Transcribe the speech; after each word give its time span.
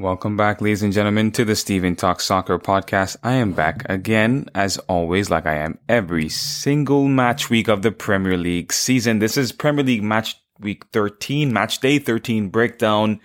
Welcome 0.00 0.34
back, 0.34 0.62
ladies 0.62 0.82
and 0.82 0.94
gentlemen, 0.94 1.30
to 1.32 1.44
the 1.44 1.54
Steven 1.54 1.94
Talk 1.94 2.22
Soccer 2.22 2.58
podcast. 2.58 3.18
I 3.22 3.34
am 3.34 3.52
back 3.52 3.84
again, 3.86 4.46
as 4.54 4.78
always, 4.78 5.28
like 5.28 5.44
I 5.44 5.56
am 5.56 5.78
every 5.90 6.30
single 6.30 7.06
match 7.06 7.50
week 7.50 7.68
of 7.68 7.82
the 7.82 7.92
Premier 7.92 8.38
League 8.38 8.72
season. 8.72 9.18
This 9.18 9.36
is 9.36 9.52
Premier 9.52 9.84
League 9.84 10.02
match 10.02 10.40
week 10.58 10.86
13, 10.94 11.52
match 11.52 11.80
day 11.80 11.98
13 11.98 12.48
breakdown 12.48 13.20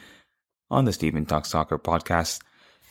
on 0.69 0.83
the 0.83 0.91
Steven 0.91 1.25
Talk 1.25 1.45
Soccer 1.45 1.79
podcast. 1.79 2.41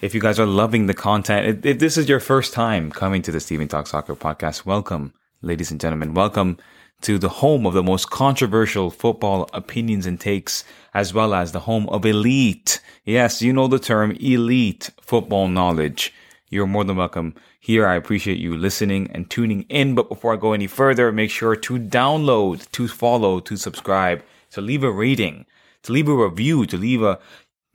If 0.01 0.15
you 0.15 0.21
guys 0.23 0.41
are 0.41 0.47
loving 0.47 0.87
the 0.87 0.95
content, 0.95 1.67
if 1.67 1.79
this 1.79 1.99
is 1.99 2.09
your 2.09 2.21
first 2.21 2.55
time 2.55 2.91
coming 2.91 3.21
to 3.21 3.33
the 3.33 3.41
Steven 3.41 3.69
Talk 3.69 3.87
Soccer 3.87 4.17
podcast, 4.17 4.65
welcome, 4.65 5.13
ladies 5.43 5.71
and 5.71 5.79
gentlemen. 5.79 6.15
Welcome 6.15 6.57
to 7.05 7.19
the 7.19 7.29
home 7.29 7.67
of 7.67 7.75
the 7.75 7.83
most 7.83 8.09
controversial 8.09 8.91
football 8.91 9.47
opinions 9.53 10.07
and 10.07 10.19
takes, 10.19 10.65
as 10.95 11.13
well 11.13 11.35
as 11.35 11.53
the 11.53 11.61
home 11.61 11.87
of 11.91 12.07
elite. 12.07 12.81
Yes, 13.05 13.43
you 13.43 13.53
know 13.53 13.69
the 13.69 13.79
term 13.79 14.13
elite 14.13 14.89
football 15.03 15.49
knowledge. 15.49 16.15
You're 16.49 16.67
more 16.67 16.83
than 16.83 16.97
welcome 16.97 17.35
here. 17.61 17.87
I 17.87 17.97
appreciate 17.97 18.39
you 18.39 18.57
listening 18.57 19.11
and 19.13 19.29
tuning 19.29 19.67
in. 19.69 19.95
But 19.95 20.09
before 20.09 20.33
I 20.33 20.37
go 20.37 20.55
any 20.55 20.67
further, 20.67 21.13
make 21.13 21.31
sure 21.31 21.55
to 21.55 21.79
download, 21.79 22.71
to 22.73 22.89
follow, 22.89 23.39
to 23.41 23.57
subscribe, 23.59 24.23
to 24.53 24.63
leave 24.63 24.83
a 24.83 24.91
rating, 24.91 25.45
to 25.83 25.93
leave 25.93 26.09
a 26.09 26.15
review, 26.15 26.65
to 26.65 26.79
leave 26.79 27.03
a 27.03 27.19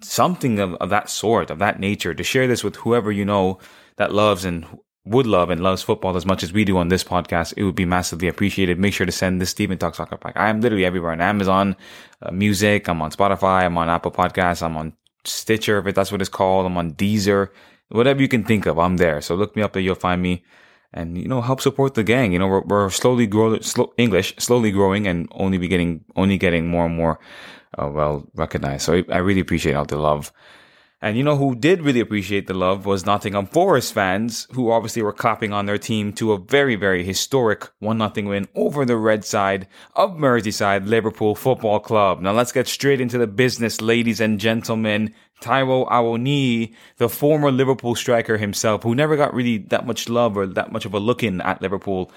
something 0.01 0.57
of, 0.57 0.73
of 0.75 0.89
that 0.89 1.07
sort, 1.07 1.51
of 1.51 1.59
that 1.59 1.79
nature, 1.79 2.15
to 2.15 2.23
share 2.23 2.47
this 2.47 2.63
with 2.63 2.77
whoever 2.77 3.11
you 3.11 3.25
know 3.25 3.59
that 3.97 4.11
loves 4.11 4.43
and 4.43 4.65
would 5.05 5.25
love 5.25 5.49
and 5.49 5.61
loves 5.61 5.81
football 5.81 6.15
as 6.15 6.25
much 6.25 6.43
as 6.43 6.53
we 6.53 6.65
do 6.65 6.77
on 6.77 6.89
this 6.89 7.03
podcast, 7.03 7.53
it 7.57 7.63
would 7.63 7.75
be 7.75 7.85
massively 7.85 8.27
appreciated. 8.27 8.79
Make 8.79 8.93
sure 8.93 9.05
to 9.05 9.11
send 9.11 9.41
this 9.41 9.49
Steven 9.49 9.77
Talk 9.77 9.95
Soccer 9.95 10.17
pack. 10.17 10.33
I 10.35 10.49
am 10.49 10.61
literally 10.61 10.85
everywhere 10.85 11.11
on 11.11 11.21
Amazon 11.21 11.75
uh, 12.21 12.31
Music. 12.31 12.87
I'm 12.87 13.01
on 13.01 13.11
Spotify. 13.11 13.63
I'm 13.63 13.77
on 13.77 13.89
Apple 13.89 14.11
Podcasts. 14.11 14.61
I'm 14.61 14.77
on 14.77 14.93
Stitcher, 15.23 15.85
if 15.87 15.95
that's 15.95 16.11
what 16.11 16.21
it's 16.21 16.29
called. 16.29 16.65
I'm 16.65 16.77
on 16.77 16.93
Deezer. 16.93 17.49
Whatever 17.89 18.21
you 18.21 18.27
can 18.27 18.43
think 18.43 18.65
of, 18.65 18.77
I'm 18.77 18.97
there. 18.97 19.21
So 19.21 19.35
look 19.35 19.55
me 19.55 19.61
up 19.61 19.73
there. 19.73 19.81
You'll 19.81 19.95
find 19.95 20.21
me. 20.21 20.43
And, 20.91 21.17
you 21.17 21.27
know, 21.27 21.41
help 21.41 21.61
support 21.61 21.93
the 21.93 22.03
gang. 22.03 22.33
You 22.33 22.39
know, 22.39 22.47
we're, 22.47 22.61
we're 22.61 22.89
slowly 22.89 23.27
growing, 23.27 23.61
slow, 23.61 23.93
English, 23.97 24.35
slowly 24.37 24.71
growing 24.71 25.07
and 25.07 25.27
only 25.31 25.59
be 25.59 25.67
getting, 25.67 26.03
only 26.15 26.37
getting 26.37 26.67
more 26.67 26.87
and 26.87 26.95
more, 26.95 27.19
uh, 27.77 27.87
well 27.87 28.27
recognized. 28.33 28.85
So 28.85 29.03
I 29.09 29.17
really 29.17 29.39
appreciate 29.39 29.73
all 29.73 29.85
the 29.85 29.97
love. 29.97 30.31
And 31.01 31.15
you 31.15 31.23
know 31.23 31.37
who 31.37 31.55
did 31.55 31.81
really 31.81 32.01
appreciate 32.01 32.47
the 32.47 32.53
love 32.53 32.85
was 32.85 33.05
Nottingham 33.05 33.45
Forest 33.45 33.93
fans, 33.93 34.47
who 34.51 34.69
obviously 34.69 35.01
were 35.01 35.13
clapping 35.13 35.53
on 35.53 35.65
their 35.65 35.77
team 35.77 36.11
to 36.13 36.33
a 36.33 36.37
very, 36.37 36.75
very 36.75 37.05
historic 37.05 37.69
1-0 37.81 38.27
win 38.27 38.49
over 38.53 38.83
the 38.83 38.97
red 38.97 39.23
side 39.23 39.67
of 39.95 40.17
Merseyside 40.17 40.87
Liverpool 40.87 41.35
Football 41.35 41.79
Club. 41.79 42.19
Now 42.19 42.33
let's 42.33 42.51
get 42.51 42.67
straight 42.67 42.99
into 42.99 43.17
the 43.17 43.27
business, 43.27 43.79
ladies 43.79 44.19
and 44.19 44.41
gentlemen. 44.41 45.13
Taiwo 45.41 45.89
Awoniyi, 45.89 46.73
the 46.97 47.07
former 47.07 47.49
Liverpool 47.49 47.95
striker 47.95 48.37
himself, 48.37 48.83
who 48.83 48.93
never 48.93 49.15
got 49.15 49.33
really 49.33 49.57
that 49.57 49.87
much 49.87 50.09
love 50.09 50.35
or 50.35 50.45
that 50.47 50.73
much 50.73 50.83
of 50.83 50.93
a 50.93 50.99
look 50.99 51.23
in 51.23 51.39
at 51.39 51.61
Liverpool, 51.61 52.11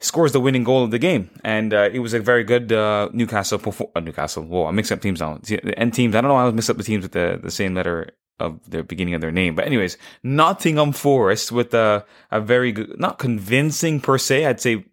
scores 0.00 0.32
the 0.32 0.40
winning 0.40 0.64
goal 0.64 0.84
of 0.84 0.90
the 0.90 0.98
game. 0.98 1.30
And 1.44 1.74
uh, 1.74 1.90
it 1.92 1.98
was 2.00 2.14
a 2.14 2.20
very 2.20 2.44
good 2.44 2.72
uh, 2.72 3.08
Newcastle 3.12 3.60
uh, 3.94 4.00
Newcastle. 4.00 4.44
Whoa, 4.44 4.66
I 4.66 4.70
mixed 4.70 4.92
up 4.92 5.00
teams 5.00 5.20
now. 5.20 5.40
And 5.76 5.92
teams. 5.92 6.14
I 6.14 6.20
don't 6.20 6.28
know 6.28 6.36
I 6.36 6.50
mixed 6.50 6.70
up 6.70 6.76
the 6.76 6.82
teams 6.82 7.02
with 7.02 7.12
the, 7.12 7.38
the 7.42 7.50
same 7.50 7.74
letter 7.74 8.10
of 8.40 8.70
the 8.70 8.82
beginning 8.82 9.14
of 9.14 9.20
their 9.20 9.32
name. 9.32 9.54
But 9.54 9.66
anyways, 9.66 9.96
Nottingham 10.22 10.92
Forest 10.92 11.52
with 11.52 11.74
a, 11.74 12.04
a 12.30 12.40
very 12.40 12.72
good, 12.72 12.98
not 12.98 13.18
convincing 13.18 14.00
per 14.00 14.18
se. 14.18 14.46
I'd 14.46 14.60
say 14.60 14.84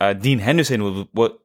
uh, 0.00 0.12
Dean 0.12 0.38
Henderson 0.38 0.82
was 0.82 1.06
what 1.12 1.38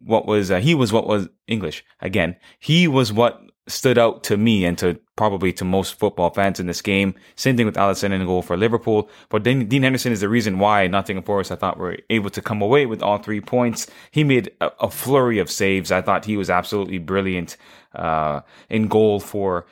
what 0.00 0.26
was 0.26 0.50
uh, 0.50 0.60
he 0.60 0.74
was 0.74 0.92
what 0.92 1.06
was 1.06 1.28
English 1.46 1.84
again. 2.00 2.36
He 2.58 2.88
was 2.88 3.12
what 3.12 3.40
stood 3.68 3.98
out 3.98 4.22
to 4.24 4.36
me 4.36 4.64
and 4.64 4.78
to 4.78 4.98
probably 5.16 5.52
to 5.52 5.64
most 5.64 5.98
football 5.98 6.30
fans 6.30 6.60
in 6.60 6.66
this 6.66 6.82
game. 6.82 7.14
Same 7.34 7.56
thing 7.56 7.66
with 7.66 7.76
Alisson 7.76 8.12
in 8.12 8.24
goal 8.26 8.42
for 8.42 8.56
Liverpool. 8.56 9.10
But 9.28 9.44
then 9.44 9.66
Dean 9.66 9.82
Henderson 9.82 10.12
is 10.12 10.20
the 10.20 10.28
reason 10.28 10.58
why 10.58 10.86
Nottingham 10.86 11.24
Forest, 11.24 11.52
I 11.52 11.56
thought, 11.56 11.78
were 11.78 11.96
able 12.10 12.30
to 12.30 12.42
come 12.42 12.62
away 12.62 12.86
with 12.86 13.02
all 13.02 13.18
three 13.18 13.40
points. 13.40 13.86
He 14.10 14.24
made 14.24 14.52
a, 14.60 14.70
a 14.80 14.90
flurry 14.90 15.38
of 15.38 15.50
saves. 15.50 15.90
I 15.90 16.02
thought 16.02 16.24
he 16.24 16.36
was 16.36 16.50
absolutely 16.50 16.98
brilliant 16.98 17.56
uh, 17.94 18.40
in 18.68 18.88
goal 18.88 19.20
for 19.20 19.66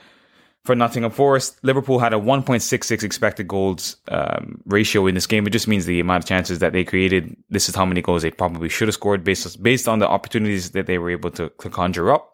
for 0.64 0.74
Nottingham 0.74 1.10
Forest. 1.10 1.58
Liverpool 1.62 1.98
had 1.98 2.14
a 2.14 2.16
1.66 2.16 3.02
expected 3.02 3.46
goals 3.46 3.96
um, 4.08 4.62
ratio 4.64 5.06
in 5.06 5.14
this 5.14 5.26
game. 5.26 5.46
It 5.46 5.50
just 5.50 5.68
means 5.68 5.84
the 5.84 6.00
amount 6.00 6.24
of 6.24 6.28
chances 6.28 6.60
that 6.60 6.72
they 6.72 6.84
created. 6.84 7.36
This 7.50 7.68
is 7.68 7.74
how 7.74 7.84
many 7.84 8.00
goals 8.00 8.22
they 8.22 8.30
probably 8.30 8.70
should 8.70 8.88
have 8.88 8.94
scored 8.94 9.24
based 9.24 9.62
based 9.62 9.86
on 9.88 9.98
the 9.98 10.08
opportunities 10.08 10.70
that 10.70 10.86
they 10.86 10.96
were 10.96 11.10
able 11.10 11.30
to, 11.32 11.50
to 11.50 11.68
conjure 11.68 12.10
up. 12.10 12.33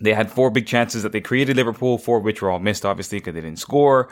They 0.00 0.14
had 0.14 0.30
four 0.30 0.50
big 0.50 0.66
chances 0.66 1.02
that 1.02 1.12
they 1.12 1.20
created 1.20 1.56
Liverpool, 1.56 1.98
four 1.98 2.20
which 2.20 2.42
were 2.42 2.50
all 2.50 2.58
missed, 2.58 2.86
obviously, 2.86 3.18
because 3.18 3.34
they 3.34 3.40
didn't 3.40 3.58
score. 3.58 4.08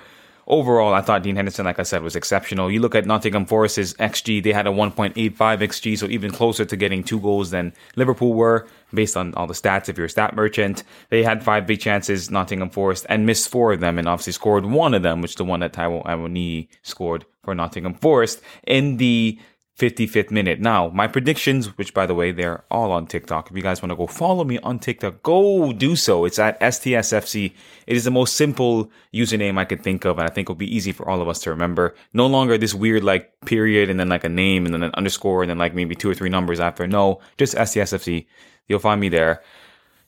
Overall, 0.47 0.95
I 0.95 1.03
thought 1.03 1.23
Dean 1.23 1.37
Henderson, 1.37 1.67
like 1.67 1.79
I 1.79 1.83
said, 1.83 2.03
was 2.03 2.17
exceptional. 2.17 2.71
You 2.71 2.81
look 2.81 2.95
at 2.95 3.05
Nottingham 3.05 3.45
Forest's 3.45 3.93
XG, 3.95 4.43
they 4.43 4.53
had 4.55 4.67
a 4.67 4.71
1.85 4.71 5.35
XG, 5.37 5.99
so 5.99 6.07
even 6.07 6.31
closer 6.31 6.65
to 6.65 6.75
getting 6.75 7.05
two 7.05 7.21
goals 7.21 7.51
than 7.51 7.75
Liverpool 7.97 8.33
were, 8.33 8.67
based 8.95 9.15
on 9.15 9.35
all 9.35 9.47
the 9.47 9.53
stats 9.53 9.91
if 9.91 9.99
you're 9.99 10.07
a 10.07 10.11
stat 10.11 10.35
merchant. 10.35 10.85
They 11.11 11.23
had 11.23 11.45
five 11.45 11.67
big 11.67 11.81
chances, 11.81 12.31
Nottingham 12.31 12.71
Forest, 12.71 13.05
and 13.11 13.27
missed 13.27 13.51
four 13.51 13.75
of 13.75 13.81
them, 13.81 13.99
and 13.99 14.09
obviously 14.09 14.33
scored 14.33 14.65
one 14.65 14.95
of 14.95 15.03
them, 15.03 15.21
which 15.21 15.33
is 15.33 15.37
the 15.37 15.45
one 15.45 15.61
that 15.61 15.75
Taiwo 15.75 16.03
Awoniyi 16.07 16.69
scored 16.83 17.27
for 17.43 17.55
Nottingham 17.55 17.95
Forest 17.95 18.41
in 18.67 18.97
the 18.97 19.39
55th 19.79 20.33
minute. 20.33 20.59
Now, 20.59 20.89
my 20.89 21.07
predictions, 21.07 21.79
which 21.79 21.95
by 21.95 22.05
the 22.05 22.15
way, 22.15 22.33
they're 22.33 22.65
all 22.69 22.91
on 22.91 23.07
TikTok. 23.07 23.49
If 23.49 23.57
you 23.57 23.63
guys 23.63 23.81
want 23.81 23.93
to 23.93 23.97
go 23.97 24.09
follow 24.09 24.43
me 24.43 24.59
on 24.59 24.81
TikTok, 24.81 25.23
go 25.23 25.73
do 25.73 25.95
so. 25.95 26.25
It's 26.25 26.41
at 26.41 26.61
STSFC. 26.61 27.53
It 27.87 27.97
is 27.97 28.03
the 28.03 28.11
most 28.11 28.35
simple 28.35 28.91
username 29.15 29.57
I 29.57 29.65
could 29.65 29.83
think 29.83 30.05
of, 30.05 30.19
and 30.19 30.29
I 30.29 30.33
think 30.33 30.49
will 30.49 30.57
be 30.57 30.75
easy 30.75 30.91
for 30.91 31.09
all 31.09 31.23
of 31.23 31.29
us 31.29 31.41
to 31.43 31.51
remember. 31.51 31.95
No 32.13 32.27
longer 32.27 32.59
this 32.59 32.75
weird 32.75 33.05
like 33.05 33.41
period 33.43 33.89
and 33.89 34.01
then 34.01 34.09
like 34.09 34.25
a 34.25 34.29
name 34.29 34.65
and 34.65 34.75
then 34.75 34.83
an 34.83 34.95
underscore 34.95 35.43
and 35.43 35.51
then 35.51 35.59
like 35.59 35.75
maybe 35.75 35.95
two 35.95 36.11
or 36.11 36.15
three 36.15 36.29
numbers 36.29 36.59
after. 36.59 36.89
No, 36.89 37.21
just 37.37 37.55
STSFC. 37.55 38.27
You'll 38.67 38.81
find 38.81 39.01
me 39.01 39.09
there. 39.09 39.43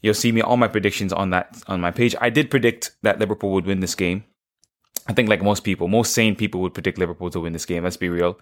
You'll 0.02 0.14
see 0.14 0.32
me 0.32 0.40
all 0.40 0.56
my 0.56 0.68
predictions 0.68 1.12
on 1.12 1.30
that 1.30 1.62
on 1.68 1.80
my 1.80 1.92
page. 1.92 2.16
I 2.20 2.30
did 2.30 2.50
predict 2.50 2.92
that 3.02 3.20
Liverpool 3.20 3.52
would 3.52 3.66
win 3.66 3.80
this 3.80 3.94
game. 3.94 4.24
I 5.06 5.12
think 5.12 5.28
like 5.28 5.42
most 5.42 5.64
people, 5.64 5.88
most 5.88 6.12
sane 6.12 6.36
people 6.36 6.60
would 6.60 6.74
predict 6.74 6.98
Liverpool 6.98 7.30
to 7.30 7.40
win 7.40 7.52
this 7.52 7.66
game. 7.66 7.84
Let's 7.84 7.96
be 7.96 8.08
real. 8.08 8.38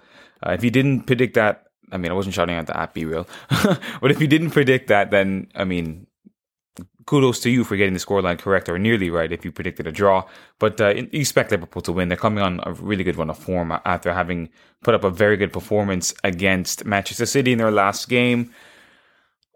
Uh, 0.46 0.52
if 0.52 0.62
you 0.62 0.70
didn't 0.70 1.02
predict 1.02 1.34
that, 1.34 1.64
I 1.90 1.96
mean, 1.96 2.10
I 2.10 2.14
wasn't 2.14 2.34
shouting 2.34 2.56
at 2.56 2.66
the 2.66 2.76
app, 2.76 2.94
be 2.94 3.04
real. 3.04 3.26
but 4.00 4.10
if 4.10 4.20
you 4.20 4.26
didn't 4.26 4.50
predict 4.50 4.88
that, 4.88 5.10
then 5.10 5.50
I 5.54 5.64
mean, 5.64 6.06
kudos 7.06 7.40
to 7.40 7.50
you 7.50 7.64
for 7.64 7.76
getting 7.76 7.94
the 7.94 8.00
scoreline 8.00 8.38
correct 8.38 8.68
or 8.68 8.78
nearly 8.78 9.08
right 9.08 9.32
if 9.32 9.44
you 9.44 9.50
predicted 9.50 9.86
a 9.86 9.92
draw. 9.92 10.24
But 10.58 10.80
uh, 10.80 10.94
you 10.94 11.08
expect 11.12 11.50
Liverpool 11.50 11.82
to 11.82 11.92
win. 11.92 12.08
They're 12.08 12.18
coming 12.18 12.44
on 12.44 12.60
a 12.64 12.72
really 12.72 13.04
good 13.04 13.16
run 13.16 13.30
of 13.30 13.38
form 13.38 13.72
after 13.84 14.12
having 14.12 14.50
put 14.82 14.94
up 14.94 15.04
a 15.04 15.10
very 15.10 15.38
good 15.38 15.52
performance 15.52 16.12
against 16.22 16.84
Manchester 16.84 17.24
City 17.24 17.52
in 17.52 17.58
their 17.58 17.70
last 17.70 18.08
game 18.08 18.52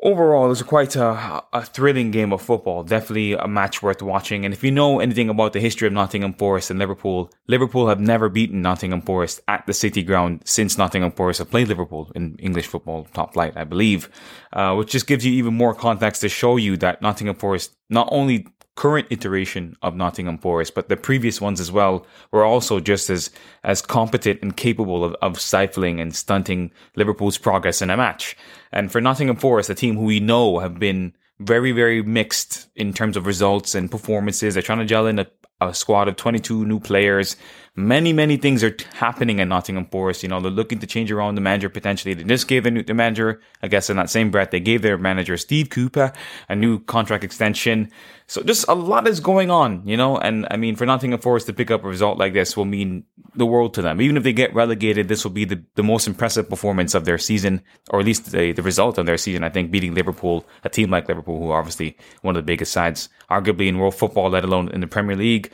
overall, 0.03 0.47
it 0.47 0.49
was 0.49 0.63
quite 0.63 0.97
a, 0.97 1.43
a, 1.53 1.65
thrilling 1.65 2.11
game 2.11 2.33
of 2.33 2.43
football. 2.43 2.83
Definitely 2.83 3.35
a 3.35 3.47
match 3.47 3.83
worth 3.83 4.03
watching. 4.03 4.45
And 4.45 4.53
if 4.53 4.65
you 4.65 4.71
know 4.71 5.01
anything 5.01 5.29
about 5.29 5.53
the 5.53 5.61
history 5.61 5.87
of 5.87 5.93
Nottingham 5.93 6.35
Forest 6.35 6.71
and 6.71 6.79
Liverpool, 6.79 7.31
Liverpool 7.47 7.89
have 7.89 8.01
never 8.01 8.29
beaten 8.29 8.63
Nottingham 8.63 9.03
Forest 9.03 9.41
at 9.49 9.65
the 9.67 9.73
City 9.73 10.03
Ground 10.03 10.43
since 10.45 10.77
Nottingham 10.77 11.13
Forest 11.13 11.39
have 11.39 11.51
played 11.51 11.69
Liverpool 11.69 12.11
in 12.15 12.37
English 12.39 12.67
football 12.67 13.07
top 13.15 13.33
flight, 13.33 13.57
I 13.57 13.65
believe. 13.65 14.11
Uh, 14.53 14.75
which 14.75 14.91
just 14.91 15.07
gives 15.07 15.25
you 15.25 15.33
even 15.33 15.55
more 15.55 15.75
context 15.75 16.21
to 16.23 16.29
show 16.29 16.57
you 16.57 16.77
that 16.79 17.01
Nottingham 17.01 17.37
Forest 17.37 17.77
not 17.89 18.09
only 18.11 18.47
current 18.75 19.07
iteration 19.11 19.77
of 19.83 19.95
Nottingham 19.95 20.39
Forest, 20.39 20.75
but 20.75 20.89
the 20.89 20.97
previous 20.97 21.41
ones 21.41 21.61
as 21.61 21.71
well 21.71 22.07
were 22.31 22.45
also 22.45 22.81
just 22.81 23.11
as 23.11 23.31
as 23.65 23.83
competent 23.83 24.41
and 24.43 24.57
capable 24.57 25.05
of, 25.05 25.15
of 25.23 25.41
stifling 25.41 26.01
and 26.01 26.15
stunting 26.15 26.71
Liverpool's 26.97 27.39
progress 27.39 27.83
in 27.83 27.91
a 27.91 27.97
match. 27.97 28.37
And 28.73 28.91
for 28.91 29.01
Nottingham 29.01 29.37
Forest, 29.37 29.71
a 29.71 29.75
team 29.75 29.97
who 29.97 30.05
we 30.05 30.21
know 30.21 30.59
have 30.59 30.79
been 30.79 31.15
very, 31.41 31.73
very 31.73 32.03
mixed 32.03 32.69
in 32.77 32.93
terms 32.93 33.17
of 33.17 33.27
results 33.27 33.75
and 33.75 33.91
performances. 33.91 34.55
They're 34.55 34.63
trying 34.63 34.79
to 34.79 34.85
gel 34.85 35.07
in 35.07 35.19
a, 35.19 35.27
a 35.61 35.75
squad 35.75 36.09
of 36.09 36.17
22 36.17 36.65
new 36.65 36.81
players 36.81 37.37
many, 37.75 38.13
many 38.13 38.37
things 38.37 38.63
are 38.63 38.77
happening 38.95 39.41
at 39.41 39.49
Nottingham 39.49 39.87
Forest. 39.87 40.23
You 40.23 40.29
know, 40.29 40.41
they're 40.41 40.51
looking 40.51 40.79
to 40.81 40.87
change 40.87 41.11
around 41.11 41.37
the 41.37 41.41
manager 41.41 41.69
potentially. 41.69 42.15
They 42.15 42.25
just 42.25 42.49
gave 42.49 42.65
the, 42.65 42.71
new, 42.71 42.83
the 42.83 42.95
manager, 42.95 43.41
I 43.63 43.69
guess, 43.69 43.89
in 43.89 43.97
that 43.97 44.11
same 44.11 44.31
breath, 44.31 44.51
they 44.51 44.61
gave 44.61 44.83
their 44.83 44.99
manager 44.99 45.37
Steve 45.37 45.71
Cooper 45.71 46.13
a 46.49 46.57
new 46.57 46.81
contract 46.81 47.25
extension. 47.25 47.91
So 48.27 48.43
just 48.43 48.67
a 48.69 48.75
lot 48.75 49.09
is 49.09 49.21
going 49.21 49.51
on, 49.51 49.87
you 49.87 49.97
know, 49.97 50.19
and 50.19 50.47
I 50.51 50.57
mean, 50.57 50.77
for 50.77 50.87
Nottingham 50.87 51.21
Forest 51.21 51.47
to 51.47 51.53
pick 51.53 51.71
up 51.71 51.85
a 51.85 51.89
result 51.89 52.19
like 52.19 52.33
this 52.33 52.57
will 52.57 52.65
mean 52.65 53.05
the 53.35 53.47
world 53.47 53.75
to 53.75 53.83
them. 53.83 54.01
Even 54.01 54.17
if 54.17 54.23
they 54.23 54.33
get 54.33 54.55
relegated, 54.55 55.09
this 55.09 55.25
will 55.25 55.33
be 55.33 55.45
the, 55.45 55.63
the 55.75 55.83
most 55.83 56.07
impressive 56.07 56.49
performance 56.49 56.95
of 56.95 57.05
their 57.05 57.19
season, 57.19 57.63
or 57.91 58.01
at 58.01 58.07
least 58.07 58.33
the, 58.33 58.53
the 58.53 58.63
result 58.63 58.99
of 58.99 59.07
their 59.07 59.19
season. 59.19 59.45
I 59.45 59.49
think 59.49 59.71
beating 59.71 59.95
Liverpool, 59.95 60.47
a 60.65 60.69
team 60.69 60.91
like 60.91 61.09
Liverpool, 61.09 61.39
who 61.39 61.51
are 61.51 61.59
obviously 61.59 61.97
one 62.21 62.37
of 62.37 62.43
the 62.43 62.47
biggest 62.47 62.73
sides, 62.73 63.09
arguably 63.31 63.69
in 63.69 63.79
world 63.79 63.95
football, 63.95 64.31
let 64.31 64.45
alone 64.45 64.69
in 64.69 64.81
the 64.81 64.87
Premier 64.87 65.17
League 65.17 65.51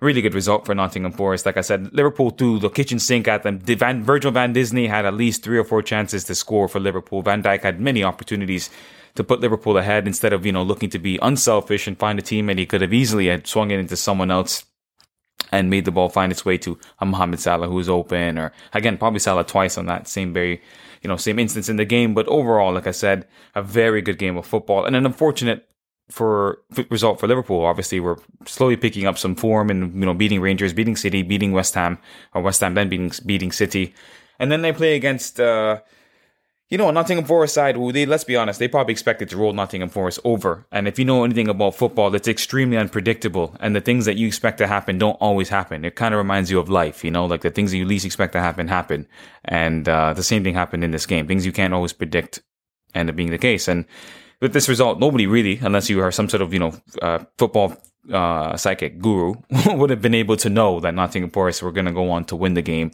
really 0.00 0.22
good 0.22 0.34
result 0.34 0.66
for 0.66 0.74
Nottingham 0.74 1.12
Forest. 1.12 1.46
Like 1.46 1.56
I 1.56 1.60
said, 1.60 1.92
Liverpool 1.92 2.30
threw 2.30 2.58
the 2.58 2.70
kitchen 2.70 2.98
sink 2.98 3.28
at 3.28 3.42
them. 3.42 3.58
Van, 3.58 4.02
Virgil 4.02 4.30
van 4.30 4.52
Disney 4.52 4.86
had 4.86 5.04
at 5.04 5.14
least 5.14 5.42
three 5.42 5.58
or 5.58 5.64
four 5.64 5.82
chances 5.82 6.24
to 6.24 6.34
score 6.34 6.68
for 6.68 6.80
Liverpool. 6.80 7.22
Van 7.22 7.42
Dijk 7.42 7.62
had 7.62 7.80
many 7.80 8.02
opportunities 8.02 8.70
to 9.14 9.24
put 9.24 9.40
Liverpool 9.40 9.76
ahead 9.76 10.06
instead 10.06 10.32
of, 10.32 10.46
you 10.46 10.52
know, 10.52 10.62
looking 10.62 10.90
to 10.90 10.98
be 10.98 11.18
unselfish 11.20 11.86
and 11.86 11.98
find 11.98 12.18
a 12.18 12.22
team 12.22 12.48
and 12.48 12.58
he 12.58 12.66
could 12.66 12.80
have 12.80 12.94
easily 12.94 13.26
had 13.26 13.46
swung 13.46 13.70
it 13.70 13.78
into 13.78 13.96
someone 13.96 14.30
else 14.30 14.64
and 15.52 15.68
made 15.68 15.84
the 15.84 15.90
ball 15.90 16.08
find 16.08 16.30
its 16.30 16.44
way 16.44 16.56
to 16.58 16.78
a 17.00 17.06
Mohamed 17.06 17.40
Salah 17.40 17.68
who's 17.68 17.88
open 17.88 18.38
or 18.38 18.52
again, 18.72 18.96
probably 18.96 19.18
Salah 19.18 19.44
twice 19.44 19.76
on 19.76 19.86
that 19.86 20.06
same 20.06 20.32
very, 20.32 20.62
you 21.02 21.08
know, 21.08 21.16
same 21.16 21.38
instance 21.38 21.68
in 21.68 21.76
the 21.76 21.84
game. 21.84 22.14
But 22.14 22.28
overall, 22.28 22.72
like 22.72 22.86
I 22.86 22.92
said, 22.92 23.26
a 23.54 23.62
very 23.62 24.00
good 24.00 24.18
game 24.18 24.36
of 24.36 24.46
football 24.46 24.84
and 24.84 24.94
an 24.94 25.06
unfortunate 25.06 25.66
for 26.10 26.60
result 26.90 27.20
for 27.20 27.26
Liverpool. 27.26 27.64
Obviously, 27.64 28.00
we're 28.00 28.18
slowly 28.46 28.76
picking 28.76 29.06
up 29.06 29.16
some 29.16 29.34
form 29.34 29.70
and 29.70 29.94
you 29.94 30.06
know 30.06 30.14
beating 30.14 30.40
Rangers, 30.40 30.72
beating 30.72 30.96
City, 30.96 31.22
beating 31.22 31.52
West 31.52 31.74
Ham, 31.74 31.98
or 32.34 32.42
West 32.42 32.60
Ham 32.60 32.74
then 32.74 32.88
beating 32.88 33.12
beating 33.24 33.52
City, 33.52 33.94
and 34.38 34.50
then 34.52 34.62
they 34.62 34.72
play 34.72 34.96
against. 34.96 35.40
Uh, 35.40 35.80
you 36.70 36.78
know, 36.78 36.88
Nottingham 36.92 37.24
Forest 37.24 37.54
side, 37.54 37.74
who 37.74 37.90
they, 37.90 38.06
let's 38.06 38.22
be 38.22 38.36
honest, 38.36 38.60
they 38.60 38.68
probably 38.68 38.92
expected 38.92 39.28
to 39.30 39.36
roll 39.36 39.52
Nottingham 39.52 39.88
Forest 39.88 40.20
over. 40.22 40.64
And 40.70 40.86
if 40.86 41.00
you 41.00 41.04
know 41.04 41.24
anything 41.24 41.48
about 41.48 41.74
football, 41.74 42.14
it's 42.14 42.28
extremely 42.28 42.76
unpredictable. 42.76 43.56
And 43.58 43.74
the 43.74 43.80
things 43.80 44.04
that 44.04 44.16
you 44.16 44.28
expect 44.28 44.58
to 44.58 44.68
happen 44.68 44.96
don't 44.96 45.14
always 45.14 45.48
happen. 45.48 45.84
It 45.84 45.96
kind 45.96 46.14
of 46.14 46.18
reminds 46.18 46.48
you 46.48 46.60
of 46.60 46.68
life, 46.68 47.02
you 47.02 47.10
know, 47.10 47.26
like 47.26 47.40
the 47.40 47.50
things 47.50 47.72
that 47.72 47.76
you 47.76 47.84
least 47.84 48.06
expect 48.06 48.34
to 48.34 48.40
happen, 48.40 48.68
happen. 48.68 49.08
And, 49.44 49.88
uh, 49.88 50.12
the 50.14 50.22
same 50.22 50.44
thing 50.44 50.54
happened 50.54 50.84
in 50.84 50.92
this 50.92 51.06
game. 51.06 51.26
Things 51.26 51.44
you 51.44 51.50
can't 51.50 51.74
always 51.74 51.92
predict 51.92 52.40
end 52.94 53.10
up 53.10 53.16
being 53.16 53.32
the 53.32 53.38
case. 53.38 53.66
And 53.66 53.84
with 54.40 54.52
this 54.52 54.68
result, 54.68 54.98
nobody 54.98 55.26
really, 55.26 55.58
unless 55.58 55.90
you 55.90 56.00
are 56.00 56.10
some 56.10 56.28
sort 56.28 56.42
of, 56.42 56.52
you 56.52 56.58
know, 56.58 56.72
uh, 57.02 57.18
football 57.38 57.76
uh, 58.12 58.56
psychic 58.56 58.98
guru, 58.98 59.34
would 59.66 59.90
have 59.90 60.00
been 60.00 60.14
able 60.14 60.36
to 60.38 60.48
know 60.48 60.80
that 60.80 60.94
Nottingham 60.94 61.30
Forest 61.30 61.62
were 61.62 61.72
going 61.72 61.86
to 61.86 61.92
go 61.92 62.10
on 62.10 62.24
to 62.26 62.36
win 62.36 62.54
the 62.54 62.62
game. 62.62 62.92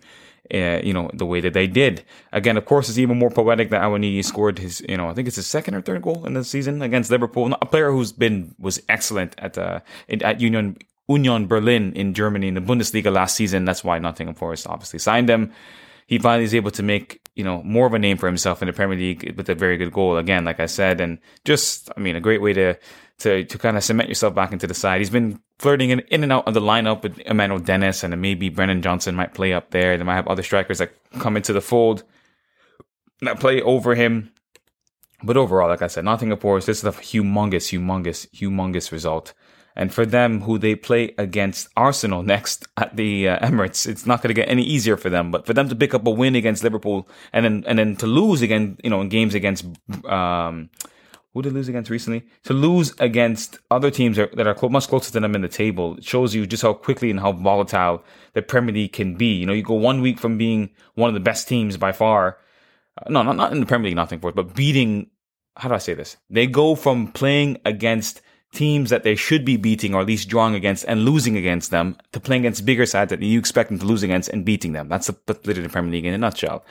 Uh, 0.54 0.80
you 0.84 0.92
know 0.92 1.10
the 1.12 1.26
way 1.26 1.40
that 1.40 1.54
they 1.54 1.66
did. 1.66 2.04
Again, 2.32 2.56
of 2.56 2.66
course, 2.66 2.88
it's 2.88 2.98
even 2.98 3.18
more 3.18 3.30
poetic 3.30 3.70
that 3.70 3.82
Awoniyi 3.82 4.24
scored 4.24 4.60
his, 4.60 4.80
you 4.88 4.96
know, 4.96 5.08
I 5.08 5.12
think 5.12 5.26
it's 5.26 5.34
his 5.34 5.48
second 5.48 5.74
or 5.74 5.80
third 5.80 6.02
goal 6.02 6.24
in 6.24 6.34
the 6.34 6.44
season 6.44 6.82
against 6.82 7.10
Liverpool. 7.10 7.52
A 7.60 7.66
player 7.66 7.90
who's 7.90 8.12
been 8.12 8.54
was 8.56 8.80
excellent 8.88 9.34
at 9.38 9.58
uh, 9.58 9.80
at 10.08 10.40
Union 10.40 10.76
Union 11.08 11.48
Berlin 11.48 11.92
in 11.94 12.14
Germany 12.14 12.46
in 12.46 12.54
the 12.54 12.60
Bundesliga 12.60 13.12
last 13.12 13.34
season. 13.34 13.64
That's 13.64 13.82
why 13.82 13.98
Nottingham 13.98 14.36
Forest 14.36 14.68
obviously 14.68 15.00
signed 15.00 15.28
him 15.28 15.52
he 16.06 16.18
finally 16.18 16.44
is 16.44 16.54
able 16.54 16.70
to 16.70 16.82
make 16.82 17.20
you 17.36 17.44
know 17.44 17.62
more 17.62 17.86
of 17.86 17.94
a 17.94 17.98
name 17.98 18.16
for 18.16 18.26
himself 18.26 18.62
in 18.62 18.66
the 18.66 18.72
Premier 18.72 18.96
League 18.96 19.34
with 19.36 19.48
a 19.48 19.54
very 19.54 19.76
good 19.76 19.92
goal 19.92 20.16
again, 20.16 20.44
like 20.44 20.58
I 20.58 20.66
said, 20.66 21.00
and 21.00 21.18
just 21.44 21.90
I 21.96 22.00
mean 22.00 22.16
a 22.16 22.20
great 22.20 22.42
way 22.42 22.52
to 22.54 22.76
to 23.18 23.44
to 23.44 23.58
kind 23.58 23.76
of 23.76 23.84
cement 23.84 24.08
yourself 24.08 24.34
back 24.34 24.52
into 24.52 24.66
the 24.66 24.74
side. 24.74 25.00
He's 25.00 25.10
been 25.10 25.38
flirting 25.58 25.90
in, 25.90 26.00
in 26.10 26.22
and 26.22 26.32
out 26.32 26.48
of 26.48 26.54
the 26.54 26.60
lineup 26.60 27.02
with 27.02 27.18
Emmanuel 27.20 27.60
Dennis 27.60 28.02
and 28.02 28.20
maybe 28.20 28.48
Brennan 28.48 28.82
Johnson 28.82 29.14
might 29.14 29.34
play 29.34 29.52
up 29.52 29.70
there. 29.70 29.96
They 29.96 30.04
might 30.04 30.16
have 30.16 30.28
other 30.28 30.42
strikers 30.42 30.78
that 30.78 30.92
come 31.18 31.36
into 31.36 31.52
the 31.52 31.60
fold 31.60 32.02
that 33.20 33.40
play 33.40 33.62
over 33.62 33.94
him. 33.94 34.32
But 35.22 35.36
overall, 35.36 35.68
like 35.68 35.82
I 35.82 35.86
said, 35.86 36.04
Nottingham 36.04 36.38
Forest, 36.38 36.66
this 36.66 36.78
is 36.78 36.84
a 36.84 36.92
humongous, 36.92 37.72
humongous, 37.72 38.28
humongous 38.32 38.92
result. 38.92 39.32
And 39.76 39.92
for 39.92 40.06
them, 40.06 40.40
who 40.40 40.58
they 40.58 40.74
play 40.74 41.14
against 41.18 41.68
Arsenal 41.76 42.22
next 42.22 42.66
at 42.76 42.96
the 42.96 43.28
uh, 43.28 43.46
Emirates, 43.46 43.86
it's 43.86 44.06
not 44.06 44.22
going 44.22 44.34
to 44.34 44.34
get 44.34 44.48
any 44.48 44.62
easier 44.62 44.96
for 44.96 45.10
them. 45.10 45.30
But 45.30 45.46
for 45.46 45.52
them 45.52 45.68
to 45.68 45.76
pick 45.76 45.94
up 45.94 46.06
a 46.06 46.10
win 46.10 46.34
against 46.34 46.64
Liverpool 46.64 47.08
and 47.32 47.44
then 47.44 47.64
and 47.66 47.78
then 47.78 47.96
to 47.96 48.06
lose 48.06 48.42
again, 48.42 48.78
you 48.82 48.90
know, 48.90 49.00
in 49.02 49.08
games 49.08 49.34
against 49.34 49.66
um, 50.06 50.70
who 51.36 51.42
did 51.42 51.52
lose 51.52 51.68
against 51.68 51.90
recently? 51.90 52.24
To 52.44 52.54
lose 52.54 52.94
against 52.98 53.58
other 53.70 53.90
teams 53.90 54.16
that 54.16 54.46
are 54.46 54.68
much 54.70 54.88
closer 54.88 55.12
to 55.12 55.20
them 55.20 55.34
in 55.34 55.42
the 55.42 55.48
table 55.48 55.98
shows 56.00 56.34
you 56.34 56.46
just 56.46 56.62
how 56.62 56.72
quickly 56.72 57.10
and 57.10 57.20
how 57.20 57.32
volatile 57.32 58.02
the 58.32 58.40
Premier 58.40 58.74
League 58.74 58.94
can 58.94 59.16
be. 59.16 59.34
You 59.34 59.44
know, 59.44 59.52
you 59.52 59.62
go 59.62 59.74
one 59.74 60.00
week 60.00 60.18
from 60.18 60.38
being 60.38 60.70
one 60.94 61.08
of 61.08 61.14
the 61.14 61.20
best 61.20 61.46
teams 61.46 61.76
by 61.76 61.92
far. 61.92 62.38
Uh, 62.96 63.10
no, 63.10 63.22
not, 63.22 63.36
not 63.36 63.52
in 63.52 63.60
the 63.60 63.66
Premier 63.66 63.90
League, 63.90 63.96
nothing 63.96 64.18
for 64.18 64.30
it, 64.30 64.34
but 64.34 64.54
beating. 64.54 65.10
How 65.58 65.68
do 65.68 65.74
I 65.74 65.78
say 65.78 65.92
this? 65.92 66.16
They 66.30 66.46
go 66.46 66.74
from 66.74 67.12
playing 67.12 67.58
against 67.66 68.22
teams 68.56 68.88
that 68.90 69.02
they 69.02 69.14
should 69.14 69.44
be 69.44 69.56
beating 69.56 69.94
or 69.94 70.00
at 70.00 70.06
least 70.06 70.28
drawing 70.28 70.54
against 70.54 70.84
and 70.86 71.04
losing 71.04 71.36
against 71.36 71.70
them 71.70 71.96
to 72.12 72.18
playing 72.18 72.42
against 72.42 72.64
bigger 72.64 72.86
sides 72.86 73.10
that 73.10 73.20
you 73.20 73.38
expect 73.38 73.68
them 73.68 73.78
to 73.78 73.84
lose 73.84 74.02
against 74.02 74.30
and 74.30 74.44
beating 74.44 74.72
them. 74.72 74.88
That's 74.88 75.08
the 75.08 75.16
literally 75.26 75.62
the 75.62 75.68
Premier 75.68 75.92
League 75.92 76.06
in 76.06 76.14
a 76.14 76.18
nutshell. 76.18 76.64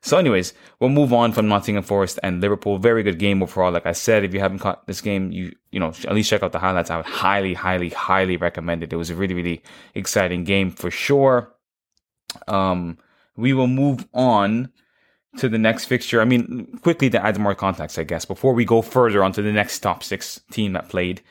So, 0.00 0.18
anyways, 0.18 0.54
we'll 0.78 0.90
move 0.90 1.12
on 1.12 1.32
from 1.32 1.48
Nottingham 1.48 1.82
Forest 1.82 2.20
and 2.22 2.40
Liverpool. 2.40 2.78
Very 2.78 3.02
good 3.02 3.18
game 3.18 3.42
overall. 3.42 3.72
Like 3.72 3.86
I 3.86 3.92
said, 3.92 4.24
if 4.24 4.32
you 4.32 4.40
haven't 4.40 4.60
caught 4.60 4.86
this 4.86 5.00
game, 5.00 5.32
you 5.32 5.52
you 5.72 5.80
know 5.80 5.88
at 5.88 6.14
least 6.14 6.30
check 6.30 6.42
out 6.42 6.52
the 6.52 6.58
highlights. 6.58 6.90
I 6.90 6.96
would 6.96 7.06
highly, 7.06 7.54
highly, 7.54 7.90
highly 7.90 8.36
recommend 8.36 8.82
it. 8.82 8.92
It 8.92 8.96
was 8.96 9.10
a 9.10 9.14
really, 9.14 9.34
really 9.34 9.62
exciting 9.94 10.44
game 10.44 10.70
for 10.70 10.90
sure. 10.90 11.52
Um, 12.48 12.98
we 13.36 13.52
will 13.52 13.66
move 13.66 14.06
on 14.14 14.72
to 15.38 15.48
the 15.48 15.58
next 15.58 15.86
fixture. 15.86 16.20
I 16.20 16.24
mean, 16.24 16.78
quickly 16.82 17.10
to 17.10 17.24
add 17.24 17.38
more 17.38 17.54
context, 17.54 17.98
I 17.98 18.04
guess, 18.04 18.24
before 18.24 18.54
we 18.54 18.64
go 18.64 18.82
further 18.82 19.22
on 19.22 19.32
to 19.32 19.42
the 19.42 19.52
next 19.52 19.80
top 19.80 20.02
six 20.02 20.40
team 20.50 20.72
that 20.72 20.88
played. 20.88 21.22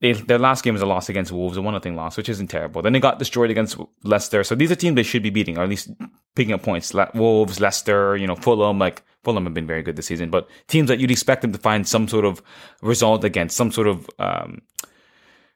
They, 0.00 0.12
their 0.12 0.38
last 0.38 0.64
game 0.64 0.72
was 0.72 0.82
a 0.82 0.86
loss 0.86 1.10
against 1.10 1.30
Wolves, 1.30 1.58
a 1.58 1.62
one 1.62 1.74
nothing 1.74 1.94
loss, 1.94 2.16
which 2.16 2.30
isn't 2.30 2.48
terrible. 2.48 2.80
Then 2.80 2.94
they 2.94 3.00
got 3.00 3.18
destroyed 3.18 3.50
against 3.50 3.76
Leicester. 4.02 4.42
So 4.44 4.54
these 4.54 4.72
are 4.72 4.74
teams 4.74 4.96
they 4.96 5.02
should 5.02 5.22
be 5.22 5.28
beating, 5.28 5.58
or 5.58 5.62
at 5.62 5.68
least 5.68 5.90
picking 6.34 6.54
up 6.54 6.62
points. 6.62 6.94
Le- 6.94 7.10
Wolves, 7.14 7.60
Leicester, 7.60 8.16
you 8.16 8.26
know, 8.26 8.36
Fulham, 8.36 8.78
like 8.78 9.02
Fulham 9.24 9.44
have 9.44 9.52
been 9.52 9.66
very 9.66 9.82
good 9.82 9.96
this 9.96 10.06
season, 10.06 10.30
but 10.30 10.48
teams 10.68 10.88
that 10.88 11.00
you'd 11.00 11.10
expect 11.10 11.42
them 11.42 11.52
to 11.52 11.58
find 11.58 11.86
some 11.86 12.08
sort 12.08 12.24
of 12.24 12.42
result 12.80 13.24
against, 13.24 13.56
some 13.56 13.70
sort 13.70 13.88
of 13.88 14.08
um, 14.18 14.62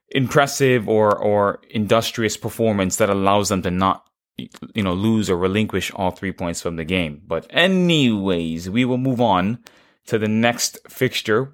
impressive 0.09 0.87
or 0.87 1.17
or 1.17 1.59
industrious 1.71 2.37
performance 2.37 2.97
that 2.97 3.09
allows 3.09 3.49
them 3.49 3.63
to 3.63 3.71
not 3.71 4.05
you 4.37 4.83
know, 4.83 4.93
lose 4.93 5.29
or 5.29 5.37
relinquish 5.37 5.91
all 5.95 6.11
three 6.11 6.31
points 6.31 6.61
from 6.61 6.75
the 6.75 6.85
game. 6.85 7.21
But 7.25 7.47
anyways, 7.49 8.69
we 8.69 8.85
will 8.85 8.97
move 8.97 9.21
on 9.21 9.59
to 10.07 10.17
the 10.17 10.27
next 10.27 10.77
fixture 10.89 11.53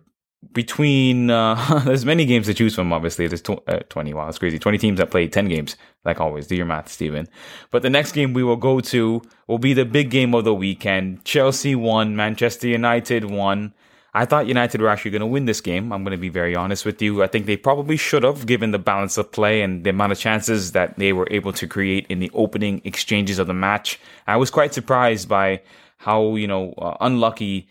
between, 0.54 1.30
uh, 1.30 1.80
there's 1.86 2.06
many 2.06 2.26
games 2.26 2.48
to 2.48 2.54
choose 2.54 2.74
from, 2.74 2.92
obviously. 2.92 3.28
There's 3.28 3.42
tw- 3.42 3.68
uh, 3.68 3.80
20, 3.90 4.14
wow, 4.14 4.26
that's 4.26 4.40
crazy. 4.40 4.58
20 4.58 4.78
teams 4.78 4.98
that 4.98 5.12
played 5.12 5.32
10 5.32 5.48
games, 5.48 5.76
like 6.04 6.20
always. 6.20 6.48
Do 6.48 6.56
your 6.56 6.66
math, 6.66 6.90
Stephen. 6.90 7.28
But 7.70 7.84
the 7.84 7.90
next 7.90 8.14
game 8.14 8.34
we 8.34 8.44
will 8.44 8.58
go 8.58 8.80
to 8.80 9.22
will 9.48 9.60
be 9.60 9.74
the 9.74 9.86
big 9.86 10.10
game 10.10 10.34
of 10.34 10.44
the 10.44 10.56
weekend. 10.56 11.24
Chelsea 11.24 11.76
won, 11.76 12.16
Manchester 12.16 12.68
United 12.68 13.26
won. 13.26 13.74
I 14.14 14.26
thought 14.26 14.48
United 14.48 14.82
were 14.82 14.90
actually 14.90 15.12
going 15.12 15.22
to 15.22 15.28
win 15.28 15.46
this 15.46 15.62
game. 15.62 15.94
I'm 15.94 16.04
going 16.04 16.12
to 16.12 16.18
be 16.18 16.30
very 16.30 16.54
honest 16.54 16.86
with 16.86 17.02
you. 17.02 17.24
I 17.24 17.28
think 17.28 17.46
they 17.46 17.56
probably 17.56 17.96
should 17.96 18.24
have, 18.24 18.46
given 18.46 18.72
the 18.72 18.80
balance 18.80 19.18
of 19.18 19.32
play 19.32 19.62
and 19.62 19.86
the 19.86 19.92
amount 19.92 20.12
of 20.12 20.20
chances 20.20 20.74
that 20.74 20.98
they 20.98 21.14
were 21.14 21.28
able 21.32 21.54
to 21.54 21.68
create 21.68 22.08
in 22.08 22.20
the 22.20 22.30
opening 22.34 22.82
exchanges 22.84 23.40
of 23.40 23.48
the 23.48 23.54
match. 23.54 24.00
I 24.28 24.36
was 24.36 24.52
quite 24.52 24.74
surprised 24.74 25.30
by 25.30 25.62
how, 25.98 26.36
you 26.36 26.48
know, 26.48 26.74
uh, 26.74 26.98
unlucky 27.00 27.70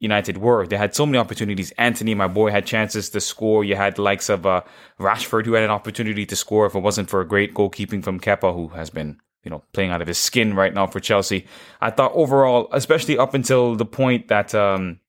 United 0.00 0.38
were. 0.38 0.66
They 0.66 0.76
had 0.76 0.94
so 0.94 1.06
many 1.06 1.18
opportunities. 1.18 1.72
Antony, 1.72 2.14
my 2.14 2.26
boy, 2.26 2.50
had 2.50 2.66
chances 2.66 3.10
to 3.10 3.20
score. 3.20 3.62
You 3.62 3.76
had 3.76 3.96
the 3.96 4.02
likes 4.02 4.28
of 4.28 4.46
uh, 4.46 4.62
Rashford, 4.98 5.44
who 5.44 5.52
had 5.52 5.62
an 5.62 5.70
opportunity 5.70 6.26
to 6.26 6.34
score 6.34 6.66
if 6.66 6.74
it 6.74 6.80
wasn't 6.80 7.10
for 7.10 7.20
a 7.20 7.26
great 7.26 7.54
goalkeeping 7.54 8.02
from 8.02 8.18
Kepa, 8.18 8.54
who 8.54 8.68
has 8.68 8.90
been 8.90 9.20
you 9.44 9.50
know, 9.50 9.62
playing 9.72 9.90
out 9.90 10.02
of 10.02 10.08
his 10.08 10.18
skin 10.18 10.54
right 10.54 10.74
now 10.74 10.86
for 10.86 11.00
Chelsea. 11.00 11.46
I 11.80 11.90
thought 11.90 12.12
overall, 12.14 12.68
especially 12.72 13.16
up 13.18 13.34
until 13.34 13.74
the 13.74 13.86
point 13.86 14.28
that 14.28 14.54
um, 14.54 14.99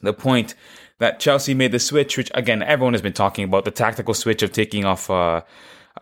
the 0.00 0.12
point 0.12 0.54
that 0.98 1.20
Chelsea 1.20 1.54
made 1.54 1.72
the 1.72 1.78
switch, 1.78 2.16
which 2.16 2.30
again 2.34 2.62
everyone 2.62 2.94
has 2.94 3.02
been 3.02 3.12
talking 3.12 3.44
about, 3.44 3.64
the 3.64 3.70
tactical 3.70 4.14
switch 4.14 4.42
of 4.42 4.52
taking 4.52 4.84
off 4.84 5.10
uh, 5.10 5.42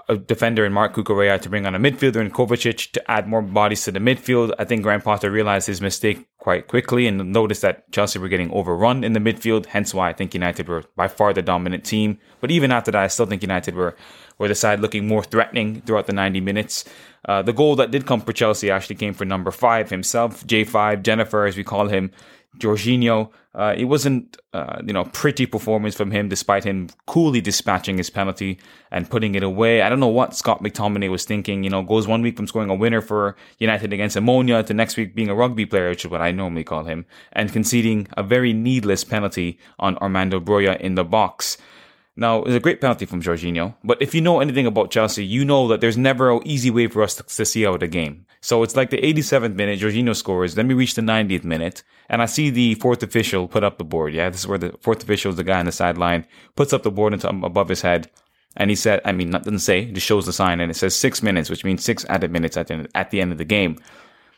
a 0.08 0.16
defender 0.16 0.64
in 0.64 0.72
Marc 0.72 0.94
Cucurella 0.94 1.40
to 1.40 1.48
bring 1.48 1.66
on 1.66 1.74
a 1.74 1.78
midfielder 1.78 2.16
in 2.16 2.30
Kovacic 2.30 2.92
to 2.92 3.10
add 3.10 3.28
more 3.28 3.42
bodies 3.42 3.84
to 3.84 3.92
the 3.92 3.98
midfield. 3.98 4.54
I 4.58 4.64
think 4.64 4.82
Graham 4.82 5.02
Potter 5.02 5.30
realized 5.30 5.66
his 5.66 5.80
mistake 5.80 6.26
quite 6.38 6.66
quickly 6.66 7.06
and 7.06 7.32
noticed 7.32 7.62
that 7.62 7.90
Chelsea 7.92 8.18
were 8.18 8.28
getting 8.28 8.50
overrun 8.52 9.04
in 9.04 9.12
the 9.12 9.20
midfield. 9.20 9.66
Hence 9.66 9.92
why 9.92 10.08
I 10.08 10.12
think 10.12 10.34
United 10.34 10.68
were 10.68 10.84
by 10.96 11.08
far 11.08 11.32
the 11.32 11.42
dominant 11.42 11.84
team. 11.84 12.18
But 12.40 12.50
even 12.50 12.72
after 12.72 12.90
that, 12.90 13.02
I 13.02 13.08
still 13.08 13.26
think 13.26 13.42
United 13.42 13.74
were 13.74 13.96
were 14.38 14.48
the 14.48 14.54
side 14.54 14.80
looking 14.80 15.06
more 15.06 15.22
threatening 15.22 15.82
throughout 15.82 16.06
the 16.06 16.12
90 16.12 16.40
minutes. 16.40 16.84
Uh, 17.28 17.42
the 17.42 17.52
goal 17.52 17.76
that 17.76 17.90
did 17.90 18.06
come 18.06 18.20
for 18.20 18.32
Chelsea 18.32 18.70
actually 18.70 18.96
came 18.96 19.14
for 19.14 19.24
number 19.24 19.50
five 19.50 19.90
himself, 19.90 20.44
J5, 20.46 21.02
Jennifer, 21.02 21.44
as 21.44 21.56
we 21.56 21.62
call 21.62 21.88
him. 21.88 22.10
Jorginho. 22.58 23.30
Uh, 23.54 23.74
it 23.76 23.84
wasn't, 23.84 24.38
uh, 24.52 24.80
you 24.84 24.92
know, 24.92 25.04
pretty 25.04 25.44
performance 25.46 25.94
from 25.94 26.10
him, 26.10 26.28
despite 26.28 26.64
him 26.64 26.88
coolly 27.06 27.40
dispatching 27.40 27.98
his 27.98 28.08
penalty 28.08 28.58
and 28.90 29.10
putting 29.10 29.34
it 29.34 29.42
away. 29.42 29.82
I 29.82 29.88
don't 29.88 30.00
know 30.00 30.08
what 30.08 30.34
Scott 30.34 30.62
McTominay 30.62 31.10
was 31.10 31.24
thinking. 31.24 31.62
You 31.62 31.70
know, 31.70 31.82
goes 31.82 32.06
one 32.06 32.22
week 32.22 32.36
from 32.36 32.46
scoring 32.46 32.70
a 32.70 32.74
winner 32.74 33.00
for 33.00 33.36
United 33.58 33.92
against 33.92 34.16
Omonia 34.16 34.64
to 34.66 34.74
next 34.74 34.96
week 34.96 35.14
being 35.14 35.28
a 35.28 35.34
rugby 35.34 35.66
player, 35.66 35.90
which 35.90 36.04
is 36.04 36.10
what 36.10 36.22
I 36.22 36.30
normally 36.32 36.64
call 36.64 36.84
him, 36.84 37.04
and 37.32 37.52
conceding 37.52 38.08
a 38.16 38.22
very 38.22 38.52
needless 38.52 39.04
penalty 39.04 39.58
on 39.78 39.98
Armando 39.98 40.40
Broja 40.40 40.80
in 40.80 40.94
the 40.94 41.04
box. 41.04 41.58
Now, 42.14 42.42
it's 42.42 42.54
a 42.54 42.60
great 42.60 42.82
penalty 42.82 43.06
from 43.06 43.22
Jorginho, 43.22 43.74
but 43.82 44.02
if 44.02 44.14
you 44.14 44.20
know 44.20 44.40
anything 44.40 44.66
about 44.66 44.90
Chelsea, 44.90 45.24
you 45.24 45.46
know 45.46 45.66
that 45.68 45.80
there's 45.80 45.96
never 45.96 46.30
an 46.30 46.46
easy 46.46 46.70
way 46.70 46.86
for 46.86 47.02
us 47.02 47.14
to, 47.14 47.22
to 47.22 47.46
see 47.46 47.66
out 47.66 47.82
a 47.82 47.88
game. 47.88 48.26
So 48.42 48.62
it's 48.62 48.76
like 48.76 48.90
the 48.90 49.00
87th 49.00 49.54
minute, 49.54 49.80
Jorginho 49.80 50.14
scores, 50.14 50.54
then 50.54 50.68
we 50.68 50.74
reach 50.74 50.94
the 50.94 51.00
90th 51.00 51.44
minute, 51.44 51.82
and 52.10 52.20
I 52.20 52.26
see 52.26 52.50
the 52.50 52.74
fourth 52.74 53.02
official 53.02 53.48
put 53.48 53.64
up 53.64 53.78
the 53.78 53.84
board. 53.84 54.12
Yeah, 54.12 54.28
this 54.28 54.40
is 54.40 54.46
where 54.46 54.58
the 54.58 54.76
fourth 54.80 55.02
official 55.02 55.30
is 55.30 55.36
the 55.36 55.44
guy 55.44 55.58
on 55.58 55.64
the 55.64 55.72
sideline, 55.72 56.26
puts 56.54 56.74
up 56.74 56.82
the 56.82 56.90
board 56.90 57.14
into, 57.14 57.30
um, 57.30 57.44
above 57.44 57.70
his 57.70 57.80
head, 57.80 58.10
and 58.56 58.68
he 58.68 58.76
said, 58.76 59.00
I 59.06 59.12
mean, 59.12 59.30
not 59.30 59.44
doesn't 59.44 59.60
say, 59.60 59.86
just 59.86 60.06
shows 60.06 60.26
the 60.26 60.34
sign, 60.34 60.60
and 60.60 60.70
it 60.70 60.74
says 60.74 60.94
six 60.94 61.22
minutes, 61.22 61.48
which 61.48 61.64
means 61.64 61.82
six 61.82 62.04
added 62.10 62.30
minutes 62.30 62.58
at 62.58 62.66
the, 62.66 62.86
at 62.94 63.10
the 63.10 63.22
end 63.22 63.32
of 63.32 63.38
the 63.38 63.46
game. 63.46 63.78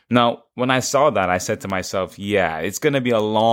Now, 0.09 0.43
when 0.53 0.71
I 0.71 0.79
saw 0.79 1.09
that, 1.09 1.29
I 1.29 1.39
said 1.39 1.59
to 1.61 1.67
myself, 1.67 2.17
yeah, 2.17 2.59
it's 2.59 2.79
going 2.79 2.93
to 2.93 3.01
be 3.01 3.09
a 3.09 3.19
long 3.19 3.45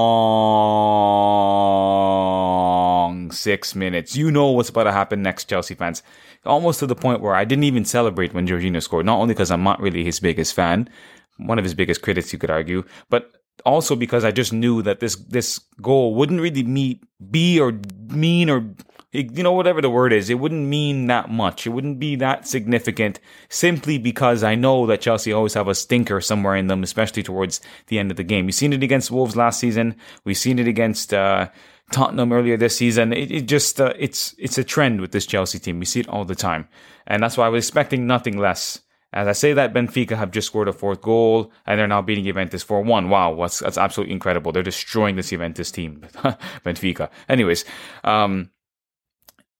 six 3.31 3.75
minutes. 3.75 4.17
You 4.17 4.31
know 4.31 4.51
what's 4.51 4.69
about 4.69 4.85
to 4.85 4.93
happen 4.93 5.23
next, 5.23 5.49
Chelsea 5.49 5.75
fans. 5.75 6.03
Almost 6.45 6.81
to 6.81 6.87
the 6.87 6.95
point 6.95 7.21
where 7.21 7.35
I 7.35 7.45
didn't 7.45 7.65
even 7.65 7.85
celebrate 7.85 8.35
when 8.35 8.47
Jorginho 8.47 8.83
scored, 8.83 9.07
not 9.07 9.19
only 9.19 9.35
because 9.35 9.51
I'm 9.51 9.63
not 9.63 9.81
really 9.81 10.05
his 10.05 10.21
biggest 10.21 10.55
fan, 10.55 10.89
one 11.39 11.59
of 11.59 11.65
his 11.65 11.75
biggest 11.75 12.03
critics, 12.03 12.33
you 12.33 12.39
could 12.39 12.51
argue, 12.51 12.85
but 13.11 13.33
also 13.65 13.95
because 13.97 14.25
I 14.25 14.31
just 14.31 14.53
knew 14.53 14.83
that 14.83 15.01
this 15.01 15.17
this 15.17 15.59
goal 15.81 16.15
wouldn't 16.15 16.41
really 16.41 16.63
meet, 16.63 17.03
be 17.31 17.61
or 17.61 17.79
mean 18.09 18.51
or 18.51 18.75
you 19.13 19.43
know, 19.43 19.53
whatever 19.53 19.83
the 19.83 19.91
word 19.91 20.13
is, 20.13 20.31
it 20.31 20.39
wouldn't 20.39 20.67
mean 20.67 21.07
that 21.09 21.31
much. 21.31 21.67
It 21.67 21.71
wouldn't 21.71 21.99
be 21.99 22.17
that 22.17 22.49
significant 22.49 23.21
simply 23.51 23.99
because 23.99 24.43
I 24.43 24.55
know 24.55 24.87
that 24.87 25.03
Chelsea 25.03 25.33
always 25.35 25.53
have 25.53 25.69
a 25.69 25.75
stinker 25.75 26.21
somewhere 26.23 26.57
in 26.57 26.69
them, 26.69 26.83
especially 26.83 27.23
towards 27.23 27.61
the 27.89 27.99
end 27.99 28.11
of 28.11 28.17
the 28.17 28.25
game. 28.25 28.47
We've 28.47 28.55
seen 28.55 28.73
it 28.73 28.83
against 28.83 29.11
Wolves 29.11 29.37
last 29.37 29.61
season. 29.61 29.97
We've 30.25 30.37
seen 30.37 30.59
it 30.59 30.67
against, 30.67 31.13
uh, 31.13 31.51
Tottenham 31.91 32.33
earlier 32.33 32.57
this 32.57 32.77
season. 32.77 33.13
It, 33.13 33.31
it 33.31 33.41
just, 33.43 33.81
uh, 33.81 33.93
it's, 33.99 34.35
it's 34.39 34.59
a 34.59 34.65
trend 34.65 35.01
with 35.01 35.13
this 35.13 35.27
Chelsea 35.27 35.59
team. 35.59 35.79
We 35.79 35.85
see 35.85 36.01
it 36.01 36.09
all 36.09 36.25
the 36.25 36.35
time. 36.35 36.69
And 37.07 37.23
that's 37.23 37.37
why 37.37 37.47
I 37.47 37.51
was 37.51 37.65
expecting 37.65 38.07
nothing 38.07 38.39
less. 38.39 38.81
As 39.15 39.29
I 39.29 39.33
say 39.33 39.53
that, 39.53 39.75
Benfica 39.75 40.17
have 40.17 40.31
just 40.31 40.47
scored 40.47 40.69
a 40.69 40.73
fourth 40.73 41.03
goal 41.03 41.53
and 41.67 41.79
they're 41.79 41.87
now 41.87 42.01
beating 42.01 42.25
Juventus 42.25 42.65
4-1. 42.65 43.09
Wow, 43.09 43.37
that's, 43.37 43.59
that's 43.59 43.77
absolutely 43.77 44.15
incredible. 44.15 44.53
They're 44.53 44.63
destroying 44.63 45.17
this 45.17 45.29
Juventus 45.29 45.71
team, 45.71 46.01
Benfica. 46.65 47.11
Anyways, 47.29 47.67
um, 48.05 48.51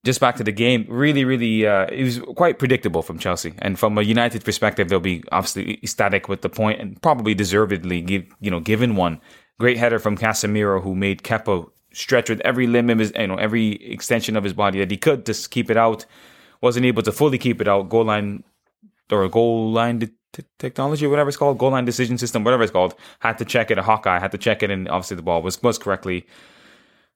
just 0.05 0.21
back 0.21 0.37
to 0.37 0.45
the 0.45 0.53
game, 0.53 0.87
really, 0.89 1.27
really, 1.27 1.67
uh, 1.67 1.87
it 1.87 2.03
was 2.03 2.19
quite 2.35 2.59
predictable 2.59 3.03
from 3.03 3.19
Chelsea. 3.19 3.53
And 3.59 3.79
from 3.79 3.99
a 3.99 4.03
United 4.03 4.43
perspective, 4.43 4.89
they'll 4.89 5.01
be 5.01 5.23
obviously 5.31 5.75
ecstatic 5.83 6.29
with 6.29 6.41
the 6.41 6.49
point 6.49 6.81
and 6.81 7.01
probably 7.03 7.35
deservedly 7.35 8.01
give, 8.01 8.25
you 8.41 8.51
know, 8.51 8.61
given 8.61 8.97
one. 8.97 9.21
Great 9.61 9.77
header 9.77 9.99
from 9.99 10.17
Casemiro, 10.17 10.83
who 10.83 10.95
made 10.95 11.23
Kepa 11.23 11.69
stretch 11.93 12.29
with 12.29 12.41
every 12.41 12.67
limb 12.67 12.91
of 12.91 12.99
his, 12.99 13.13
you 13.19 13.27
know, 13.27 13.37
every 13.37 13.73
extension 13.93 14.37
of 14.37 14.45
his 14.45 14.53
body 14.53 14.79
that 14.79 14.91
he 14.91 14.97
could 14.97 15.25
to 15.27 15.49
keep 15.49 15.71
it 15.71 15.77
out. 15.77 16.07
Wasn't 16.61 16.87
able 16.87 17.03
to 17.03 17.13
fully 17.13 17.39
keep 17.39 17.61
it 17.61 17.69
out. 17.69 17.89
Goal 17.89 18.05
line 18.05 18.45
or 19.11 19.29
goal 19.29 19.73
line 19.73 19.99
de- 19.99 20.45
technology, 20.59 21.07
whatever 21.07 21.29
it's 21.29 21.37
called, 21.37 21.59
goal 21.59 21.71
line 21.71 21.85
decision 21.85 22.19
system, 22.19 22.45
whatever 22.45 22.63
it's 22.63 22.73
called. 22.73 22.95
Had 23.21 23.39
to 23.39 23.45
check 23.45 23.71
it. 23.71 23.79
A 23.79 23.83
Hawkeye 23.83 24.19
had 24.19 24.33
to 24.33 24.39
check 24.39 24.63
it, 24.63 24.71
and 24.71 24.89
obviously 24.89 25.17
the 25.17 25.23
ball 25.23 25.43
was 25.43 25.63
was 25.63 25.79
correctly 25.79 26.27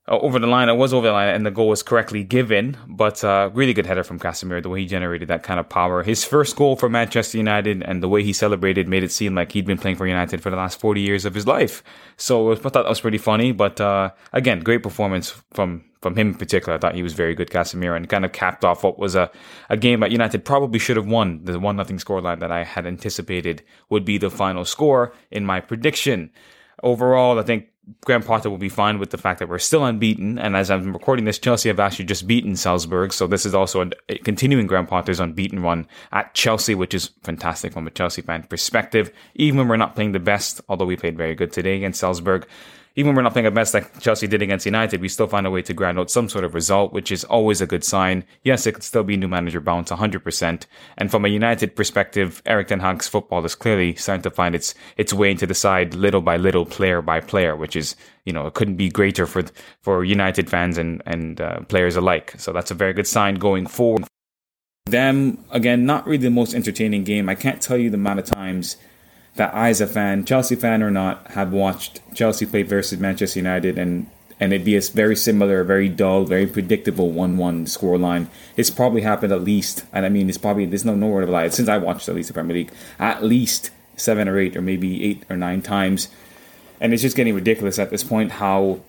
uh, 0.09 0.19
over 0.19 0.39
the 0.39 0.47
line. 0.47 0.69
It 0.69 0.77
was 0.77 0.95
over 0.95 1.07
the 1.07 1.13
line, 1.13 1.35
and 1.35 1.45
the 1.45 1.51
goal 1.51 1.69
was 1.69 1.83
correctly 1.83 2.25
given. 2.25 2.77
But 2.87 3.23
uh, 3.25 3.51
really 3.53 3.73
good 3.73 3.87
header 3.87 4.05
from 4.05 4.19
Casemiro, 4.19 4.63
the 4.63 4.69
way 4.69 4.81
he 4.81 4.87
generated 4.87 5.29
that 5.29 5.43
kind 5.43 5.61
of 5.61 5.69
power. 5.69 6.03
His 6.03 6.25
first 6.25 6.57
goal 6.57 6.77
for 6.77 6.89
Manchester 6.89 7.39
United 7.39 7.83
and 7.83 8.03
the 8.03 8.09
way 8.09 8.23
he 8.23 8.33
celebrated 8.33 8.89
made 8.89 9.03
it 9.03 9.13
seem 9.13 9.35
like 9.35 9.53
he'd 9.53 9.67
been 9.67 9.79
playing 9.79 9.97
for 9.97 10.07
United 10.07 10.41
for 10.41 10.51
the 10.51 10.57
last 10.57 10.81
40 10.81 11.01
years 11.01 11.25
of 11.25 11.35
his 11.35 11.47
life. 11.47 11.83
So 12.17 12.53
I 12.53 12.55
thought 12.55 12.73
that 12.75 12.89
was 12.89 13.01
pretty 13.01 13.19
funny. 13.19 13.53
But 13.53 13.81
uh, 13.81 14.11
again, 14.33 14.61
great 14.61 14.83
performance 14.83 15.35
from 15.53 15.85
from 16.03 16.15
him 16.15 16.29
in 16.29 16.35
particular. 16.35 16.77
I 16.77 16.79
thought 16.79 16.95
he 16.95 17.03
was 17.03 17.15
very 17.15 17.35
good, 17.35 17.51
Casemiro, 17.51 17.97
and 17.97 18.09
kind 18.09 18.25
of 18.25 18.31
capped 18.31 18.65
off 18.65 18.85
what 18.85 18.97
was 18.97 19.17
a, 19.17 19.29
a 19.69 19.77
game 19.77 20.01
that 20.01 20.13
United 20.13 20.45
probably 20.45 20.79
should 20.79 20.97
have 20.97 21.09
won. 21.09 21.45
The 21.45 21.59
one 21.59 21.75
nothing 21.75 21.99
scoreline 21.99 22.39
that 22.41 22.53
I 22.53 22.63
had 22.63 22.87
anticipated 22.87 23.65
would 23.91 24.05
be 24.05 24.17
the 24.17 24.31
final 24.31 24.65
score 24.65 25.13
in 25.33 25.45
my 25.45 25.59
prediction. 25.59 26.31
Overall, 26.83 27.41
I 27.41 27.43
think 27.43 27.67
Graham 28.05 28.23
Potter 28.23 28.51
will 28.51 28.59
be 28.59 28.69
fine 28.69 28.99
with 28.99 29.11
the 29.11 29.19
fact 29.19 29.39
that 29.39 29.49
we're 29.49 29.59
still 29.59 29.85
unbeaten. 29.85 30.39
And 30.39 30.57
as 30.57 30.71
I'm 30.71 30.93
recording 30.93 31.25
this, 31.25 31.39
Chelsea 31.39 31.69
have 31.69 31.79
actually 31.79 32.07
just 32.07 32.27
beaten 32.27 32.57
Salzburg. 32.57 33.13
So 33.13 33.27
this 33.27 33.47
is 33.47 33.55
also 33.55 33.83
a, 33.83 33.91
a 34.09 34.19
continuing 34.19 34.67
Graham 34.67 34.87
Potter's 34.87 35.21
unbeaten 35.21 35.61
run 35.61 35.87
at 36.13 36.35
Chelsea, 36.35 36.75
which 36.75 36.95
is 36.95 37.11
fantastic 37.23 37.73
from 37.73 37.87
a 37.87 37.91
Chelsea 37.91 38.23
fan 38.23 38.43
perspective. 38.45 39.13
Even 39.35 39.59
when 39.59 39.69
we're 39.69 39.77
not 39.77 39.95
playing 39.95 40.13
the 40.13 40.19
best, 40.19 40.61
although 40.69 40.85
we 40.85 40.97
played 40.97 41.17
very 41.17 41.35
good 41.35 41.53
today 41.53 41.77
against 41.77 42.01
Salzburg, 42.01 42.47
even 42.97 43.09
when 43.09 43.17
we're 43.17 43.23
not 43.23 43.35
playing 43.35 43.45
our 43.45 43.53
best 43.53 43.75
like 43.75 44.01
Chelsea 44.01 44.27
did 44.27 44.41
against 44.41 44.65
United, 44.65 45.03
we 45.03 45.09
still 45.09 45.27
find 45.27 45.47
a 45.47 45.51
way 45.51 45.61
to 45.61 45.75
grind 45.75 45.99
out 45.99 46.11
some 46.11 46.31
sort 46.31 46.45
of 46.45 46.55
result, 46.55 46.95
which 46.95 47.13
is 47.13 47.25
always 47.25 47.61
a 47.61 47.67
good 47.67 47.85
sign. 47.85 48.25
Yes, 48.43 48.67
it 48.67 48.73
could 48.73 48.83
still 48.83 49.05
be 49.05 49.19
new 49.19 49.29
manager 49.29 49.61
bounce 49.61 49.91
100%. 49.91 50.67
And 50.97 51.11
from 51.11 51.27
a 51.27 51.29
United 51.29 51.77
perspective, 51.77 52.41
Erik 52.47 52.69
Ten 52.69 52.81
Hag's 52.81 53.07
football 53.07 53.45
is 53.45 53.55
clearly 53.55 53.95
starting 53.97 54.23
to 54.23 54.31
find 54.31 54.55
its, 54.55 54.75
its 54.97 55.13
way 55.13 55.31
into 55.31 55.47
the 55.47 55.55
side 55.55 55.95
little 55.95 56.23
by 56.23 56.39
little, 56.39 56.65
player 56.65 57.03
by 57.03 57.21
player, 57.21 57.55
which 57.55 57.77
is, 57.77 57.97
you 58.25 58.33
know, 58.33 58.47
it 58.47 58.55
couldn't 58.55 58.77
be 58.77 58.89
greater 58.89 59.27
for, 59.27 59.45
for 59.83 60.03
United 60.03 60.49
fans 60.49 60.79
and, 60.79 61.03
and 61.05 61.39
uh, 61.39 61.61
players 61.69 61.97
alike. 61.97 62.33
So 62.39 62.51
that's 62.55 62.71
a 62.71 62.75
very 62.75 62.95
good 62.95 63.07
sign 63.07 63.35
going 63.35 63.67
forward. 63.67 64.05
Them, 64.87 65.45
again, 65.51 65.85
not 65.85 66.07
really 66.07 66.19
the 66.19 66.31
most 66.31 66.55
entertaining 66.55 67.05
game. 67.05 67.29
I 67.29 67.35
can't 67.35 67.61
tell 67.61 67.77
you 67.77 67.91
the 67.91 67.97
amount 67.97 68.21
of 68.21 68.25
times 68.25 68.79
that 69.37 69.55
I, 69.55 69.71
as 69.71 69.81
a 69.81 69.87
fan, 69.87 70.25
Chelsea 70.25 70.57
fan 70.57 70.83
or 70.83 70.91
not, 70.91 71.27
have 71.33 71.53
watched 71.53 72.01
Chelsea 72.15 72.47
play 72.47 72.63
versus 72.63 72.99
Manchester 72.99 73.39
United 73.39 73.79
and 73.79 74.07
and 74.39 74.53
it'd 74.53 74.67
be 74.67 74.77
a 74.77 74.81
very 74.81 75.17
similar, 75.17 75.65
very 75.65 75.89
dull, 75.89 76.25
very 76.25 76.47
predictable 76.47 77.11
one-one 77.11 77.65
scoreline. 77.65 78.27
It's 78.57 78.71
probably 78.71 79.01
happened 79.01 79.33
at 79.33 79.43
least, 79.43 79.85
and 79.93 80.05
I 80.05 80.11
mean, 80.11 80.29
it's 80.29 80.39
probably 80.39 80.67
there's 80.67 80.85
no 80.85 80.95
nowhere 80.95 81.25
to 81.25 81.33
lie. 81.33 81.49
Since 81.49 81.69
I 81.69 81.79
watched 81.79 82.09
at 82.09 82.15
least 82.15 82.29
the 82.29 82.35
Premier 82.35 82.55
League, 82.55 82.73
at 82.99 83.25
least 83.25 83.71
seven 83.97 84.29
or 84.29 84.39
eight, 84.39 84.57
or 84.57 84.63
maybe 84.63 85.03
eight 85.05 85.25
or 85.31 85.37
nine 85.37 85.63
times, 85.63 86.09
and 86.81 86.93
it's 86.93 87.03
just 87.03 87.17
getting 87.17 87.35
ridiculous 87.35 87.79
at 87.79 87.91
this 87.91 88.05
point. 88.05 88.33
How 88.33 88.81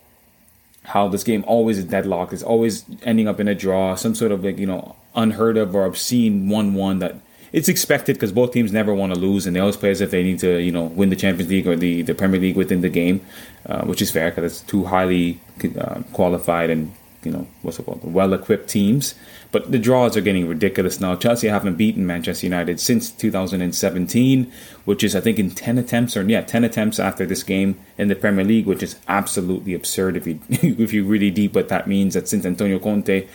how 0.83 1.07
this 1.07 1.23
game 1.23 1.43
always 1.47 1.77
is 1.77 1.85
deadlocked, 1.85 2.33
is 2.33 2.43
always 2.43 2.83
ending 3.03 3.27
up 3.27 3.39
in 3.39 3.47
a 3.47 3.55
draw, 3.55 3.95
some 3.95 4.15
sort 4.15 4.33
of 4.33 4.43
like 4.43 4.57
you 4.57 4.67
know 4.67 4.97
unheard 5.15 5.55
of 5.55 5.73
or 5.73 5.85
obscene 5.85 6.49
one-one 6.49 6.99
that 6.99 7.15
it's 7.53 7.69
expected 7.69 8.15
because 8.15 8.31
both 8.31 8.51
teams 8.51 8.71
never 8.71 8.93
want 8.93 9.13
to 9.13 9.19
lose, 9.19 9.45
and 9.45 9.55
they 9.55 9.59
always 9.59 9.77
play 9.77 9.91
as 9.91 10.01
if 10.01 10.11
they 10.11 10.23
need 10.23 10.39
to, 10.39 10.57
you 10.57 10.71
know, 10.71 10.83
win 10.83 11.09
the 11.09 11.15
Champions 11.15 11.49
League 11.49 11.67
or 11.67 11.75
the, 11.75 12.01
the 12.01 12.13
Premier 12.13 12.39
League 12.39 12.57
within 12.57 12.81
the 12.81 12.89
game, 12.89 13.25
uh, 13.65 13.83
which 13.85 14.01
is 14.01 14.11
fair 14.11 14.29
because 14.31 14.51
it's 14.51 14.61
two 14.61 14.85
highly 14.85 15.39
uh, 15.79 16.01
qualified 16.13 16.69
and 16.69 16.93
you 17.23 17.31
know 17.31 17.47
what's 17.61 17.79
it 17.79 17.85
called, 17.85 18.01
well-equipped 18.03 18.69
teams. 18.69 19.15
But 19.51 19.71
the 19.71 19.79
draws 19.79 20.17
are 20.17 20.21
getting 20.21 20.47
ridiculous 20.47 20.99
now. 20.99 21.15
Chelsea 21.15 21.47
haven't 21.47 21.75
beaten 21.75 22.05
Manchester 22.05 22.45
United 22.45 22.79
since 22.79 23.09
2017, 23.09 24.51
which 24.85 25.03
is 25.03 25.15
I 25.15 25.21
think 25.21 25.39
in 25.39 25.51
10 25.51 25.77
attempts 25.77 26.17
or 26.17 26.23
yeah 26.23 26.41
10 26.41 26.63
attempts 26.63 26.99
after 26.99 27.25
this 27.25 27.43
game 27.43 27.79
in 27.97 28.07
the 28.07 28.15
Premier 28.15 28.45
League, 28.45 28.65
which 28.65 28.83
is 28.83 28.97
absolutely 29.07 29.73
absurd 29.73 30.17
if 30.17 30.27
you 30.27 30.39
if 30.49 30.93
you 30.93 31.05
really 31.05 31.31
deep 31.31 31.55
what 31.55 31.69
that 31.69 31.87
means. 31.87 32.13
That 32.13 32.27
since 32.27 32.45
Antonio 32.45 32.79
Conte 32.79 33.27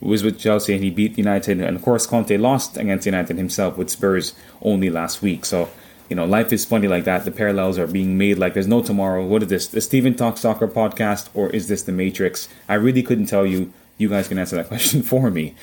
was 0.00 0.22
with 0.22 0.38
Chelsea 0.38 0.74
and 0.74 0.82
he 0.82 0.90
beat 0.90 1.18
United. 1.18 1.60
And 1.60 1.76
of 1.76 1.82
course, 1.82 2.06
Conte 2.06 2.36
lost 2.36 2.76
against 2.76 3.06
United 3.06 3.36
himself 3.36 3.76
with 3.76 3.90
Spurs 3.90 4.34
only 4.62 4.90
last 4.90 5.22
week. 5.22 5.44
So, 5.44 5.68
you 6.08 6.16
know, 6.16 6.24
life 6.24 6.52
is 6.52 6.64
funny 6.64 6.88
like 6.88 7.04
that. 7.04 7.24
The 7.24 7.30
parallels 7.30 7.78
are 7.78 7.86
being 7.86 8.16
made 8.16 8.38
like 8.38 8.54
there's 8.54 8.68
no 8.68 8.82
tomorrow. 8.82 9.26
What 9.26 9.42
is 9.42 9.48
this? 9.48 9.66
The 9.66 9.80
Steven 9.80 10.14
Talk 10.14 10.38
Soccer 10.38 10.68
podcast 10.68 11.28
or 11.34 11.50
is 11.50 11.68
this 11.68 11.82
the 11.82 11.92
Matrix? 11.92 12.48
I 12.68 12.74
really 12.74 13.02
couldn't 13.02 13.26
tell 13.26 13.46
you. 13.46 13.72
You 13.96 14.08
guys 14.08 14.28
can 14.28 14.38
answer 14.38 14.54
that 14.54 14.68
question 14.68 15.02
for 15.02 15.28
me. 15.30 15.56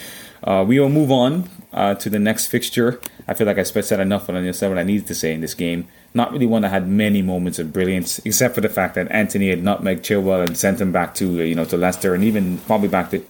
Uh, 0.44 0.64
we 0.68 0.80
will 0.80 0.90
move 0.90 1.10
on 1.10 1.50
uh, 1.74 1.96
to 1.96 2.10
the 2.10 2.20
next 2.20 2.48
fixture. 2.48 3.00
I 3.28 3.34
feel 3.34 3.48
like 3.48 3.58
I 3.58 3.64
said 3.64 4.00
enough 4.00 4.30
on 4.30 4.54
said 4.54 4.70
what 4.70 4.78
I 4.78 4.84
needed 4.84 5.08
to 5.08 5.16
say 5.16 5.34
in 5.34 5.42
this 5.42 5.54
game. 5.54 5.88
Not 6.14 6.32
really 6.32 6.46
one 6.46 6.62
that 6.62 6.70
had 6.70 6.88
many 6.88 7.22
moments 7.22 7.58
of 7.60 7.74
brilliance, 7.74 8.20
except 8.20 8.54
for 8.56 8.62
the 8.62 8.70
fact 8.70 8.96
that 8.96 9.12
Antony 9.12 9.50
had 9.50 9.64
nutmegged 9.64 10.02
Chilwell 10.02 10.46
and 10.46 10.56
sent 10.56 10.80
him 10.80 10.92
back 10.92 11.16
to 11.16 11.44
you 11.44 11.56
know 11.56 11.66
to 11.66 11.78
Leicester 11.78 12.14
and 12.14 12.24
even 12.24 12.60
probably 12.60 12.88
back 12.88 13.10
to 13.12 13.26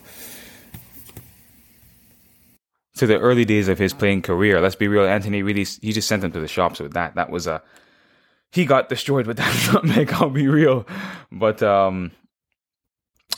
to 2.96 3.06
the 3.06 3.20
early 3.20 3.46
days 3.46 3.68
of 3.68 3.78
his 3.78 3.94
playing 3.94 4.22
career. 4.22 4.62
Let's 4.62 4.76
be 4.76 4.88
real, 4.88 5.06
Antony 5.06 5.44
really 5.44 5.66
he 5.82 5.92
just 5.92 6.08
sent 6.08 6.24
him 6.24 6.32
to 6.32 6.40
the 6.40 6.48
shops 6.48 6.80
with 6.80 6.94
that. 6.94 7.16
That 7.16 7.30
was 7.30 7.48
a 7.48 7.62
he 8.52 8.66
got 8.66 8.90
destroyed 8.90 9.28
with 9.28 9.38
that 9.38 9.70
nutmeg. 9.74 10.14
I'll 10.14 10.30
be 10.30 10.48
real, 10.48 10.88
but 11.32 11.62
um, 11.62 12.12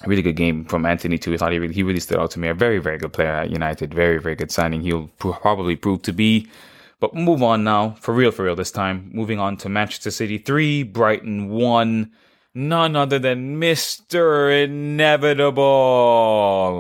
really 0.06 0.22
good 0.22 0.36
game 0.36 0.66
from 0.66 0.86
Antony 0.86 1.18
too. 1.18 1.34
I 1.34 1.38
thought 1.38 1.52
he 1.52 1.60
really 1.60 1.74
he 1.74 1.84
really 1.84 2.00
stood 2.00 2.20
out 2.20 2.32
to 2.32 2.40
me. 2.40 2.48
A 2.48 2.54
very 2.54 2.80
very 2.80 2.98
good 2.98 3.14
player 3.14 3.32
at 3.32 3.50
United. 3.50 3.94
Very 3.94 4.20
very 4.20 4.36
good 4.36 4.52
signing. 4.52 4.82
He'll 4.82 5.10
probably 5.18 5.76
prove 5.76 6.04
to 6.04 6.14
be. 6.14 6.48
But 7.00 7.14
move 7.14 7.44
on 7.44 7.64
now, 7.64 7.92
for 8.00 8.12
real, 8.12 8.32
for 8.32 8.46
real 8.46 8.56
this 8.56 8.72
time. 8.72 9.12
Moving 9.14 9.38
on 9.40 9.56
to 9.58 9.70
Manchester 9.70 10.10
City 10.10 10.40
3, 10.40 10.82
Brighton 10.82 11.50
1 11.50 12.12
none 12.58 12.96
other 12.96 13.20
than 13.20 13.62
Mr. 13.62 14.64
Inevitable. 14.64 15.64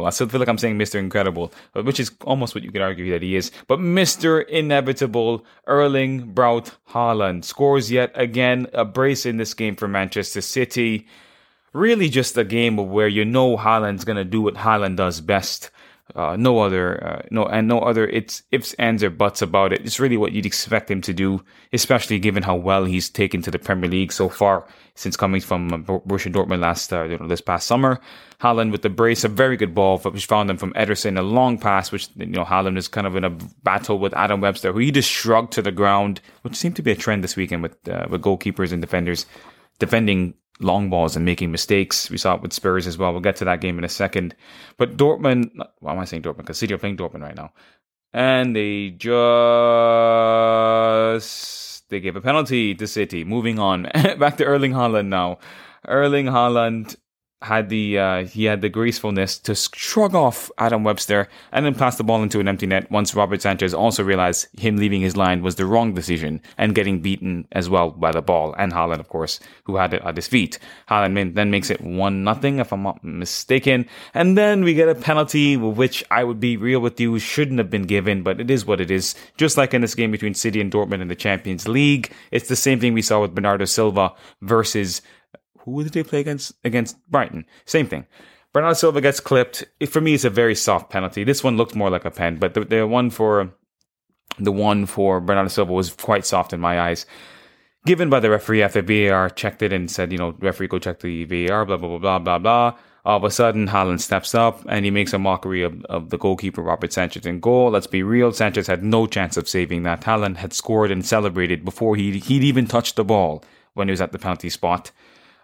I 0.05 0.09
still 0.09 0.27
feel 0.27 0.39
like 0.39 0.49
I'm 0.49 0.57
saying 0.57 0.79
Mr. 0.79 0.95
Incredible, 0.95 1.53
which 1.73 1.99
is 1.99 2.11
almost 2.23 2.55
what 2.55 2.63
you 2.63 2.71
could 2.71 2.81
argue 2.81 3.11
that 3.11 3.21
he 3.21 3.35
is. 3.35 3.51
But 3.67 3.77
Mr. 3.79 4.43
Inevitable, 4.47 5.45
Erling 5.67 6.33
Braut 6.33 6.75
Haaland, 6.89 7.45
scores 7.45 7.91
yet 7.91 8.11
again 8.15 8.67
a 8.73 8.83
brace 8.85 9.25
in 9.25 9.37
this 9.37 9.53
game 9.53 9.75
for 9.75 9.87
Manchester 9.87 10.41
City. 10.41 11.05
Really 11.73 12.09
just 12.09 12.35
a 12.37 12.43
game 12.43 12.79
of 12.79 12.87
where 12.87 13.07
you 13.07 13.23
know 13.23 13.55
Haaland's 13.55 14.03
going 14.03 14.17
to 14.17 14.25
do 14.25 14.41
what 14.41 14.55
Haaland 14.55 14.95
does 14.95 15.21
best. 15.21 15.69
Uh, 16.15 16.35
no 16.37 16.59
other, 16.59 17.03
uh, 17.03 17.21
no, 17.31 17.45
and 17.45 17.67
no 17.67 17.79
other. 17.79 18.07
It's 18.07 18.43
ifs, 18.51 18.73
ands, 18.75 19.03
or 19.03 19.09
buts 19.09 19.41
about 19.41 19.73
it. 19.73 19.81
It's 19.85 19.99
really 19.99 20.17
what 20.17 20.31
you'd 20.31 20.45
expect 20.45 20.89
him 20.89 21.01
to 21.01 21.13
do, 21.13 21.43
especially 21.73 22.17
given 22.19 22.43
how 22.43 22.55
well 22.55 22.85
he's 22.85 23.09
taken 23.09 23.41
to 23.41 23.51
the 23.51 23.59
Premier 23.59 23.89
League 23.89 24.13
so 24.13 24.29
far 24.29 24.65
since 24.95 25.17
coming 25.17 25.41
from 25.41 25.73
uh, 25.73 25.77
Borussia 25.77 26.31
Dortmund 26.31 26.59
last, 26.59 26.93
uh, 26.93 27.03
you 27.03 27.17
know, 27.17 27.27
this 27.27 27.41
past 27.41 27.67
summer. 27.67 27.99
Haaland 28.39 28.71
with 28.71 28.83
the 28.83 28.89
brace, 28.89 29.23
a 29.23 29.27
very 29.27 29.57
good 29.57 29.75
ball, 29.75 29.97
which 29.99 30.25
found 30.27 30.49
him 30.49 30.57
from 30.57 30.73
Ederson, 30.73 31.19
a 31.19 31.23
long 31.23 31.57
pass, 31.57 31.91
which 31.91 32.09
you 32.15 32.25
know 32.27 32.45
Haaland 32.45 32.77
is 32.77 32.87
kind 32.87 33.07
of 33.07 33.15
in 33.15 33.23
a 33.23 33.31
battle 33.63 33.99
with 33.99 34.13
Adam 34.13 34.41
Webster, 34.41 34.71
who 34.71 34.79
he 34.79 34.91
just 34.91 35.09
shrugged 35.09 35.51
to 35.53 35.61
the 35.61 35.71
ground, 35.71 36.21
which 36.43 36.55
seemed 36.55 36.75
to 36.77 36.81
be 36.81 36.91
a 36.91 36.95
trend 36.95 37.23
this 37.23 37.35
weekend 37.35 37.63
with 37.63 37.75
uh, 37.89 38.07
with 38.09 38.21
goalkeepers 38.21 38.71
and 38.71 38.81
defenders 38.81 39.25
defending 39.79 40.33
long 40.59 40.89
balls 40.89 41.15
and 41.15 41.23
making 41.25 41.51
mistakes. 41.51 42.09
We 42.09 42.17
saw 42.17 42.35
it 42.35 42.41
with 42.41 42.53
Spurs 42.53 42.87
as 42.87 42.97
well. 42.97 43.11
We'll 43.11 43.21
get 43.21 43.35
to 43.37 43.45
that 43.45 43.61
game 43.61 43.77
in 43.77 43.83
a 43.83 43.89
second. 43.89 44.35
But 44.77 44.97
Dortmund, 44.97 45.51
why 45.79 45.93
am 45.93 45.99
I 45.99 46.05
saying 46.05 46.23
Dortmund? 46.23 46.37
Because 46.37 46.57
City 46.57 46.73
are 46.73 46.77
playing 46.77 46.97
Dortmund 46.97 47.21
right 47.21 47.35
now. 47.35 47.51
And 48.13 48.55
they 48.55 48.89
just, 48.91 49.17
they 51.89 51.99
gave 51.99 52.15
a 52.15 52.21
penalty 52.21 52.73
to 52.75 52.87
City. 52.87 53.23
Moving 53.23 53.59
on. 53.59 53.83
Back 54.19 54.37
to 54.37 54.45
Erling 54.45 54.71
Haaland 54.73 55.07
now. 55.07 55.39
Erling 55.87 56.25
Haaland 56.25 56.95
had 57.43 57.69
the 57.69 57.99
uh, 57.99 58.25
he 58.25 58.45
had 58.45 58.61
the 58.61 58.69
gracefulness 58.69 59.37
to 59.37 59.53
shrug 59.53 60.15
off 60.15 60.49
Adam 60.57 60.83
Webster 60.83 61.29
and 61.51 61.65
then 61.65 61.75
pass 61.75 61.95
the 61.95 62.03
ball 62.03 62.23
into 62.23 62.39
an 62.39 62.47
empty 62.47 62.65
net 62.65 62.89
once 62.89 63.13
Robert 63.13 63.41
Sanchez 63.43 63.75
also 63.75 64.03
realized 64.03 64.47
him 64.59 64.77
leaving 64.77 65.01
his 65.01 65.15
line 65.15 65.43
was 65.43 65.55
the 65.55 65.65
wrong 65.65 65.93
decision 65.93 66.41
and 66.57 66.73
getting 66.73 66.99
beaten 66.99 67.47
as 67.51 67.69
well 67.69 67.91
by 67.91 68.11
the 68.11 68.23
ball 68.23 68.55
and 68.57 68.73
Haaland 68.73 68.99
of 68.99 69.09
course 69.09 69.39
who 69.65 69.75
had 69.75 69.93
it 69.93 70.01
at 70.03 70.15
his 70.15 70.27
feet. 70.27 70.57
Haaland 70.89 71.35
then 71.35 71.51
makes 71.51 71.69
it 71.69 71.79
one 71.81 72.23
nothing 72.23 72.57
if 72.57 72.73
I'm 72.73 72.81
not 72.81 73.03
mistaken 73.03 73.85
and 74.15 74.35
then 74.35 74.63
we 74.63 74.73
get 74.73 74.89
a 74.89 74.95
penalty 74.95 75.57
which 75.57 76.03
I 76.09 76.23
would 76.23 76.39
be 76.39 76.57
real 76.57 76.79
with 76.79 76.99
you 76.99 77.19
shouldn't 77.19 77.59
have 77.59 77.69
been 77.69 77.83
given 77.83 78.23
but 78.23 78.41
it 78.41 78.49
is 78.49 78.65
what 78.65 78.81
it 78.81 78.89
is 78.89 79.13
just 79.37 79.57
like 79.57 79.75
in 79.75 79.81
this 79.81 79.93
game 79.93 80.09
between 80.09 80.33
City 80.33 80.59
and 80.59 80.71
Dortmund 80.71 81.01
in 81.01 81.07
the 81.07 81.15
Champions 81.15 81.67
League 81.67 82.11
it's 82.31 82.49
the 82.49 82.55
same 82.55 82.79
thing 82.79 82.95
we 82.95 83.03
saw 83.03 83.21
with 83.21 83.35
Bernardo 83.35 83.65
Silva 83.65 84.13
versus 84.41 85.03
who 85.73 85.83
did 85.83 85.93
they 85.93 86.03
play 86.03 86.19
against? 86.19 86.53
Against 86.63 86.97
Brighton. 87.09 87.45
Same 87.65 87.87
thing. 87.87 88.05
Bernardo 88.53 88.73
Silva 88.73 89.01
gets 89.01 89.19
clipped. 89.19 89.65
for 89.87 90.01
me, 90.01 90.13
it's 90.13 90.23
a 90.23 90.29
very 90.29 90.55
soft 90.55 90.89
penalty. 90.89 91.23
This 91.23 91.43
one 91.43 91.57
looked 91.57 91.75
more 91.75 91.89
like 91.89 92.05
a 92.05 92.11
pen, 92.11 92.37
but 92.37 92.53
the, 92.53 92.65
the 92.65 92.87
one 92.87 93.09
for 93.09 93.53
the 94.39 94.51
one 94.51 94.85
for 94.85 95.19
Bernardo 95.19 95.49
Silva 95.49 95.73
was 95.73 95.93
quite 95.93 96.25
soft 96.25 96.53
in 96.53 96.59
my 96.59 96.79
eyes. 96.79 97.05
Given 97.85 98.09
by 98.09 98.19
the 98.19 98.29
referee 98.29 98.63
after 98.63 98.81
VAR 98.81 99.29
checked 99.29 99.61
it 99.61 99.71
and 99.71 99.89
said, 99.89 100.11
you 100.11 100.17
know, 100.17 100.35
referee 100.39 100.67
go 100.67 100.79
check 100.79 100.99
the 100.99 101.25
VAR, 101.25 101.65
blah 101.65 101.77
blah 101.77 101.89
blah 101.89 101.99
blah 101.99 102.19
blah 102.19 102.39
blah. 102.39 102.77
All 103.05 103.17
of 103.17 103.23
a 103.23 103.31
sudden, 103.31 103.67
Haaland 103.67 104.01
steps 104.01 104.35
up 104.35 104.65
and 104.67 104.83
he 104.83 104.91
makes 104.91 105.13
a 105.13 105.19
mockery 105.19 105.63
of, 105.63 105.85
of 105.85 106.09
the 106.09 106.17
goalkeeper 106.17 106.61
Robert 106.61 106.91
Sanchez 106.91 107.25
in 107.25 107.39
goal. 107.39 107.71
Let's 107.71 107.87
be 107.87 108.03
real, 108.03 108.33
Sanchez 108.33 108.67
had 108.67 108.83
no 108.83 109.07
chance 109.07 109.37
of 109.37 109.47
saving 109.47 109.83
that. 109.83 110.01
Haaland 110.01 110.37
had 110.37 110.51
scored 110.51 110.91
and 110.91 111.05
celebrated 111.05 111.63
before 111.63 111.95
he 111.95 112.19
he'd 112.19 112.43
even 112.43 112.67
touched 112.67 112.97
the 112.97 113.05
ball 113.05 113.43
when 113.75 113.87
he 113.87 113.91
was 113.91 114.01
at 114.01 114.11
the 114.11 114.19
penalty 114.19 114.49
spot. 114.49 114.91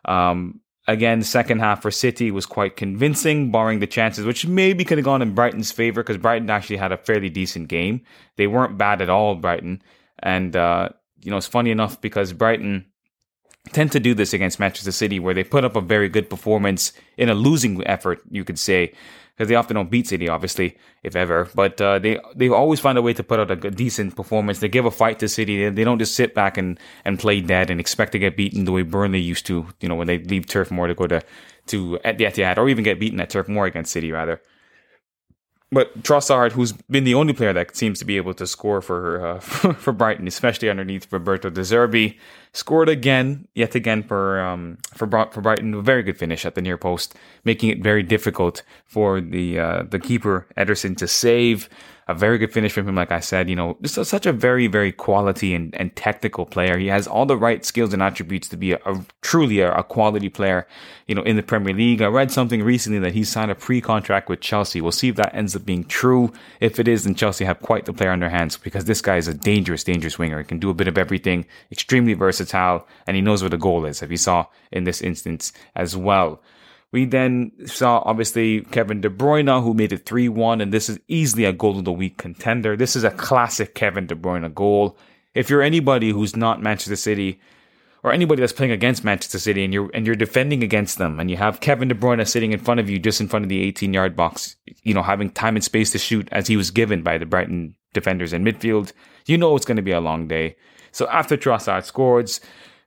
Um, 0.05 0.61
again, 0.87 1.23
second 1.23 1.59
half 1.59 1.81
for 1.81 1.91
City 1.91 2.31
was 2.31 2.45
quite 2.45 2.75
convincing, 2.75 3.51
barring 3.51 3.79
the 3.79 3.87
chances, 3.87 4.25
which 4.25 4.45
maybe 4.45 4.83
could 4.83 4.97
have 4.97 5.05
gone 5.05 5.21
in 5.21 5.33
Brighton's 5.33 5.71
favor 5.71 6.01
because 6.03 6.17
Brighton 6.17 6.49
actually 6.49 6.77
had 6.77 6.91
a 6.91 6.97
fairly 6.97 7.29
decent 7.29 7.67
game. 7.67 8.01
They 8.37 8.47
weren't 8.47 8.77
bad 8.77 9.01
at 9.01 9.09
all, 9.09 9.35
Brighton. 9.35 9.81
And, 10.19 10.55
uh, 10.55 10.89
you 11.21 11.31
know, 11.31 11.37
it's 11.37 11.47
funny 11.47 11.71
enough 11.71 12.01
because 12.01 12.33
Brighton 12.33 12.85
tend 13.71 13.91
to 13.93 13.99
do 13.99 14.13
this 14.13 14.33
against 14.33 14.59
Manchester 14.59 14.91
City 14.91 15.19
where 15.19 15.33
they 15.33 15.43
put 15.43 15.63
up 15.63 15.75
a 15.75 15.81
very 15.81 16.09
good 16.09 16.29
performance 16.29 16.93
in 17.17 17.29
a 17.29 17.33
losing 17.33 17.85
effort, 17.87 18.21
you 18.29 18.43
could 18.43 18.59
say 18.59 18.93
because 19.35 19.49
they 19.49 19.55
often 19.55 19.75
don't 19.75 19.89
beat 19.89 20.07
City, 20.07 20.29
obviously, 20.29 20.77
if 21.01 21.15
ever. 21.15 21.49
But 21.55 21.81
uh, 21.81 21.99
they 21.99 22.19
they 22.35 22.49
always 22.49 22.79
find 22.79 22.97
a 22.97 23.01
way 23.01 23.13
to 23.13 23.23
put 23.23 23.39
out 23.39 23.49
a, 23.49 23.71
decent 23.71 24.15
performance. 24.15 24.59
They 24.59 24.67
give 24.67 24.85
a 24.85 24.91
fight 24.91 25.19
to 25.19 25.27
City. 25.27 25.63
They, 25.63 25.69
they, 25.69 25.83
don't 25.83 25.99
just 25.99 26.15
sit 26.15 26.35
back 26.35 26.57
and, 26.57 26.79
and 27.03 27.19
play 27.19 27.41
dead 27.41 27.69
and 27.69 27.79
expect 27.79 28.11
to 28.11 28.19
get 28.19 28.37
beaten 28.37 28.65
the 28.65 28.71
way 28.71 28.83
Burnley 28.83 29.19
used 29.19 29.45
to. 29.47 29.67
You 29.81 29.89
know, 29.89 29.95
when 29.95 30.07
they 30.07 30.19
leave 30.19 30.47
Turf 30.47 30.69
Moor 30.69 30.87
to 30.87 30.93
go 30.93 31.07
to 31.07 31.21
to 31.67 31.99
at 32.03 32.17
the 32.17 32.25
Etihad, 32.25 32.57
or 32.57 32.69
even 32.69 32.83
get 32.83 32.99
beaten 32.99 33.19
at 33.19 33.31
Turf 33.31 33.47
Moor 33.47 33.65
against 33.65 33.91
City, 33.91 34.11
rather. 34.11 34.39
But 35.71 36.03
Trossard, 36.03 36.51
who's 36.51 36.71
been 36.71 37.03
the 37.03 37.15
only 37.15 37.33
player 37.33 37.53
that 37.53 37.75
seems 37.75 37.97
to 37.97 38.05
be 38.05 38.17
able 38.17 38.35
to 38.35 38.45
score 38.45 38.81
for 38.81 39.25
uh, 39.25 39.39
for 39.39 39.93
Brighton, 39.93 40.27
especially 40.27 40.69
underneath 40.69 41.11
Roberto 41.11 41.49
De 41.49 41.61
Zerbi, 41.61 42.19
scored 42.53 42.87
again, 42.87 43.47
yet 43.53 43.75
again 43.75 44.03
for 44.03 44.39
um, 44.41 44.77
for 44.93 45.07
for 45.31 45.41
Brighton. 45.41 45.73
A 45.73 45.81
very 45.81 46.03
good 46.03 46.17
finish 46.17 46.45
at 46.45 46.55
the 46.55 46.61
near 46.61 46.77
post, 46.77 47.15
making 47.43 47.69
it 47.69 47.79
very 47.79 48.03
difficult 48.03 48.63
for 48.85 49.19
the 49.19 49.59
uh, 49.59 49.83
the 49.83 49.99
keeper 49.99 50.47
Ederson 50.57 50.95
to 50.97 51.07
save 51.07 51.69
a 52.07 52.13
very 52.13 52.37
good 52.37 52.51
finish 52.51 52.73
from 52.73 52.87
him. 52.87 52.95
Like 52.95 53.11
I 53.11 53.19
said, 53.19 53.49
you 53.49 53.55
know, 53.55 53.77
just 53.81 53.97
a, 53.97 54.05
such 54.05 54.25
a 54.25 54.33
very, 54.33 54.67
very 54.67 54.91
quality 54.91 55.53
and, 55.53 55.73
and 55.75 55.95
technical 55.95 56.45
player. 56.45 56.77
He 56.77 56.87
has 56.87 57.07
all 57.07 57.25
the 57.25 57.37
right 57.37 57.63
skills 57.63 57.93
and 57.93 58.01
attributes 58.01 58.49
to 58.49 58.57
be 58.57 58.73
a, 58.73 58.79
a 58.85 59.05
truly 59.21 59.61
a, 59.61 59.73
a, 59.73 59.83
quality 59.83 60.29
player, 60.29 60.67
you 61.07 61.15
know, 61.15 61.21
in 61.23 61.37
the 61.37 61.43
Premier 61.43 61.73
League. 61.73 62.01
I 62.01 62.07
read 62.07 62.31
something 62.31 62.61
recently 62.61 62.99
that 62.99 63.13
he 63.13 63.23
signed 63.23 63.51
a 63.51 63.55
pre-contract 63.55 64.27
with 64.27 64.41
Chelsea. 64.41 64.81
We'll 64.81 64.91
see 64.91 65.09
if 65.09 65.15
that 65.15 65.33
ends 65.33 65.55
up 65.55 65.65
being 65.65 65.85
true. 65.85 66.33
If 66.59 66.79
it 66.79 66.87
is, 66.87 67.05
then 67.05 67.15
Chelsea 67.15 67.45
have 67.45 67.61
quite 67.61 67.85
the 67.85 67.93
player 67.93 68.11
on 68.11 68.19
their 68.19 68.29
hands 68.29 68.57
because 68.57 68.85
this 68.85 69.01
guy 69.01 69.17
is 69.17 69.27
a 69.27 69.33
dangerous, 69.33 69.83
dangerous 69.83 70.19
winger. 70.19 70.39
He 70.39 70.45
can 70.45 70.59
do 70.59 70.69
a 70.69 70.73
bit 70.73 70.87
of 70.87 70.97
everything, 70.97 71.45
extremely 71.71 72.13
versatile, 72.13 72.42
and 72.51 73.15
he 73.15 73.21
knows 73.21 73.41
where 73.41 73.49
the 73.49 73.57
goal 73.57 73.85
is, 73.85 74.01
if 74.01 74.11
you 74.11 74.17
saw 74.17 74.45
in 74.71 74.83
this 74.83 75.01
instance 75.01 75.53
as 75.75 75.95
well. 75.95 76.41
We 76.91 77.05
then 77.05 77.51
saw 77.65 78.03
obviously 78.05 78.61
Kevin 78.61 79.01
De 79.01 79.09
Bruyne 79.09 79.63
who 79.63 79.73
made 79.73 79.91
it 79.91 80.05
3-1 80.05 80.61
and 80.61 80.71
this 80.71 80.89
is 80.89 80.99
easily 81.07 81.45
a 81.45 81.51
goal 81.51 81.79
of 81.79 81.85
the 81.85 81.91
week 81.91 82.17
contender. 82.17 82.77
This 82.77 82.95
is 82.95 83.03
a 83.03 83.09
classic 83.09 83.73
Kevin 83.73 84.05
De 84.05 84.15
Bruyne 84.15 84.53
goal. 84.53 84.95
If 85.33 85.49
you're 85.49 85.63
anybody 85.63 86.11
who's 86.11 86.35
not 86.35 86.61
Manchester 86.61 86.95
City 86.95 87.41
or 88.03 88.13
anybody 88.13 88.41
that's 88.41 88.53
playing 88.53 88.73
against 88.73 89.03
Manchester 89.03 89.39
City 89.39 89.63
and 89.63 89.73
you're 89.73 89.89
and 89.95 90.05
you're 90.05 90.15
defending 90.15 90.61
against 90.61 90.99
them 90.99 91.19
and 91.19 91.31
you 91.31 91.37
have 91.37 91.61
Kevin 91.61 91.87
De 91.87 91.95
Bruyne 91.95 92.27
sitting 92.27 92.51
in 92.51 92.59
front 92.59 92.79
of 92.79 92.89
you 92.89 92.99
just 92.99 93.19
in 93.19 93.27
front 93.27 93.43
of 93.43 93.49
the 93.49 93.63
18 93.63 93.91
yard 93.91 94.15
box, 94.15 94.55
you 94.83 94.93
know, 94.93 95.01
having 95.01 95.31
time 95.31 95.55
and 95.55 95.63
space 95.63 95.89
to 95.91 95.97
shoot 95.97 96.27
as 96.31 96.45
he 96.45 96.57
was 96.57 96.69
given 96.69 97.01
by 97.01 97.17
the 97.17 97.25
Brighton 97.25 97.73
defenders 97.93 98.33
in 98.33 98.43
midfield, 98.43 98.91
you 99.25 99.37
know 99.37 99.55
it's 99.55 99.65
going 99.65 99.77
to 99.77 99.81
be 99.81 99.91
a 99.91 99.99
long 99.99 100.27
day. 100.27 100.55
So 100.93 101.07
after 101.09 101.35
Trossard 101.35 101.83
scores, 101.83 102.39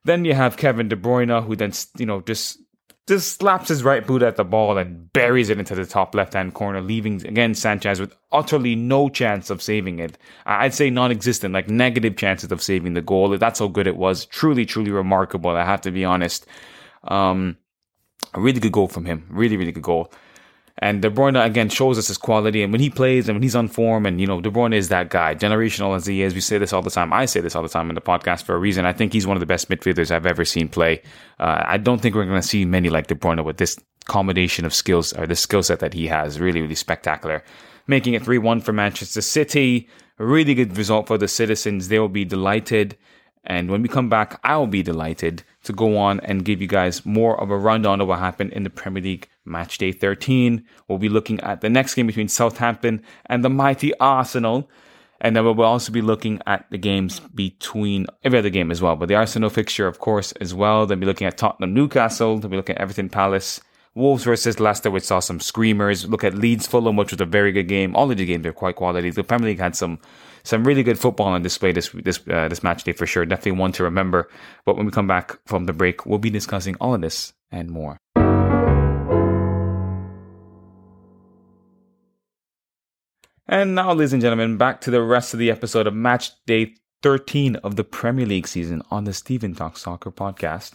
then 0.05 0.25
you 0.25 0.33
have 0.33 0.57
Kevin 0.57 0.89
De 0.89 0.97
Bruyne 0.97 1.45
who 1.45 1.55
then, 1.55 1.73
you 1.99 2.07
know, 2.07 2.23
just 2.23 2.59
just 3.07 3.39
slaps 3.39 3.69
his 3.69 3.85
right 3.85 4.05
boot 4.05 4.23
at 4.23 4.35
the 4.35 4.45
ball 4.45 4.79
and 4.79 5.13
buries 5.13 5.49
it 5.49 5.59
into 5.61 5.77
the 5.77 5.87
top 5.87 6.15
left 6.15 6.35
hand 6.35 6.55
corner, 6.55 6.81
leaving 6.81 7.25
again 7.27 7.55
Sanchez 7.55 8.01
with 8.01 8.17
utterly 8.33 8.75
no 8.75 9.09
chance 9.09 9.49
of 9.49 9.63
saving 9.63 10.01
it. 10.01 10.19
I'd 10.45 10.75
say 10.75 10.91
non 10.91 11.13
existent, 11.13 11.55
like 11.55 11.69
negative 11.69 12.17
chances 12.17 12.51
of 12.51 12.63
saving 12.63 12.95
the 12.95 13.03
goal. 13.03 13.37
That's 13.39 13.61
how 13.61 13.69
good 13.69 13.87
it 13.87 13.97
was. 13.97 14.27
Truly, 14.27 14.67
truly 14.67 14.91
remarkable. 14.91 15.51
I 15.51 15.65
have 15.65 15.83
to 15.83 15.93
be 15.93 16.05
honest. 16.05 16.47
Um, 17.05 17.57
a 18.35 18.41
really 18.41 18.61
good 18.61 18.73
goal 18.73 18.89
from 18.89 19.05
him. 19.05 19.27
Really, 19.31 19.57
really 19.57 19.73
good 19.73 19.85
goal. 19.85 20.13
And 20.79 21.01
De 21.01 21.09
Bruyne 21.09 21.43
again 21.43 21.71
shows 21.71 21.97
us 21.97 22.09
his 22.09 22.19
quality, 22.19 22.63
and 22.63 22.71
when 22.71 22.83
he 22.83 22.91
plays 22.91 23.29
and 23.29 23.37
when 23.37 23.43
he's 23.43 23.57
on 23.57 23.69
form, 23.69 24.05
and 24.05 24.21
you 24.21 24.27
know 24.27 24.43
De 24.43 24.51
Bruyne 24.51 24.75
is 24.75 24.91
that 24.91 25.09
guy, 25.09 25.35
generational 25.35 25.97
as 25.97 26.05
he 26.05 26.21
is. 26.23 26.35
We 26.35 26.41
say 26.41 26.59
this 26.59 26.73
all 26.73 26.83
the 26.83 26.91
time. 26.91 27.13
I 27.15 27.25
say 27.25 27.41
this 27.41 27.57
all 27.57 27.63
the 27.63 27.69
time 27.69 27.89
in 27.89 27.95
the 27.95 28.03
podcast 28.03 28.43
for 28.43 28.55
a 28.55 28.59
reason. 28.59 28.85
I 28.85 28.93
think 28.93 29.15
he's 29.15 29.27
one 29.27 29.37
of 29.37 29.41
the 29.41 29.47
best 29.47 29.71
midfielders 29.71 30.11
I've 30.11 30.27
ever 30.27 30.45
seen 30.45 30.69
play. 30.69 31.03
Uh, 31.41 31.63
I 31.67 31.79
don't 31.79 32.01
think 32.01 32.15
we're 32.15 32.27
going 32.27 32.41
to 32.41 32.47
see 32.47 32.67
many 32.67 32.91
like 32.91 33.07
De 33.07 33.15
Bruyne 33.15 33.43
with 33.43 33.57
this 33.57 33.79
combination 34.05 34.67
of 34.67 34.75
skills 34.75 35.13
or 35.15 35.27
the 35.27 35.35
skill 35.35 35.63
set 35.63 35.81
that 35.81 35.95
he 35.95 36.09
has. 36.09 36.39
Really, 36.39 36.61
really 36.61 36.75
spectacular. 36.75 37.43
Making 37.87 38.15
it 38.15 38.23
three 38.23 38.39
one 38.39 38.61
for 38.61 38.73
Manchester 38.73 39.23
City. 39.23 39.89
A 40.19 40.27
really 40.27 40.55
good 40.55 40.77
result 40.77 41.07
for 41.07 41.17
the 41.17 41.29
citizens. 41.29 41.89
They 41.89 41.99
will 41.99 42.09
be 42.09 42.25
delighted. 42.25 42.99
And 43.47 43.71
when 43.71 43.81
we 43.81 43.89
come 43.89 44.09
back, 44.09 44.41
I'll 44.43 44.67
be 44.67 44.83
delighted 44.83 45.45
to 45.65 45.73
go 45.73 45.97
on 45.97 46.21
and 46.21 46.45
give 46.45 46.61
you 46.61 46.67
guys 46.67 47.07
more 47.07 47.41
of 47.41 47.51
a 47.51 47.57
rundown 47.57 48.01
of 48.01 48.09
what 48.09 48.19
happened 48.19 48.53
in 48.53 48.65
the 48.65 48.71
Premier 48.71 49.03
League 49.03 49.29
match 49.45 49.79
day 49.79 49.93
13. 49.93 50.65
We'll 50.89 50.99
be 50.99 51.09
looking 51.09 51.41
at 51.41 51.61
the 51.61 51.71
next 51.71 51.95
game 51.95 52.09
between 52.09 52.29
Southampton 52.29 53.03
and 53.27 53.45
the 53.45 53.51
mighty 53.51 53.97
Arsenal. 53.99 54.69
And 55.21 55.35
then 55.35 55.45
we'll 55.45 55.63
also 55.63 55.93
be 55.93 56.03
looking 56.03 56.43
at 56.47 56.67
the 56.71 56.77
games 56.77 57.21
between 57.21 58.07
every 58.25 58.39
other 58.39 58.51
game 58.51 58.71
as 58.71 58.83
well. 58.83 58.97
But 58.97 59.09
the 59.09 59.15
Arsenal 59.15 59.49
fixture, 59.49 59.87
of 59.87 59.99
course, 59.99 60.33
as 60.33 60.53
well. 60.53 60.85
Then 60.85 61.01
be 61.01 61.07
looking 61.07 61.27
at 61.27 61.39
Tottenham 61.39 61.73
Newcastle. 61.73 62.39
Then 62.39 62.51
be 62.51 62.57
looking 62.57 62.77
at 62.77 62.83
Everton 62.83 63.09
Palace. 63.09 63.61
Wolves 63.95 64.25
versus 64.25 64.61
Leicester, 64.61 64.91
which 64.91 65.05
saw 65.05 65.21
some 65.21 65.41
screamers. 65.41 66.07
Look 66.07 66.23
at 66.23 66.35
Leeds 66.35 66.67
Fulham, 66.67 66.97
which 66.97 67.13
was 67.13 67.21
a 67.23 67.25
very 67.25 67.51
good 67.51 67.67
game. 67.67 67.97
All 67.97 68.11
of 68.11 68.19
the 68.19 68.27
games 68.27 68.45
are 68.45 68.53
quite 68.53 68.77
quality. 68.77 69.09
The 69.09 69.25
Premier 69.25 69.49
League 69.49 69.59
had 69.59 69.75
some 69.75 69.99
some 70.47 70.63
really 70.63 70.85
good 70.85 70.99
football 70.99 71.27
on 71.27 71.43
display 71.43 71.73
this 71.73 71.89
this 71.89 72.21
uh, 72.29 72.49
this 72.49 72.63
match 72.63 72.85
day 72.85 72.93
for 72.93 73.05
sure. 73.05 73.27
Definitely 73.27 73.59
one 73.59 73.73
to 73.73 73.83
remember. 73.83 74.31
But 74.65 74.77
when 74.77 74.87
we 74.87 74.93
come 74.93 75.09
back 75.09 75.37
from 75.45 75.67
the 75.67 75.73
break, 75.73 76.07
we'll 76.07 76.21
be 76.21 76.31
discussing 76.31 76.77
all 76.81 76.95
of 76.95 77.01
this 77.01 77.33
and 77.51 77.69
more. 77.69 77.99
And 83.49 83.75
now, 83.75 83.93
ladies 83.93 84.13
and 84.13 84.23
gentlemen, 84.23 84.57
back 84.57 84.81
to 84.83 84.91
the 84.91 85.03
rest 85.03 85.35
of 85.35 85.41
the 85.41 85.51
episode 85.51 85.87
of 85.87 85.95
Match 85.95 86.31
Day 86.47 86.75
13 87.03 87.57
of 87.57 87.77
the 87.77 87.85
Premier 87.85 88.27
League 88.27 88.49
season 88.49 88.83
on 88.91 89.05
the 89.05 89.13
Stephen 89.13 89.55
Talk 89.55 89.77
Soccer 89.77 90.11
podcast. 90.11 90.75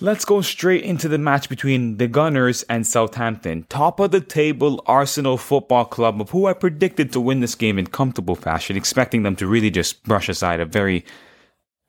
Let's 0.00 0.24
go 0.24 0.42
straight 0.42 0.84
into 0.84 1.08
the 1.08 1.18
match 1.18 1.48
between 1.48 1.96
the 1.96 2.06
Gunners 2.06 2.62
and 2.64 2.86
Southampton. 2.86 3.66
Top 3.68 3.98
of 3.98 4.12
the 4.12 4.20
table 4.20 4.80
Arsenal 4.86 5.36
Football 5.36 5.86
Club, 5.86 6.20
of 6.20 6.30
who 6.30 6.46
I 6.46 6.52
predicted 6.52 7.12
to 7.12 7.20
win 7.20 7.40
this 7.40 7.56
game 7.56 7.80
in 7.80 7.88
comfortable 7.88 8.36
fashion, 8.36 8.76
expecting 8.76 9.24
them 9.24 9.34
to 9.36 9.46
really 9.48 9.70
just 9.70 10.04
brush 10.04 10.28
aside 10.28 10.60
a 10.60 10.64
very 10.64 11.04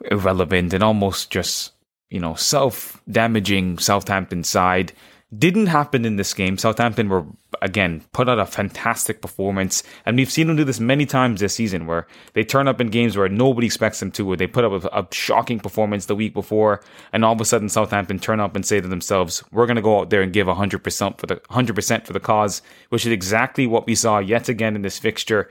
irrelevant 0.09 0.73
and 0.73 0.83
almost 0.83 1.29
just, 1.29 1.73
you 2.09 2.19
know, 2.19 2.33
self 2.33 2.99
damaging 3.11 3.77
Southampton 3.77 4.43
side. 4.43 4.91
Didn't 5.37 5.67
happen 5.67 6.03
in 6.03 6.15
this 6.15 6.33
game. 6.33 6.57
Southampton 6.57 7.09
were, 7.09 7.25
again, 7.61 8.03
put 8.13 8.29
out 8.29 8.39
a 8.39 8.45
fantastic 8.45 9.21
performance. 9.21 9.83
And 10.05 10.17
we've 10.17 10.31
seen 10.31 10.47
them 10.47 10.55
do 10.55 10.63
this 10.63 10.79
many 10.79 11.05
times 11.05 11.39
this 11.39 11.55
season 11.55 11.85
where 11.85 12.07
they 12.33 12.43
turn 12.43 12.67
up 12.67 12.81
in 12.81 12.87
games 12.87 13.17
where 13.17 13.29
nobody 13.29 13.67
expects 13.67 13.99
them 13.99 14.11
to, 14.11 14.25
where 14.25 14.37
they 14.37 14.47
put 14.47 14.65
up 14.65 14.83
a, 14.83 14.87
a 14.87 15.07
shocking 15.11 15.59
performance 15.59 16.05
the 16.05 16.15
week 16.15 16.33
before. 16.33 16.81
And 17.13 17.23
all 17.25 17.33
of 17.33 17.41
a 17.41 17.45
sudden, 17.45 17.69
Southampton 17.69 18.19
turn 18.19 18.39
up 18.39 18.55
and 18.55 18.65
say 18.65 18.81
to 18.81 18.87
themselves, 18.87 19.43
we're 19.51 19.65
going 19.65 19.75
to 19.75 19.81
go 19.81 19.99
out 19.99 20.09
there 20.09 20.21
and 20.21 20.33
give 20.33 20.47
100% 20.47 21.17
for 21.17 21.25
the, 21.25 21.35
100% 21.35 22.05
for 22.05 22.13
the 22.13 22.19
cause, 22.19 22.61
which 22.89 23.05
is 23.05 23.11
exactly 23.11 23.67
what 23.67 23.85
we 23.85 23.95
saw 23.95 24.19
yet 24.19 24.49
again 24.49 24.75
in 24.75 24.81
this 24.81 24.99
fixture. 24.99 25.49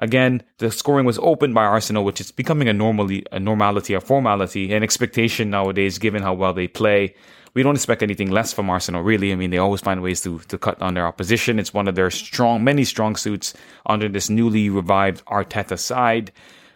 Again, 0.00 0.42
the 0.58 0.70
scoring 0.70 1.06
was 1.06 1.18
opened 1.18 1.54
by 1.54 1.64
Arsenal, 1.64 2.04
which 2.04 2.20
is 2.20 2.32
becoming 2.32 2.68
a 2.68 2.72
normally 2.72 3.24
a 3.30 3.38
normality, 3.38 3.94
a 3.94 4.00
formality, 4.00 4.72
an 4.72 4.82
expectation 4.82 5.50
nowadays, 5.50 5.98
given 5.98 6.22
how 6.22 6.34
well 6.34 6.52
they 6.52 6.68
play 6.68 7.14
we 7.54 7.62
don't 7.62 7.74
expect 7.74 8.02
anything 8.02 8.30
less 8.30 8.52
from 8.52 8.70
Arsenal, 8.70 9.02
really. 9.02 9.32
I 9.32 9.36
mean, 9.36 9.50
they 9.50 9.58
always 9.58 9.80
find 9.80 10.02
ways 10.02 10.20
to, 10.22 10.38
to 10.38 10.58
cut 10.58 10.80
on 10.80 10.94
their 10.94 11.06
opposition. 11.06 11.58
It's 11.58 11.74
one 11.74 11.88
of 11.88 11.94
their 11.94 12.10
strong, 12.10 12.62
many 12.62 12.84
strong 12.84 13.16
suits 13.16 13.54
under 13.86 14.08
this 14.08 14.30
newly 14.30 14.70
revived 14.70 15.24
Arteta 15.26 15.78
side. 15.78 16.32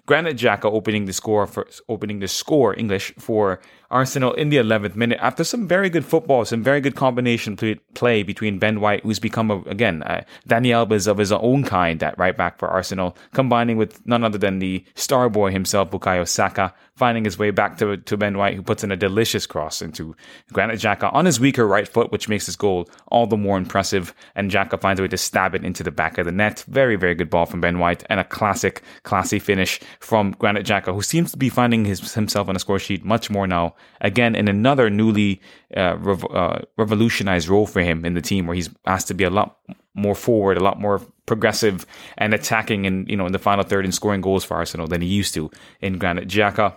Granit 0.06 0.36
Xhaka 0.36 0.64
opening 0.64 1.06
the 1.06 1.12
score 1.12 1.46
for 1.46 1.66
opening 1.88 2.18
the 2.18 2.28
score 2.28 2.78
English 2.78 3.14
for 3.18 3.60
Arsenal 3.94 4.32
in 4.34 4.48
the 4.48 4.56
11th 4.56 4.96
minute 4.96 5.20
after 5.22 5.44
some 5.44 5.68
very 5.68 5.88
good 5.88 6.04
football, 6.04 6.44
some 6.44 6.64
very 6.64 6.80
good 6.80 6.96
combination 6.96 7.56
play 7.94 8.24
between 8.24 8.58
Ben 8.58 8.80
White, 8.80 9.04
who's 9.04 9.20
become 9.20 9.52
a, 9.52 9.60
again 9.62 10.02
uh, 10.02 10.22
Dani 10.48 10.68
Alves 10.68 11.06
of 11.06 11.18
his 11.18 11.30
own 11.30 11.62
kind 11.62 12.02
at 12.02 12.18
right 12.18 12.36
back 12.36 12.58
for 12.58 12.68
Arsenal, 12.68 13.16
combining 13.32 13.76
with 13.76 14.04
none 14.04 14.24
other 14.24 14.36
than 14.36 14.58
the 14.58 14.84
star 14.96 15.28
boy 15.28 15.52
himself, 15.52 15.92
Bukayo 15.92 16.26
Saka, 16.26 16.74
finding 16.96 17.24
his 17.24 17.38
way 17.38 17.50
back 17.50 17.78
to, 17.78 17.96
to 17.96 18.16
Ben 18.16 18.38
White, 18.38 18.54
who 18.54 18.62
puts 18.62 18.84
in 18.84 18.92
a 18.92 18.96
delicious 18.96 19.46
cross 19.46 19.82
into 19.82 20.14
Granit 20.52 20.78
Xhaka 20.80 21.12
on 21.12 21.24
his 21.24 21.40
weaker 21.40 21.66
right 21.66 21.88
foot, 21.88 22.12
which 22.12 22.28
makes 22.28 22.46
his 22.46 22.56
goal 22.56 22.88
all 23.08 23.26
the 23.26 23.36
more 23.36 23.58
impressive. 23.58 24.14
And 24.34 24.50
Xhaka 24.50 24.80
finds 24.80 25.00
a 25.00 25.02
way 25.02 25.08
to 25.08 25.16
stab 25.16 25.54
it 25.54 25.64
into 25.64 25.82
the 25.82 25.90
back 25.90 26.18
of 26.18 26.26
the 26.26 26.32
net. 26.32 26.64
Very, 26.68 26.96
very 26.96 27.14
good 27.14 27.30
ball 27.30 27.46
from 27.46 27.60
Ben 27.60 27.78
White 27.78 28.04
and 28.08 28.20
a 28.20 28.24
classic, 28.24 28.82
classy 29.02 29.38
finish 29.38 29.80
from 29.98 30.32
Granit 30.32 30.66
Xhaka, 30.66 30.94
who 30.94 31.02
seems 31.02 31.32
to 31.32 31.36
be 31.36 31.48
finding 31.48 31.84
his, 31.84 32.14
himself 32.14 32.48
on 32.48 32.56
a 32.56 32.60
score 32.60 32.78
sheet 32.78 33.04
much 33.04 33.28
more 33.28 33.46
now. 33.46 33.74
Again, 34.00 34.34
in 34.34 34.48
another 34.48 34.88
newly 34.88 35.40
uh, 35.76 35.96
rev- 35.98 36.26
uh, 36.32 36.58
revolutionized 36.76 37.48
role 37.48 37.66
for 37.66 37.80
him 37.80 38.04
in 38.04 38.14
the 38.14 38.22
team, 38.22 38.46
where 38.46 38.54
he's 38.54 38.70
asked 38.86 39.08
to 39.08 39.14
be 39.14 39.24
a 39.24 39.30
lot 39.30 39.56
more 39.94 40.14
forward, 40.14 40.56
a 40.56 40.62
lot 40.62 40.80
more 40.80 41.00
progressive 41.26 41.86
and 42.18 42.34
attacking 42.34 42.86
and 42.86 43.08
you 43.08 43.16
know 43.16 43.26
in 43.26 43.32
the 43.32 43.38
final 43.38 43.64
third 43.64 43.84
and 43.84 43.94
scoring 43.94 44.20
goals 44.20 44.44
for 44.44 44.56
Arsenal 44.56 44.86
than 44.86 45.00
he 45.00 45.08
used 45.08 45.32
to 45.34 45.50
in 45.80 45.98
Granit 45.98 46.28
Xhaka 46.28 46.76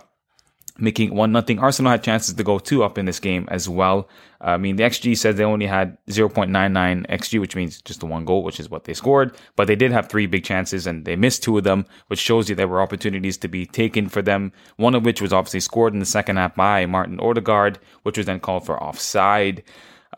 making 0.78 1.14
one 1.14 1.32
nothing. 1.32 1.58
Arsenal 1.58 1.90
had 1.90 2.02
chances 2.02 2.34
to 2.34 2.44
go 2.44 2.58
two 2.58 2.84
up 2.84 2.98
in 2.98 3.04
this 3.04 3.20
game 3.20 3.46
as 3.50 3.68
well. 3.68 4.08
Uh, 4.40 4.50
I 4.50 4.56
mean, 4.56 4.76
the 4.76 4.84
XG 4.84 5.16
says 5.16 5.36
they 5.36 5.44
only 5.44 5.66
had 5.66 5.98
0.99 6.06 7.06
XG, 7.08 7.40
which 7.40 7.56
means 7.56 7.82
just 7.82 8.00
the 8.00 8.06
one 8.06 8.24
goal, 8.24 8.44
which 8.44 8.60
is 8.60 8.70
what 8.70 8.84
they 8.84 8.94
scored. 8.94 9.36
But 9.56 9.66
they 9.66 9.76
did 9.76 9.90
have 9.90 10.08
three 10.08 10.26
big 10.26 10.44
chances 10.44 10.86
and 10.86 11.04
they 11.04 11.16
missed 11.16 11.42
two 11.42 11.58
of 11.58 11.64
them, 11.64 11.86
which 12.06 12.20
shows 12.20 12.48
you 12.48 12.54
there 12.54 12.68
were 12.68 12.80
opportunities 12.80 13.36
to 13.38 13.48
be 13.48 13.66
taken 13.66 14.08
for 14.08 14.22
them. 14.22 14.52
One 14.76 14.94
of 14.94 15.04
which 15.04 15.20
was 15.20 15.32
obviously 15.32 15.60
scored 15.60 15.92
in 15.92 15.98
the 15.98 16.06
second 16.06 16.36
half 16.36 16.54
by 16.54 16.86
Martin 16.86 17.18
Odegaard, 17.20 17.78
which 18.04 18.16
was 18.16 18.26
then 18.26 18.40
called 18.40 18.64
for 18.64 18.82
offside. 18.82 19.64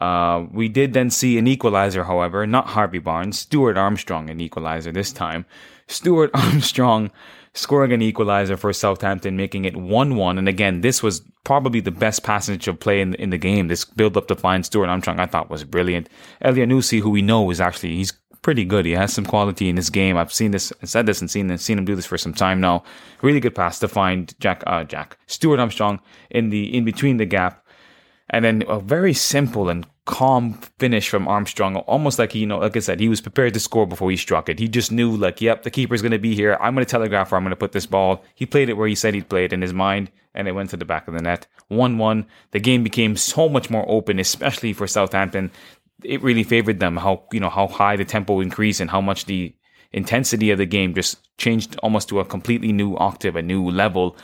Uh, 0.00 0.46
we 0.52 0.68
did 0.68 0.92
then 0.92 1.10
see 1.10 1.36
an 1.36 1.46
equalizer, 1.46 2.04
however, 2.04 2.46
not 2.46 2.68
Harvey 2.68 2.98
Barnes, 2.98 3.38
Stuart 3.38 3.76
Armstrong, 3.76 4.30
an 4.30 4.40
equalizer 4.40 4.92
this 4.92 5.12
time. 5.12 5.44
Stuart 5.88 6.30
Armstrong 6.34 7.10
scoring 7.54 7.92
an 7.92 8.02
equalizer 8.02 8.56
for 8.56 8.72
Southampton, 8.72 9.36
making 9.36 9.64
it 9.64 9.76
1 9.76 10.16
1. 10.16 10.38
And 10.38 10.48
again, 10.48 10.80
this 10.80 11.02
was 11.02 11.22
probably 11.44 11.80
the 11.80 11.90
best 11.90 12.22
passage 12.22 12.68
of 12.68 12.78
play 12.78 13.00
in, 13.00 13.14
in 13.14 13.30
the 13.30 13.38
game. 13.38 13.68
This 13.68 13.84
build 13.84 14.16
up 14.16 14.28
to 14.28 14.36
find 14.36 14.64
Stuart 14.64 14.88
Armstrong, 14.88 15.18
I 15.18 15.26
thought 15.26 15.50
was 15.50 15.64
brilliant. 15.64 16.08
Elyounoussi, 16.44 17.00
who 17.00 17.10
we 17.10 17.22
know 17.22 17.50
is 17.50 17.60
actually, 17.60 17.96
he's 17.96 18.12
pretty 18.42 18.64
good. 18.64 18.86
He 18.86 18.92
has 18.92 19.12
some 19.12 19.26
quality 19.26 19.68
in 19.68 19.76
his 19.76 19.90
game. 19.90 20.16
I've 20.16 20.32
seen 20.32 20.50
this, 20.50 20.72
said 20.84 21.06
this, 21.06 21.20
and 21.20 21.30
seen 21.30 21.48
this, 21.48 21.62
seen 21.62 21.78
him 21.78 21.84
do 21.84 21.96
this 21.96 22.06
for 22.06 22.18
some 22.18 22.34
time 22.34 22.60
now. 22.60 22.84
Really 23.22 23.40
good 23.40 23.54
pass 23.54 23.78
to 23.80 23.88
find 23.88 24.34
Jack, 24.40 24.62
uh, 24.66 24.84
Jack 24.84 25.18
Stuart 25.26 25.60
Armstrong 25.60 26.00
in 26.30 26.50
the 26.50 26.74
in 26.76 26.84
between 26.84 27.16
the 27.16 27.26
gap, 27.26 27.66
and 28.30 28.44
then 28.44 28.62
a 28.68 28.80
very 28.80 29.12
simple 29.12 29.68
and 29.68 29.86
calm 30.10 30.54
finish 30.80 31.08
from 31.08 31.28
Armstrong, 31.28 31.76
almost 31.76 32.18
like 32.18 32.32
he, 32.32 32.40
you 32.40 32.46
know, 32.46 32.58
like 32.58 32.76
I 32.76 32.80
said, 32.80 32.98
he 32.98 33.08
was 33.08 33.20
prepared 33.20 33.54
to 33.54 33.60
score 33.60 33.86
before 33.86 34.10
he 34.10 34.16
struck 34.16 34.48
it. 34.48 34.58
He 34.58 34.66
just 34.66 34.90
knew, 34.90 35.16
like, 35.16 35.40
yep, 35.40 35.62
the 35.62 35.70
keeper's 35.70 36.02
going 36.02 36.12
to 36.12 36.18
be 36.18 36.34
here. 36.34 36.58
I'm 36.60 36.74
going 36.74 36.84
to 36.84 36.90
telegraph 36.90 37.30
where 37.30 37.36
I'm 37.36 37.44
going 37.44 37.50
to 37.50 37.56
put 37.56 37.72
this 37.72 37.86
ball. 37.86 38.24
He 38.34 38.44
played 38.44 38.68
it 38.68 38.76
where 38.76 38.88
he 38.88 38.96
said 38.96 39.14
he'd 39.14 39.28
play 39.28 39.44
it 39.44 39.52
in 39.52 39.62
his 39.62 39.72
mind, 39.72 40.10
and 40.34 40.48
it 40.48 40.52
went 40.52 40.70
to 40.70 40.76
the 40.76 40.84
back 40.84 41.06
of 41.06 41.14
the 41.14 41.22
net. 41.22 41.46
1 41.68 41.96
1. 41.96 42.26
The 42.50 42.58
game 42.58 42.82
became 42.82 43.16
so 43.16 43.48
much 43.48 43.70
more 43.70 43.88
open, 43.88 44.18
especially 44.18 44.72
for 44.72 44.88
Southampton. 44.88 45.52
It 46.02 46.22
really 46.22 46.42
favored 46.42 46.80
them 46.80 46.96
how, 46.96 47.22
you 47.32 47.38
know, 47.38 47.50
how 47.50 47.68
high 47.68 47.94
the 47.96 48.04
tempo 48.04 48.40
increased 48.40 48.80
and 48.80 48.90
how 48.90 49.00
much 49.00 49.26
the 49.26 49.54
intensity 49.92 50.50
of 50.50 50.58
the 50.58 50.66
game 50.66 50.92
just 50.94 51.18
changed 51.38 51.76
almost 51.82 52.08
to 52.08 52.18
a 52.18 52.24
completely 52.24 52.72
new 52.72 52.96
octave, 52.96 53.36
a 53.36 53.42
new 53.42 53.70
level 53.70 54.16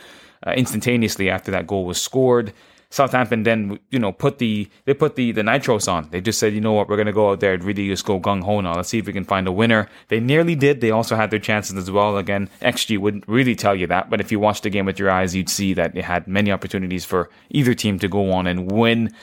uh, 0.45 0.51
instantaneously 0.51 1.29
after 1.29 1.51
that 1.51 1.65
goal 1.65 1.85
was 1.85 2.01
scored. 2.01 2.51
Southampton 2.89 3.43
then, 3.43 3.79
you 3.89 3.99
know, 3.99 4.11
put 4.11 4.37
the 4.37 4.69
they 4.85 4.93
put 4.93 5.15
the 5.15 5.31
the 5.31 5.41
nitros 5.41 5.91
on. 5.91 6.07
They 6.11 6.21
just 6.21 6.39
said, 6.39 6.53
you 6.53 6.61
know 6.61 6.71
what, 6.71 6.87
we're 6.87 6.97
gonna 6.97 7.11
go 7.11 7.31
out 7.31 7.41
there 7.41 7.53
and 7.53 7.63
really 7.63 7.87
just 7.87 8.05
go 8.05 8.19
gung 8.19 8.43
ho 8.43 8.61
now. 8.61 8.75
Let's 8.75 8.89
see 8.89 8.99
if 8.99 9.05
we 9.05 9.13
can 9.13 9.25
find 9.25 9.47
a 9.47 9.51
winner. 9.51 9.89
They 10.07 10.19
nearly 10.19 10.55
did. 10.55 10.79
They 10.79 10.91
also 10.91 11.15
had 11.15 11.29
their 11.29 11.39
chances 11.39 11.75
as 11.75 11.91
well. 11.91 12.17
Again, 12.17 12.49
XG 12.61 12.97
wouldn't 12.97 13.27
really 13.27 13.55
tell 13.55 13.75
you 13.75 13.87
that, 13.87 14.09
but 14.09 14.21
if 14.21 14.31
you 14.31 14.39
watched 14.39 14.63
the 14.63 14.69
game 14.69 14.85
with 14.85 14.99
your 14.99 15.09
eyes, 15.09 15.35
you'd 15.35 15.49
see 15.49 15.73
that 15.73 15.93
they 15.93 16.01
had 16.01 16.27
many 16.27 16.51
opportunities 16.51 17.03
for 17.03 17.29
either 17.49 17.73
team 17.73 17.99
to 17.99 18.07
go 18.07 18.31
on 18.31 18.47
and 18.47 18.71
win. 18.71 19.13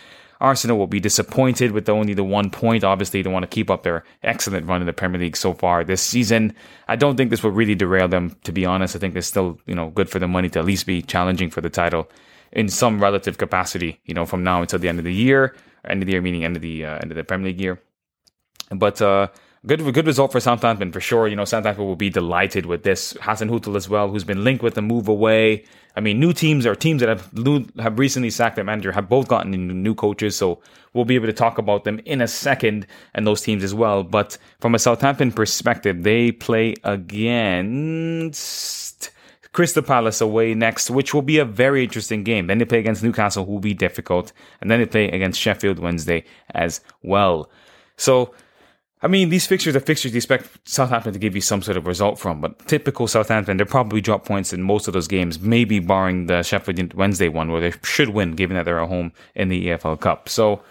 Arsenal 0.41 0.77
will 0.77 0.87
be 0.87 1.01
disappointed 1.01 1.73
with 1.73 1.89
only 1.89 2.13
the 2.13 2.25
one 2.25 2.51
point. 2.51 2.85
Obviously, 2.85 3.23
they 3.23 3.31
want 3.31 3.45
to 3.45 3.47
keep 3.47 3.71
up 3.71 3.83
their 3.83 4.05
excellent 4.23 4.67
run 4.67 4.83
in 4.83 4.87
the 4.87 4.93
Premier 4.93 5.19
League 5.19 5.39
so 5.39 5.55
far 5.55 5.85
this 5.85 6.03
season. 6.03 6.55
I 6.87 6.97
don't 6.97 7.17
think 7.17 7.31
this 7.31 7.43
will 7.43 7.53
really 7.53 7.75
derail 7.75 8.09
them, 8.09 8.37
to 8.45 8.53
be 8.53 8.67
honest. 8.67 8.95
I 8.95 8.99
think 8.99 9.17
it's 9.17 9.27
still, 9.27 9.59
you 9.65 9.75
know, 9.75 9.89
good 9.89 10.11
for 10.11 10.19
the 10.19 10.29
money 10.29 10.51
to 10.51 10.59
at 10.59 10.67
least 10.67 10.85
be 10.85 11.01
challenging 11.01 11.49
for 11.49 11.63
the 11.63 11.71
title 11.71 12.11
in 12.55 12.69
some 12.69 13.03
relative 13.03 13.39
capacity, 13.39 14.01
you 14.05 14.15
know, 14.15 14.25
from 14.25 14.43
now 14.43 14.63
until 14.63 14.79
the 14.79 14.89
end 14.89 14.99
of 14.99 15.05
the 15.05 15.13
year, 15.13 15.55
end 15.89 16.03
of 16.03 16.07
the 16.07 16.13
year 16.13 16.23
meaning 16.23 16.45
end 16.45 16.57
of 16.57 16.63
the 16.63 16.85
uh, 16.85 16.99
end 17.03 17.11
of 17.11 17.17
the 17.17 17.25
Premier 17.25 17.49
League 17.49 17.61
year. 17.61 17.81
But 18.71 19.03
uh, 19.03 19.29
good 19.67 19.81
good 19.93 20.07
result 20.07 20.33
for 20.33 20.41
Southampton 20.41 20.93
for 20.93 21.01
sure. 21.01 21.29
You 21.29 21.37
know, 21.37 21.45
Southampton 21.45 21.85
will 21.85 21.97
be 21.97 22.11
delighted 22.11 22.67
with 22.67 22.85
this. 22.85 23.13
Hasenhüttl 23.15 23.77
as 23.77 23.89
well, 23.89 24.09
who's 24.09 24.25
been 24.25 24.45
linked 24.45 24.63
with 24.63 24.75
the 24.75 24.83
move 24.83 25.09
away. 25.09 25.65
I 25.97 26.01
mean, 26.01 26.19
new 26.19 26.33
teams 26.33 26.67
or 26.67 26.75
teams 26.75 27.01
that 27.01 27.09
have 27.09 27.31
have 27.79 27.99
recently 27.99 28.31
sacked 28.31 28.57
their 28.57 28.65
manager 28.65 28.93
have 28.93 29.09
both 29.09 29.29
gotten 29.29 29.83
new 29.83 29.95
coaches, 29.95 30.37
so 30.37 30.61
we'll 30.93 31.05
be 31.05 31.17
able 31.17 31.27
to 31.27 31.33
talk 31.33 31.59
about 31.59 31.85
them 31.85 32.01
in 32.05 32.21
a 32.21 32.29
second 32.29 32.87
and 33.15 33.27
those 33.27 33.43
teams 33.43 33.65
as 33.65 33.75
well. 33.75 34.03
But 34.03 34.39
from 34.61 34.75
a 34.75 34.79
Southampton 34.79 35.33
perspective, 35.33 36.03
they 36.03 36.33
play 36.33 36.75
against 36.85 38.35
Crystal 39.55 39.83
Palace 39.83 40.21
away 40.21 40.53
next, 40.53 40.91
which 40.91 41.15
will 41.15 41.23
be 41.23 41.39
a 41.39 41.45
very 41.45 41.85
interesting 41.85 42.25
game. 42.25 42.49
Then 42.49 42.59
they 42.59 42.65
play 42.65 42.81
against 42.81 43.05
Newcastle, 43.05 43.47
who 43.47 43.53
will 43.53 43.61
be 43.61 43.73
difficult, 43.73 44.33
and 44.61 44.71
then 44.71 44.81
they 44.81 44.87
play 44.87 45.09
against 45.09 45.41
Sheffield 45.41 45.79
Wednesday 45.79 46.25
as 46.53 46.81
well. 47.03 47.49
So, 47.97 48.35
I 49.01 49.07
mean, 49.07 49.29
these 49.29 49.47
fixtures 49.47 49.77
are 49.77 49.81
fixtures 49.81 50.13
you 50.13 50.17
expect 50.17 50.69
Southampton 50.69 51.13
to 51.13 51.21
give 51.21 51.37
you 51.37 51.41
some 51.41 51.63
sort 51.63 51.77
of 51.77 51.87
result 51.87 52.19
from, 52.19 52.41
but 52.41 52.67
typical 52.67 53.07
Southampton, 53.07 53.57
they 53.57 53.65
probably 53.65 54.01
drop 54.01 54.27
points 54.27 54.53
in 54.53 54.61
most 54.61 54.89
of 54.89 54.93
those 54.93 55.07
games, 55.07 55.39
maybe 55.39 55.79
barring 55.79 56.27
the 56.27 56.43
Sheffield 56.43 56.93
Wednesday 56.95 57.29
one, 57.29 57.53
where 57.53 57.61
they 57.61 57.73
should 57.85 58.09
win, 58.09 58.33
given 58.33 58.57
that 58.57 58.65
they're 58.65 58.81
at 58.81 58.89
home 58.89 59.13
in 59.37 59.51
the 59.51 59.69
EFL 59.69 60.01
Cup. 60.01 60.29
So, 60.29 60.63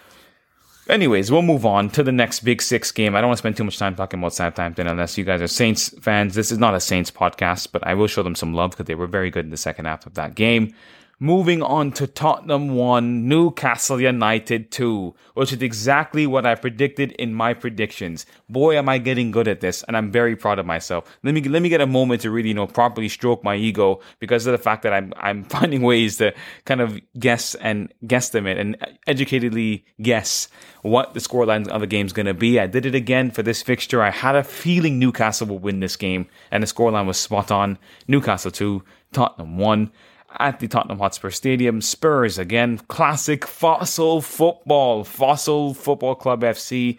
Anyways, 0.88 1.30
we'll 1.30 1.42
move 1.42 1.64
on 1.64 1.88
to 1.90 2.02
the 2.02 2.12
next 2.12 2.40
Big 2.40 2.60
Six 2.60 2.92
game. 2.92 3.16
I 3.16 3.20
don't 3.20 3.28
want 3.28 3.38
to 3.38 3.42
spend 3.42 3.56
too 3.56 3.64
much 3.64 3.78
time 3.78 3.94
talking 3.94 4.18
about 4.18 4.34
Southampton 4.34 4.86
unless 4.86 5.16
you 5.16 5.24
guys 5.24 5.40
are 5.40 5.46
Saints 5.46 5.88
fans. 6.00 6.34
This 6.34 6.52
is 6.52 6.58
not 6.58 6.74
a 6.74 6.80
Saints 6.80 7.10
podcast, 7.10 7.68
but 7.72 7.86
I 7.86 7.94
will 7.94 8.06
show 8.06 8.22
them 8.22 8.34
some 8.34 8.52
love 8.52 8.72
because 8.72 8.84
they 8.84 8.94
were 8.94 9.06
very 9.06 9.30
good 9.30 9.46
in 9.46 9.50
the 9.50 9.56
second 9.56 9.86
half 9.86 10.04
of 10.04 10.14
that 10.14 10.34
game. 10.34 10.74
Moving 11.20 11.62
on 11.62 11.92
to 11.92 12.08
Tottenham 12.08 12.74
1, 12.74 13.28
Newcastle 13.28 14.00
United 14.00 14.72
2, 14.72 15.14
which 15.34 15.52
is 15.52 15.62
exactly 15.62 16.26
what 16.26 16.44
I 16.44 16.56
predicted 16.56 17.12
in 17.12 17.32
my 17.32 17.54
predictions. 17.54 18.26
Boy, 18.48 18.76
am 18.76 18.88
I 18.88 18.98
getting 18.98 19.30
good 19.30 19.46
at 19.46 19.60
this, 19.60 19.84
and 19.84 19.96
I'm 19.96 20.10
very 20.10 20.34
proud 20.34 20.58
of 20.58 20.66
myself. 20.66 21.04
Let 21.22 21.34
me 21.34 21.42
let 21.42 21.62
me 21.62 21.68
get 21.68 21.80
a 21.80 21.86
moment 21.86 22.22
to 22.22 22.30
really, 22.32 22.48
you 22.48 22.54
know, 22.54 22.66
properly 22.66 23.08
stroke 23.08 23.44
my 23.44 23.54
ego 23.54 24.00
because 24.18 24.46
of 24.46 24.52
the 24.52 24.58
fact 24.58 24.82
that 24.82 24.92
I'm 24.92 25.12
I'm 25.16 25.44
finding 25.54 25.82
ways 25.82 26.16
to 26.16 26.34
kind 26.64 26.80
of 26.80 27.00
guess 27.16 27.54
and 27.54 27.92
guesstimate 28.04 28.58
and 28.58 28.76
educatedly 29.06 29.84
guess 30.02 30.48
what 30.82 31.14
the 31.14 31.20
scoreline 31.20 31.68
of 31.68 31.80
the 31.80 31.86
game's 31.86 32.12
going 32.12 32.26
to 32.26 32.34
be. 32.34 32.58
I 32.58 32.66
did 32.66 32.86
it 32.86 32.94
again 32.96 33.30
for 33.30 33.42
this 33.44 33.62
fixture. 33.62 34.02
I 34.02 34.10
had 34.10 34.34
a 34.34 34.42
feeling 34.42 34.98
Newcastle 34.98 35.46
will 35.46 35.60
win 35.60 35.78
this 35.78 35.96
game, 35.96 36.26
and 36.50 36.62
the 36.62 36.66
scoreline 36.66 37.06
was 37.06 37.18
spot 37.18 37.52
on. 37.52 37.78
Newcastle 38.08 38.50
2, 38.50 38.82
Tottenham 39.12 39.58
1. 39.58 39.92
At 40.38 40.60
the 40.60 40.68
Tottenham 40.68 40.98
Hotspur 40.98 41.30
Stadium. 41.30 41.80
Spurs 41.80 42.38
again, 42.38 42.78
classic 42.88 43.46
fossil 43.46 44.20
football, 44.20 45.04
fossil 45.04 45.74
football 45.74 46.14
club 46.14 46.42
FC. 46.42 46.98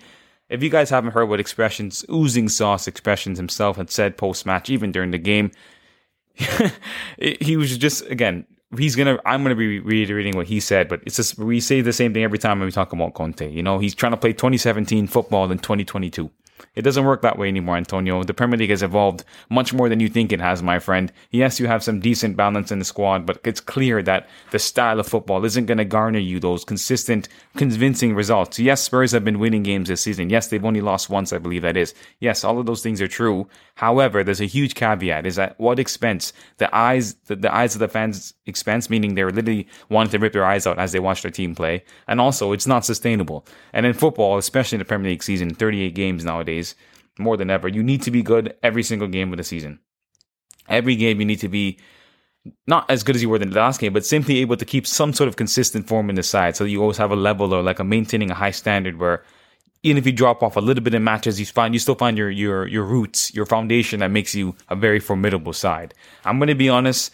If 0.49 0.61
you 0.61 0.69
guys 0.69 0.89
haven't 0.89 1.11
heard 1.11 1.25
what 1.25 1.39
expressions, 1.39 2.05
oozing 2.11 2.49
sauce 2.49 2.87
expressions 2.87 3.37
himself 3.37 3.77
had 3.77 3.89
said 3.89 4.17
post 4.17 4.45
match, 4.45 4.69
even 4.69 4.91
during 4.91 5.11
the 5.11 5.17
game, 5.17 5.51
he 7.17 7.57
was 7.57 7.77
just 7.77 8.05
again. 8.07 8.45
He's 8.77 8.95
gonna. 8.95 9.19
I'm 9.25 9.43
gonna 9.43 9.55
be 9.55 9.79
reiterating 9.79 10.35
what 10.35 10.47
he 10.47 10.59
said, 10.59 10.89
but 10.89 11.01
it's 11.05 11.15
just 11.15 11.37
we 11.37 11.61
say 11.61 11.81
the 11.81 11.93
same 11.93 12.13
thing 12.13 12.23
every 12.23 12.39
time 12.39 12.59
when 12.59 12.65
we 12.65 12.71
talk 12.71 12.91
about 12.91 13.13
Conte. 13.13 13.49
You 13.49 13.63
know, 13.63 13.79
he's 13.79 13.95
trying 13.95 14.11
to 14.11 14.17
play 14.17 14.33
2017 14.33 15.07
football 15.07 15.49
in 15.49 15.59
2022. 15.59 16.29
It 16.75 16.81
doesn't 16.81 17.05
work 17.05 17.21
that 17.21 17.37
way 17.37 17.47
anymore, 17.47 17.77
Antonio. 17.77 18.23
The 18.23 18.33
Premier 18.33 18.57
League 18.57 18.69
has 18.69 18.83
evolved 18.83 19.23
much 19.49 19.73
more 19.73 19.89
than 19.89 19.99
you 19.99 20.09
think 20.09 20.31
it 20.31 20.39
has, 20.39 20.61
my 20.61 20.79
friend. 20.79 21.11
Yes, 21.31 21.59
you 21.59 21.67
have 21.67 21.83
some 21.83 21.99
decent 21.99 22.35
balance 22.37 22.71
in 22.71 22.79
the 22.79 22.85
squad, 22.85 23.25
but 23.25 23.39
it's 23.43 23.61
clear 23.61 24.01
that 24.03 24.27
the 24.51 24.59
style 24.59 24.99
of 24.99 25.07
football 25.07 25.45
isn't 25.45 25.65
going 25.65 25.77
to 25.77 25.85
garner 25.85 26.19
you 26.19 26.39
those 26.39 26.65
consistent, 26.65 27.27
convincing 27.55 28.15
results. 28.15 28.59
Yes, 28.59 28.81
Spurs 28.81 29.11
have 29.11 29.23
been 29.23 29.39
winning 29.39 29.63
games 29.63 29.89
this 29.89 30.01
season. 30.01 30.29
Yes, 30.29 30.47
they've 30.47 30.65
only 30.65 30.81
lost 30.81 31.09
once, 31.09 31.33
I 31.33 31.37
believe 31.37 31.61
that 31.61 31.77
is. 31.77 31.93
Yes, 32.19 32.43
all 32.43 32.59
of 32.59 32.65
those 32.65 32.83
things 32.83 33.01
are 33.01 33.07
true. 33.07 33.47
However, 33.75 34.23
there's 34.23 34.41
a 34.41 34.45
huge 34.45 34.75
caveat 34.75 35.25
is 35.25 35.37
at 35.37 35.59
what 35.59 35.79
expense? 35.79 36.33
The 36.57 36.73
eyes, 36.75 37.15
the, 37.25 37.35
the 37.35 37.53
eyes 37.53 37.75
of 37.75 37.79
the 37.79 37.87
fans 37.87 38.33
expense, 38.45 38.89
meaning 38.89 39.15
they're 39.15 39.31
literally 39.31 39.67
wanting 39.89 40.11
to 40.11 40.19
rip 40.19 40.33
their 40.33 40.45
eyes 40.45 40.65
out 40.65 40.79
as 40.79 40.91
they 40.91 40.99
watch 40.99 41.21
their 41.21 41.31
team 41.31 41.55
play. 41.55 41.83
And 42.07 42.21
also, 42.21 42.51
it's 42.51 42.67
not 42.67 42.85
sustainable. 42.85 43.45
And 43.73 43.85
in 43.85 43.93
football, 43.93 44.37
especially 44.37 44.77
in 44.77 44.79
the 44.79 44.85
Premier 44.85 45.11
League 45.11 45.23
season, 45.23 45.53
38 45.53 45.93
games 45.93 46.23
nowadays, 46.45 46.75
more 47.17 47.37
than 47.37 47.49
ever, 47.49 47.67
you 47.67 47.83
need 47.83 48.01
to 48.03 48.11
be 48.11 48.21
good 48.21 48.55
every 48.61 48.83
single 48.83 49.07
game 49.07 49.31
of 49.31 49.37
the 49.37 49.43
season. 49.43 49.79
Every 50.67 50.95
game, 50.95 51.19
you 51.19 51.25
need 51.25 51.39
to 51.39 51.49
be 51.49 51.77
not 52.67 52.89
as 52.89 53.03
good 53.03 53.15
as 53.15 53.21
you 53.21 53.29
were 53.29 53.37
in 53.37 53.49
the 53.49 53.55
last 53.55 53.79
game, 53.79 53.93
but 53.93 54.05
simply 54.05 54.37
able 54.39 54.57
to 54.57 54.65
keep 54.65 54.85
some 54.85 55.13
sort 55.13 55.27
of 55.27 55.35
consistent 55.35 55.87
form 55.87 56.09
in 56.09 56.15
the 56.15 56.23
side 56.23 56.55
so 56.55 56.63
you 56.63 56.81
always 56.81 56.97
have 56.97 57.11
a 57.11 57.15
level 57.15 57.53
or 57.53 57.63
like 57.63 57.79
a 57.79 57.83
maintaining 57.83 58.29
a 58.29 58.35
high 58.35 58.51
standard 58.51 58.99
where 58.99 59.23
even 59.81 59.97
if 59.97 60.05
you 60.05 60.11
drop 60.11 60.43
off 60.43 60.55
a 60.55 60.59
little 60.59 60.83
bit 60.83 60.93
in 60.93 61.03
matches, 61.03 61.39
you 61.39 61.45
find 61.45 61.73
you 61.73 61.79
still 61.79 61.95
find 61.95 62.17
your 62.17 62.29
your 62.29 62.67
your 62.67 62.83
roots, 62.83 63.33
your 63.33 63.45
foundation 63.45 63.99
that 63.99 64.11
makes 64.11 64.35
you 64.35 64.55
a 64.69 64.75
very 64.75 64.99
formidable 64.99 65.53
side. 65.53 65.93
I'm 66.23 66.37
going 66.37 66.49
to 66.49 66.55
be 66.55 66.69
honest. 66.69 67.11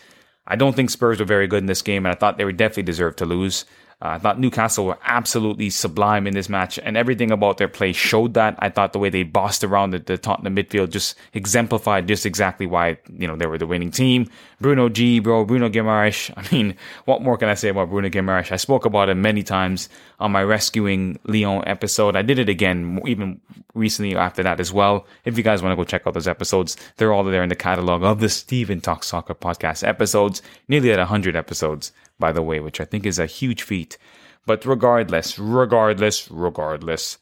I 0.48 0.56
don't 0.56 0.76
think 0.76 0.90
Spurs 0.90 1.20
were 1.20 1.26
very 1.26 1.48
good 1.48 1.60
in 1.60 1.68
this 1.68 1.82
game, 1.82 2.06
and 2.06 2.14
I 2.14 2.18
thought 2.18 2.38
they 2.38 2.46
were 2.46 2.52
definitely 2.52 2.84
deserved 2.84 3.18
to 3.20 3.26
lose. 3.26 3.66
Uh, 4.02 4.10
I 4.10 4.18
thought 4.18 4.40
Newcastle 4.40 4.86
were 4.86 4.98
absolutely 5.06 5.70
sublime 5.70 6.26
in 6.26 6.34
this 6.34 6.50
match, 6.50 6.80
and 6.80 6.98
everything 6.98 7.30
about 7.32 7.58
their 7.58 7.68
play 7.68 7.94
showed 7.94 8.34
that. 8.34 8.56
I 8.60 8.70
thought 8.70 8.94
the 8.94 9.00
way 9.00 9.10
they 9.10 9.24
bossed 9.24 9.64
around 9.64 9.92
the, 9.92 10.00
the 10.00 10.18
Tottenham 10.18 10.56
midfield 10.56 10.90
just 10.90 11.16
exemplified 11.34 12.08
just 12.08 12.26
exactly 12.26 12.66
why 12.66 12.98
you 13.16 13.28
know 13.28 13.36
they 13.36 13.46
were 13.46 13.60
the 13.60 13.68
winning 13.68 13.92
team. 13.92 14.28
Bruno 14.60 14.90
G, 14.90 15.20
bro, 15.20 15.46
Bruno 15.46 15.70
Guimaraes. 15.70 16.32
I 16.38 16.56
mean, 16.56 16.76
what 17.06 17.22
more 17.22 17.38
can 17.38 17.50
I 17.50 17.54
say 17.54 17.70
about 17.70 17.90
Bruno 17.90 18.10
Guimaraes? 18.10 18.52
I 18.52 18.58
spoke 18.58 18.86
about 18.86 19.10
him 19.10 19.22
many 19.22 19.44
times 19.44 19.90
on 20.22 20.32
my 20.32 20.44
rescuing 20.44 21.20
Leon 21.26 21.64
episode. 21.68 22.16
I 22.16 22.22
did 22.22 22.40
it 22.40 22.48
again 22.48 23.02
even 23.06 23.42
recently 23.74 24.16
after 24.16 24.44
that 24.44 24.60
as 24.60 24.72
well. 24.72 25.06
If 25.26 25.38
you 25.38 25.44
guys 25.44 25.62
want 25.62 25.74
to 25.74 25.76
go 25.76 25.84
check 25.84 26.08
out 26.08 26.14
those 26.14 26.28
episodes, 26.28 26.78
they're 26.98 27.12
all 27.12 27.24
there 27.24 27.44
in 27.44 27.50
the 27.50 27.56
catalog 27.56 28.04
of 28.04 28.20
the 28.20 28.30
Steven 28.30 28.80
Talk 28.80 29.04
Soccer 29.04 29.36
podcast 29.36 29.86
episodes. 29.86 30.42
Nearly 30.68 30.92
at 30.92 31.00
hundred 31.00 31.36
episodes 31.36 31.92
by 32.22 32.32
the 32.32 32.42
way, 32.42 32.62
which 32.62 32.80
I 32.80 32.86
think 32.86 33.06
is 33.06 33.20
a 33.20 33.26
huge 33.26 33.64
feat. 33.64 33.98
But 34.46 34.66
regardless, 34.66 35.38
regardless, 35.38 36.32
regardless, 36.32 37.18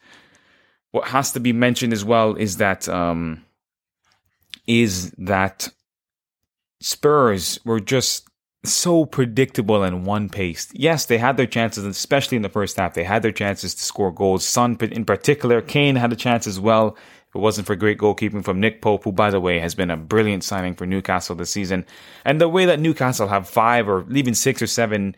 what 0.92 1.08
has 1.08 1.32
to 1.32 1.40
be 1.40 1.54
mentioned 1.54 1.94
as 1.94 2.06
well 2.06 2.36
is 2.36 2.58
that 2.58 2.88
um, 2.88 3.44
is 4.68 5.12
that 5.18 5.70
Spurs 6.80 7.60
were 7.66 7.80
just 7.80 8.29
so 8.64 9.06
predictable 9.06 9.84
and 9.84 10.06
one 10.06 10.30
paced. 10.30 10.78
Yes, 10.78 11.06
they 11.06 11.18
had 11.18 11.38
their 11.38 11.46
chances, 11.46 11.86
especially 11.86 12.36
in 12.36 12.42
the 12.42 12.50
first 12.50 12.78
half. 12.78 12.94
They 12.94 13.04
had 13.04 13.22
their 13.22 13.32
chances 13.32 13.74
to 13.76 13.84
score 13.84 14.12
goals. 14.12 14.46
Son, 14.46 14.78
in 14.82 15.06
particular, 15.06 15.62
Kane 15.62 15.96
had 15.96 16.12
a 16.12 16.18
chance 16.18 16.46
as 16.46 16.60
well. 16.60 16.98
If 17.30 17.36
it 17.36 17.40
wasn't 17.40 17.68
for 17.68 17.76
great 17.76 18.00
goalkeeping 18.00 18.44
from 18.44 18.60
Nick 18.60 18.82
Pope, 18.82 19.04
who, 19.04 19.12
by 19.12 19.30
the 19.30 19.40
way, 19.40 19.60
has 19.60 19.76
been 19.76 19.92
a 19.92 19.98
brilliant 19.98 20.44
signing 20.44 20.74
for 20.74 20.86
Newcastle 20.86 21.36
this 21.36 21.52
season. 21.52 21.86
And 22.26 22.42
the 22.42 22.50
way 22.50 22.66
that 22.66 22.80
Newcastle 22.80 23.28
have 23.28 23.48
five 23.48 23.88
or 23.88 24.06
even 24.12 24.34
six 24.34 24.62
or 24.62 24.68
seven 24.68 25.16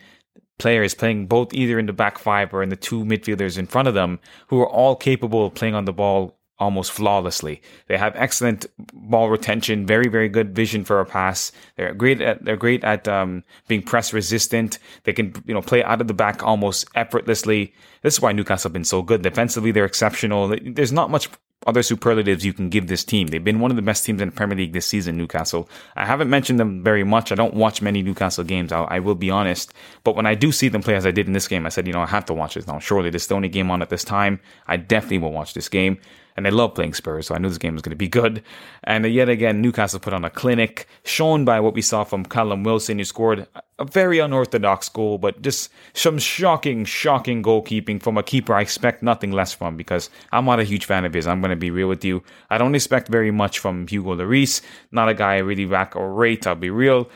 players 0.58 0.94
playing 0.94 1.26
both 1.26 1.52
either 1.54 1.78
in 1.78 1.86
the 1.86 1.92
back 1.92 2.18
five 2.18 2.52
or 2.52 2.62
in 2.62 2.68
the 2.68 2.76
two 2.76 3.04
midfielders 3.04 3.58
in 3.58 3.66
front 3.66 3.88
of 3.88 3.94
them 3.94 4.20
who 4.48 4.60
are 4.60 4.68
all 4.68 4.94
capable 4.94 5.46
of 5.46 5.54
playing 5.54 5.74
on 5.74 5.86
the 5.86 5.92
ball 5.92 6.38
almost 6.62 6.92
flawlessly. 6.92 7.60
They 7.88 7.98
have 7.98 8.14
excellent 8.14 8.66
ball 8.92 9.28
retention, 9.28 9.84
very 9.84 10.08
very 10.08 10.28
good 10.28 10.54
vision 10.54 10.84
for 10.84 11.00
a 11.00 11.04
pass. 11.04 11.50
They're 11.76 11.92
great 11.92 12.20
at 12.20 12.44
they're 12.44 12.56
great 12.56 12.84
at 12.84 13.08
um, 13.08 13.42
being 13.66 13.82
press 13.82 14.12
resistant. 14.12 14.78
They 15.02 15.12
can 15.12 15.34
you 15.44 15.54
know 15.54 15.62
play 15.62 15.82
out 15.82 16.00
of 16.00 16.06
the 16.06 16.14
back 16.14 16.42
almost 16.42 16.88
effortlessly. 16.94 17.74
This 18.02 18.14
is 18.14 18.20
why 18.20 18.32
Newcastle 18.32 18.68
have 18.68 18.72
been 18.72 18.84
so 18.84 19.02
good 19.02 19.22
defensively. 19.22 19.72
They're 19.72 19.84
exceptional. 19.84 20.56
There's 20.64 20.92
not 20.92 21.10
much 21.10 21.28
other 21.66 21.82
superlatives 21.82 22.44
you 22.44 22.52
can 22.52 22.68
give 22.68 22.86
this 22.86 23.04
team. 23.04 23.28
They've 23.28 23.42
been 23.42 23.60
one 23.60 23.70
of 23.70 23.76
the 23.76 23.82
best 23.82 24.04
teams 24.04 24.20
in 24.20 24.28
the 24.30 24.34
Premier 24.34 24.56
League 24.56 24.72
this 24.72 24.86
season, 24.86 25.16
Newcastle. 25.16 25.68
I 25.96 26.04
haven't 26.04 26.30
mentioned 26.30 26.58
them 26.58 26.82
very 26.82 27.04
much. 27.04 27.30
I 27.30 27.34
don't 27.34 27.54
watch 27.54 27.82
many 27.82 28.02
Newcastle 28.02 28.44
games, 28.44 28.72
I, 28.72 28.82
I, 28.82 28.98
will 28.98 29.14
be 29.14 29.30
honest. 29.30 29.72
But 30.04 30.16
when 30.16 30.26
I 30.26 30.34
do 30.34 30.52
see 30.52 30.68
them 30.68 30.82
play 30.82 30.96
as 30.96 31.06
I 31.06 31.10
did 31.10 31.26
in 31.26 31.32
this 31.32 31.48
game, 31.48 31.66
I 31.66 31.68
said, 31.68 31.86
you 31.86 31.92
know, 31.92 32.00
I 32.00 32.06
have 32.06 32.26
to 32.26 32.34
watch 32.34 32.54
this 32.54 32.66
now. 32.66 32.78
Surely 32.78 33.10
this 33.10 33.22
is 33.22 33.28
the 33.28 33.36
only 33.36 33.48
game 33.48 33.70
on 33.70 33.82
at 33.82 33.90
this 33.90 34.04
time. 34.04 34.40
I 34.66 34.76
definitely 34.76 35.18
will 35.18 35.32
watch 35.32 35.54
this 35.54 35.68
game 35.68 35.98
and 36.36 36.46
I 36.46 36.50
love 36.50 36.74
playing 36.74 36.94
Spurs, 36.94 37.26
so 37.26 37.34
I 37.34 37.38
knew 37.38 37.48
this 37.48 37.58
game 37.58 37.74
was 37.74 37.82
going 37.82 37.90
to 37.90 37.96
be 37.96 38.08
good. 38.08 38.42
And 38.84 39.04
yet 39.06 39.28
again, 39.28 39.60
Newcastle 39.60 40.00
put 40.00 40.12
on 40.12 40.24
a 40.24 40.30
clinic, 40.30 40.86
shown 41.04 41.44
by 41.44 41.60
what 41.60 41.74
we 41.74 41.82
saw 41.82 42.04
from 42.04 42.24
Callum 42.24 42.64
Wilson, 42.64 42.98
who 42.98 43.04
scored 43.04 43.46
a 43.78 43.84
very 43.84 44.18
unorthodox 44.18 44.88
goal, 44.88 45.18
but 45.18 45.42
just 45.42 45.70
some 45.94 46.18
shocking, 46.18 46.84
shocking 46.84 47.42
goalkeeping 47.42 48.02
from 48.02 48.16
a 48.16 48.22
keeper 48.22 48.54
I 48.54 48.60
expect 48.60 49.02
nothing 49.02 49.32
less 49.32 49.52
from 49.52 49.76
because 49.76 50.10
I'm 50.30 50.44
not 50.44 50.60
a 50.60 50.64
huge 50.64 50.84
fan 50.84 51.04
of 51.04 51.14
his. 51.14 51.26
I'm 51.26 51.40
going 51.40 51.50
to 51.50 51.56
be 51.56 51.70
real 51.70 51.88
with 51.88 52.04
you. 52.04 52.22
I 52.50 52.58
don't 52.58 52.74
expect 52.74 53.08
very 53.08 53.30
much 53.30 53.58
from 53.58 53.86
Hugo 53.86 54.14
Lloris, 54.14 54.60
not 54.90 55.08
a 55.08 55.14
guy 55.14 55.34
I 55.34 55.38
really 55.38 55.66
rack 55.66 55.96
or 55.96 56.12
rate, 56.12 56.46
I'll 56.46 56.54
be 56.54 56.70
real. 56.70 57.10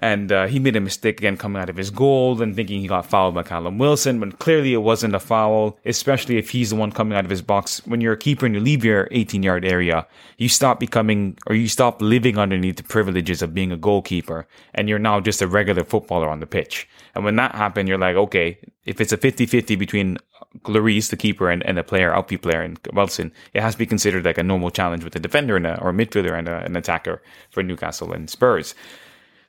And 0.00 0.30
uh, 0.30 0.46
he 0.46 0.58
made 0.58 0.76
a 0.76 0.80
mistake 0.80 1.18
again 1.18 1.36
coming 1.36 1.60
out 1.60 1.68
of 1.68 1.76
his 1.76 1.90
goal 1.90 2.40
and 2.40 2.54
thinking 2.54 2.80
he 2.80 2.86
got 2.86 3.06
fouled 3.06 3.34
by 3.34 3.42
Callum 3.42 3.78
Wilson, 3.78 4.20
but 4.20 4.38
clearly 4.38 4.72
it 4.72 4.78
wasn't 4.78 5.14
a 5.14 5.20
foul, 5.20 5.78
especially 5.84 6.38
if 6.38 6.50
he's 6.50 6.70
the 6.70 6.76
one 6.76 6.92
coming 6.92 7.18
out 7.18 7.24
of 7.24 7.30
his 7.30 7.42
box. 7.42 7.84
When 7.86 8.00
you're 8.00 8.12
a 8.12 8.18
keeper 8.18 8.46
and 8.46 8.54
you 8.54 8.60
leave 8.60 8.84
your 8.84 9.08
18 9.10 9.42
yard 9.42 9.64
area, 9.64 10.06
you 10.36 10.48
stop 10.48 10.78
becoming 10.78 11.36
or 11.46 11.54
you 11.56 11.68
stop 11.68 12.00
living 12.00 12.38
underneath 12.38 12.76
the 12.76 12.84
privileges 12.84 13.42
of 13.42 13.54
being 13.54 13.72
a 13.72 13.76
goalkeeper 13.76 14.46
and 14.74 14.88
you're 14.88 14.98
now 14.98 15.18
just 15.18 15.42
a 15.42 15.48
regular 15.48 15.84
footballer 15.84 16.28
on 16.28 16.40
the 16.40 16.46
pitch. 16.46 16.88
And 17.14 17.24
when 17.24 17.36
that 17.36 17.54
happened, 17.54 17.88
you're 17.88 17.98
like, 17.98 18.16
okay, 18.16 18.58
if 18.84 19.00
it's 19.00 19.12
a 19.12 19.16
50 19.16 19.46
50 19.46 19.74
between 19.74 20.18
Lloris, 20.64 21.10
the 21.10 21.16
keeper, 21.16 21.50
and, 21.50 21.64
and 21.66 21.78
a 21.78 21.84
player, 21.84 22.14
outfield 22.14 22.42
player, 22.42 22.62
and 22.62 22.78
Wilson, 22.92 23.32
it 23.52 23.60
has 23.60 23.74
to 23.74 23.78
be 23.78 23.86
considered 23.86 24.24
like 24.24 24.38
a 24.38 24.42
normal 24.42 24.70
challenge 24.70 25.04
with 25.04 25.16
a 25.16 25.20
defender 25.20 25.56
and 25.56 25.66
a, 25.66 25.80
or 25.80 25.90
a 25.90 25.92
midfielder 25.92 26.38
and 26.38 26.48
a, 26.48 26.64
an 26.64 26.76
attacker 26.76 27.22
for 27.50 27.62
Newcastle 27.62 28.12
and 28.12 28.30
Spurs. 28.30 28.74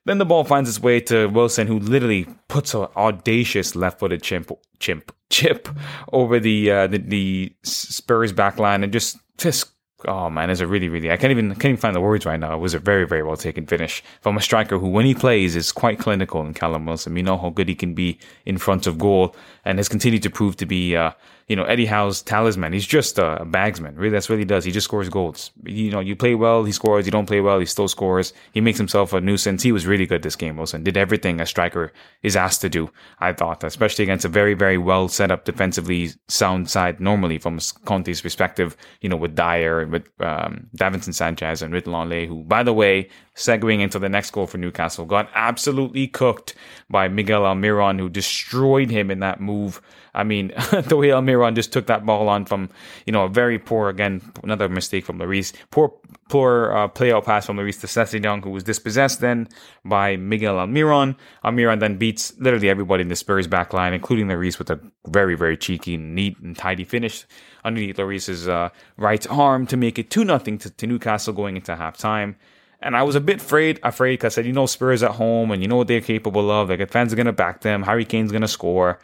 Then 0.10 0.18
the 0.18 0.26
ball 0.26 0.44
finds 0.44 0.68
its 0.68 0.80
way 0.80 1.02
to 1.02 1.28
Wilson, 1.28 1.68
who 1.68 1.78
literally 1.78 2.26
puts 2.48 2.74
an 2.74 2.88
audacious 2.98 3.76
left-footed 3.76 4.24
chimp, 4.24 4.52
chimp, 4.80 5.14
chip 5.30 5.70
over 6.12 6.40
the 6.40 6.72
uh, 6.72 6.88
the, 6.88 6.98
the 6.98 7.56
Spurs 7.62 8.34
backline 8.34 8.84
and 8.84 8.92
just 8.92 9.18
just 9.38 9.70
oh 10.08 10.28
man, 10.32 10.50
it's 10.50 10.62
a 10.62 10.66
really 10.66 10.90
really 10.90 11.12
I 11.12 11.18
can't 11.18 11.30
even 11.30 11.50
can't 11.52 11.66
even 11.66 11.78
find 11.78 11.96
the 11.96 12.02
words 12.02 12.26
right 12.26 12.40
now. 12.40 12.56
It 12.56 12.60
was 12.60 12.74
a 12.74 12.80
very 12.80 13.06
very 13.06 13.22
well 13.22 13.38
taken 13.38 13.68
finish 13.68 14.02
from 14.22 14.36
a 14.36 14.42
striker 14.42 14.80
who, 14.80 14.88
when 14.88 15.06
he 15.06 15.14
plays, 15.14 15.56
is 15.56 15.72
quite 15.72 16.00
clinical. 16.00 16.42
In 16.42 16.56
Callum 16.56 16.88
Wilson, 16.88 17.14
we 17.14 17.22
know 17.22 17.38
how 17.38 17.52
good 17.52 17.70
he 17.70 17.76
can 17.76 17.94
be 17.94 18.18
in 18.48 18.58
front 18.58 18.88
of 18.88 18.98
goal, 18.98 19.36
and 19.64 19.78
has 19.78 19.88
continued 19.88 20.24
to 20.24 20.32
prove 20.32 20.56
to 20.56 20.66
be. 20.66 20.96
Uh, 20.96 21.12
you 21.50 21.56
know, 21.56 21.64
Eddie 21.64 21.88
Howe's 21.88 22.22
talisman. 22.22 22.74
He's 22.74 22.86
just 22.86 23.18
a 23.18 23.40
bagsman. 23.42 23.98
Really, 23.98 24.12
that's 24.12 24.30
what 24.30 24.38
he 24.38 24.46
does. 24.46 24.64
He 24.64 24.72
just 24.72 24.86
scores 24.86 25.10
goals. 25.10 25.50
You 25.66 25.90
know, 25.90 26.00
you 26.00 26.16
play 26.16 26.36
well, 26.36 26.64
he 26.64 26.72
scores. 26.72 27.08
You 27.08 27.12
don't 27.12 27.26
play 27.26 27.42
well, 27.42 27.60
he 27.60 27.66
still 27.66 27.88
scores. 27.88 28.34
He 28.54 28.62
makes 28.62 28.78
himself 28.78 29.14
a 29.14 29.20
nuisance. 29.20 29.64
He 29.64 29.72
was 29.72 29.88
really 29.88 30.06
good 30.06 30.22
this 30.22 30.36
game, 30.36 30.58
Wilson. 30.58 30.84
Did 30.84 30.96
everything 30.96 31.42
a 31.42 31.48
striker 31.48 31.92
is 32.22 32.36
asked 32.36 32.62
to 32.62 32.70
do, 32.70 32.92
I 33.20 33.34
thought, 33.34 33.64
especially 33.64 34.04
against 34.04 34.26
a 34.26 34.30
very, 34.30 34.54
very 34.54 34.78
well 34.78 35.08
set 35.08 35.32
up 35.32 35.46
defensively 35.46 36.12
sound 36.28 36.70
side 36.70 37.00
normally 37.00 37.40
from 37.40 37.58
Conte's 37.84 38.22
perspective, 38.22 38.78
you 39.02 39.10
know, 39.10 39.18
with 39.18 39.36
Dier, 39.36 39.80
and 39.80 39.92
with 39.92 40.08
um, 40.22 40.68
Davinson 40.78 41.16
Sanchez 41.16 41.64
and 41.64 41.74
with 41.74 41.86
Lenglet, 41.86 42.28
who, 42.28 42.44
by 42.44 42.62
the 42.62 42.74
way, 42.74 43.10
segueing 43.36 43.82
into 43.82 43.98
the 43.98 44.10
next 44.10 44.30
goal 44.32 44.46
for 44.46 44.60
Newcastle, 44.60 45.06
got 45.06 45.28
absolutely 45.34 46.08
cooked 46.08 46.54
by 46.92 47.08
Miguel 47.08 47.42
Almiron, 47.42 47.98
who 47.98 48.08
destroyed 48.08 48.92
him 48.92 49.10
in 49.10 49.20
that 49.22 49.42
move. 49.42 49.82
I 50.14 50.24
mean, 50.24 50.48
the 50.72 50.98
way 50.98 51.10
Almiron 51.10 51.56
just 51.56 51.72
took 51.72 51.88
that 51.88 52.06
ball 52.06 52.30
on 52.30 52.46
from, 52.46 52.70
you 53.06 53.14
know, 53.14 53.26
a 53.26 53.30
very 53.30 53.60
poor, 53.60 53.90
again, 53.90 54.22
another 54.44 54.70
mistake 54.70 55.06
from 55.06 55.20
Lloris, 55.20 55.54
poor, 55.72 55.94
poor 56.30 56.72
uh, 56.74 56.88
play 56.88 57.12
out 57.12 57.26
pass 57.26 57.46
from 57.46 57.58
Lloris 57.58 57.80
to 57.82 57.88
Sessegnon, 57.88 58.44
who 58.44 58.50
was 58.50 58.64
dispossessed 58.64 59.22
then 59.22 59.48
by 59.86 60.16
Miguel 60.18 60.56
Almiron. 60.56 61.16
Almiron 61.44 61.80
then 61.80 61.98
beats 61.98 62.34
literally 62.40 62.70
everybody 62.70 63.02
in 63.02 63.10
the 63.10 63.16
Spurs 63.16 63.48
back 63.48 63.74
line, 63.74 63.94
including 63.94 64.28
Lloris 64.28 64.58
with 64.58 64.70
a 64.70 64.80
very, 65.08 65.36
very 65.36 65.58
cheeky, 65.58 65.98
neat, 65.98 66.38
and 66.40 66.58
tidy 66.58 66.84
finish 66.84 67.26
underneath 67.64 67.98
Lloris's 67.98 68.48
uh, 68.48 68.70
right 68.98 69.30
arm 69.30 69.68
to 69.68 69.78
make 69.78 70.00
it 70.00 70.10
2 70.10 70.26
0 70.26 70.40
to, 70.40 70.58
to 70.58 70.88
Newcastle 70.88 71.34
going 71.34 71.56
into 71.56 71.76
halftime. 71.76 72.36
And 72.82 72.96
I 72.96 73.04
was 73.04 73.16
a 73.16 73.22
bit 73.22 73.42
afraid, 73.42 73.80
afraid 73.84 74.14
because 74.14 74.34
I 74.34 74.36
said, 74.36 74.46
you 74.46 74.54
know, 74.54 74.66
Spurs 74.66 75.04
at 75.04 75.12
home 75.12 75.52
and 75.52 75.62
you 75.62 75.68
know 75.68 75.76
what 75.76 75.88
they're 75.88 76.00
capable 76.00 76.50
of. 76.50 76.70
Like, 76.70 76.90
fans 76.90 77.12
are 77.12 77.18
going 77.18 77.26
to 77.26 77.34
back 77.34 77.62
them. 77.62 77.84
Harry 77.84 78.06
Kane's 78.06 78.32
going 78.32 78.42
to 78.42 78.48
score. 78.48 79.00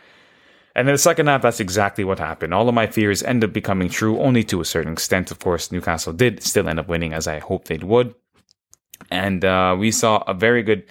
And 0.76 0.90
in 0.90 0.94
the 0.94 1.00
second 1.00 1.28
half, 1.28 1.42
that's 1.42 1.62
exactly 1.62 2.04
what 2.04 2.20
happened. 2.20 2.54
All 2.54 2.68
of 2.68 2.76
my 2.76 2.86
fears 2.86 3.24
ended 3.24 3.50
up 3.50 3.54
becoming 3.54 3.88
true, 3.88 4.20
only 4.20 4.44
to 4.44 4.60
a 4.60 4.66
certain 4.66 4.92
extent. 4.92 5.32
Of 5.32 5.40
course, 5.40 5.72
Newcastle 5.72 6.12
did 6.12 6.44
still 6.44 6.68
end 6.68 6.80
up 6.80 6.90
winning, 6.90 7.14
as 7.14 7.28
I 7.28 7.40
hoped 7.40 7.70
they 7.70 7.78
would. 7.78 8.14
And 9.10 9.46
uh, 9.46 9.76
we 9.80 9.92
saw 9.92 10.24
a 10.28 10.34
very 10.34 10.64
good, 10.64 10.84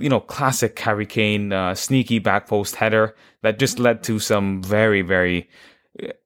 you 0.00 0.08
know, 0.08 0.18
classic 0.18 0.76
Harry 0.80 1.06
Kane 1.06 1.52
uh, 1.52 1.76
sneaky 1.76 2.18
back 2.18 2.48
post 2.48 2.74
header 2.74 3.14
that 3.42 3.60
just 3.60 3.78
led 3.78 4.02
to 4.04 4.18
some 4.18 4.62
very, 4.62 5.02
very. 5.02 5.48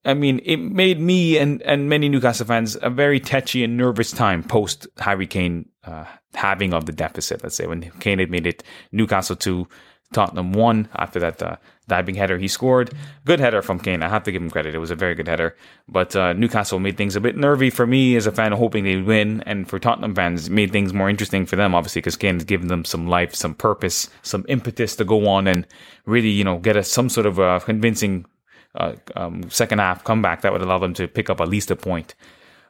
I 0.05 0.15
mean, 0.15 0.41
it 0.45 0.59
made 0.59 1.01
me 1.01 1.37
and, 1.37 1.61
and 1.63 1.89
many 1.89 2.09
Newcastle 2.09 2.47
fans 2.47 2.77
a 2.81 2.91
very 2.91 3.21
tetchy 3.21 3.65
and 3.65 3.77
nervous 3.77 4.13
time 4.13 4.43
post 4.43 4.87
Harry 4.99 5.27
Kane 5.27 5.69
uh, 5.85 6.05
having 6.35 6.73
of 6.73 6.87
the 6.87 6.93
deficit. 6.93 7.43
Let's 7.43 7.57
say 7.57 7.67
when 7.67 7.91
Kane 8.01 8.19
had 8.19 8.31
made 8.31 8.47
it 8.47 8.63
Newcastle 8.93 9.37
two, 9.37 9.69
Tottenham 10.13 10.53
one 10.53 10.89
after 10.95 11.19
that 11.21 11.43
uh, 11.43 11.57
diving 11.87 12.15
header 12.15 12.39
he 12.39 12.49
scored. 12.49 12.93
Good 13.25 13.41
header 13.41 13.63
from 13.63 13.79
Kane. 13.79 14.03
I 14.03 14.09
have 14.09 14.23
to 14.25 14.33
give 14.33 14.43
him 14.43 14.51
credit. 14.51 14.75
It 14.75 14.79
was 14.79 14.91
a 14.91 14.97
very 14.97 15.15
good 15.15 15.29
header. 15.29 15.57
But 15.89 16.17
uh, 16.17 16.33
Newcastle 16.33 16.79
made 16.79 16.97
things 16.97 17.17
a 17.17 17.21
bit 17.21 17.37
nervy 17.37 17.71
for 17.71 17.87
me 17.87 18.17
as 18.17 18.27
a 18.27 18.33
fan, 18.33 18.53
hoping 18.53 18.85
they'd 18.85 19.05
win. 19.05 19.43
And 19.47 19.69
for 19.69 19.79
Tottenham 19.79 20.15
fans, 20.15 20.49
made 20.49 20.73
things 20.73 20.93
more 20.93 21.11
interesting 21.11 21.47
for 21.47 21.57
them, 21.57 21.75
obviously, 21.75 22.01
because 22.01 22.17
Kane 22.17 22.37
has 22.37 22.45
given 22.45 22.69
them 22.69 22.85
some 22.85 23.07
life, 23.07 23.35
some 23.35 23.55
purpose, 23.55 24.09
some 24.23 24.45
impetus 24.49 24.97
to 24.97 25.05
go 25.05 25.27
on 25.29 25.47
and 25.47 25.67
really, 26.07 26.31
you 26.31 26.45
know, 26.45 26.59
get 26.59 26.77
a, 26.77 26.83
some 26.83 27.09
sort 27.09 27.27
of 27.27 27.39
a 27.39 27.61
convincing 27.61 28.27
uh, 28.75 28.95
um, 29.15 29.49
second 29.51 29.79
half 29.79 30.05
comeback 30.05 30.41
that 30.41 30.53
would 30.53 30.63
allow 30.63 30.79
them 30.79 30.95
to 30.95 31.07
pick 31.07 31.31
up 31.31 31.41
at 31.41 31.49
least 31.49 31.71
a 31.71 31.77
point. 31.77 32.15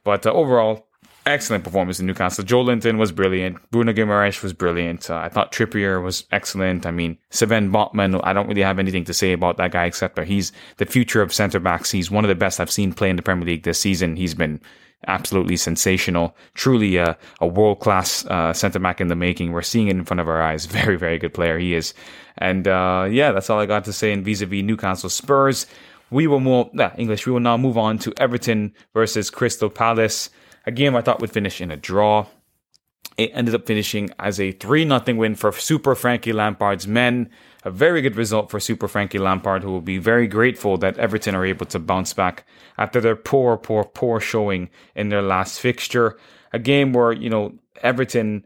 But 0.03 0.27
uh, 0.27 0.33
overall, 0.33 0.87
excellent 1.27 1.65
performance 1.65 2.01
in 2.01 2.07
Newcastle. 2.07 2.45
Joelinton 2.45 2.99
was 2.99 3.13
brilliant. 3.13 3.59
Bruno 3.71 3.93
Guimaraes 3.93 4.43
was 4.43 4.53
brilliant. 4.53 5.11
Uh, 5.11 5.17
I 5.17 5.29
thought 5.29 5.53
Trippier 5.53 6.03
was 6.03 6.25
excellent. 6.33 6.87
I 6.87 6.91
mean, 6.91 7.19
Sven 7.31 7.71
Botman, 7.71 8.21
I 8.25 8.33
don't 8.33 8.49
really 8.49 8.63
have 8.63 8.79
anything 8.79 9.05
to 9.05 9.15
say 9.15 9.33
about 9.33 9.57
that 9.57 9.73
guy 9.73 9.87
except 9.87 10.17
that 10.17 10.27
he's 10.27 10.53
the 10.77 10.87
future 10.87 11.23
of 11.23 11.33
centre 11.33 11.61
backs. 11.61 11.91
He's 11.91 12.11
one 12.11 12.25
of 12.25 12.29
the 12.29 12.35
best 12.35 12.61
I've 12.61 12.71
seen 12.71 12.93
play 12.93 13.11
in 13.11 13.17
the 13.17 13.23
Premier 13.23 13.47
League 13.47 13.63
this 13.63 13.81
season. 13.81 14.17
He's 14.17 14.35
been 14.35 14.61
absolutely 15.07 15.57
sensational. 15.57 16.37
Truly 16.55 16.97
a, 16.97 17.17
a 17.41 17.47
world 17.47 17.81
class 17.81 18.25
uh, 18.27 18.53
centre 18.53 18.79
back 18.79 19.01
in 19.01 19.09
the 19.09 19.17
making. 19.17 19.53
We're 19.53 19.63
seeing 19.63 19.89
it 19.89 19.97
in 19.97 20.05
front 20.05 20.21
of 20.21 20.29
our 20.29 20.43
eyes. 20.43 20.67
Very, 20.75 20.97
very 20.97 21.19
good 21.19 21.35
player 21.35 21.59
he 21.59 21.75
is. 21.75 21.95
And 22.39 22.67
uh, 22.67 23.07
yeah, 23.11 23.33
that's 23.33 23.49
all 23.49 23.61
I 23.61 23.67
got 23.67 23.85
to 23.85 23.93
say 23.93 24.13
in 24.13 24.25
vis 24.25 24.41
a 24.41 24.47
vis 24.47 24.63
Newcastle 24.63 25.09
Spurs. 25.11 25.67
We 26.11 26.27
will 26.27 26.41
move, 26.41 26.69
nah, 26.75 26.91
English, 26.97 27.27
we 27.27 27.33
will 27.33 27.41
now 27.41 27.57
move 27.57 27.79
on 27.79 27.99
to 27.99 28.13
Everton 28.19 28.75
versus 28.93 29.31
Crystal 29.31 29.71
Palace. 29.71 30.31
A 30.67 30.73
game 30.73 30.97
I 30.97 31.03
thought 31.03 31.21
would 31.21 31.31
finish 31.31 31.61
in 31.61 31.71
a 31.71 31.77
draw. 31.77 32.27
It 33.17 33.31
ended 33.33 33.55
up 33.55 33.67
finishing 33.67 34.11
as 34.19 34.41
a 34.41 34.51
3 34.51 34.89
0 34.89 35.03
win 35.15 35.35
for 35.35 35.53
Super 35.53 35.95
Frankie 35.95 36.33
Lampard's 36.33 36.87
men. 36.87 37.31
A 37.65 37.71
very 37.71 38.03
good 38.03 38.17
result 38.17 38.51
for 38.51 38.59
Super 38.59 38.89
Frankie 38.89 39.19
Lampard, 39.19 39.63
who 39.63 39.71
will 39.71 39.81
be 39.81 39.99
very 39.99 40.27
grateful 40.27 40.77
that 40.79 40.99
Everton 40.99 41.35
are 41.35 41.47
able 41.47 41.67
to 41.67 41.79
bounce 41.79 42.13
back 42.13 42.45
after 42.77 43.01
their 43.01 43.17
poor, 43.17 43.57
poor, 43.57 43.85
poor 43.85 44.21
showing 44.21 44.69
in 44.95 45.11
their 45.11 45.23
last 45.23 45.61
fixture. 45.61 46.19
A 46.53 46.59
game 46.59 46.93
where, 46.93 47.13
you 47.13 47.31
know, 47.31 47.55
Everton 47.83 48.45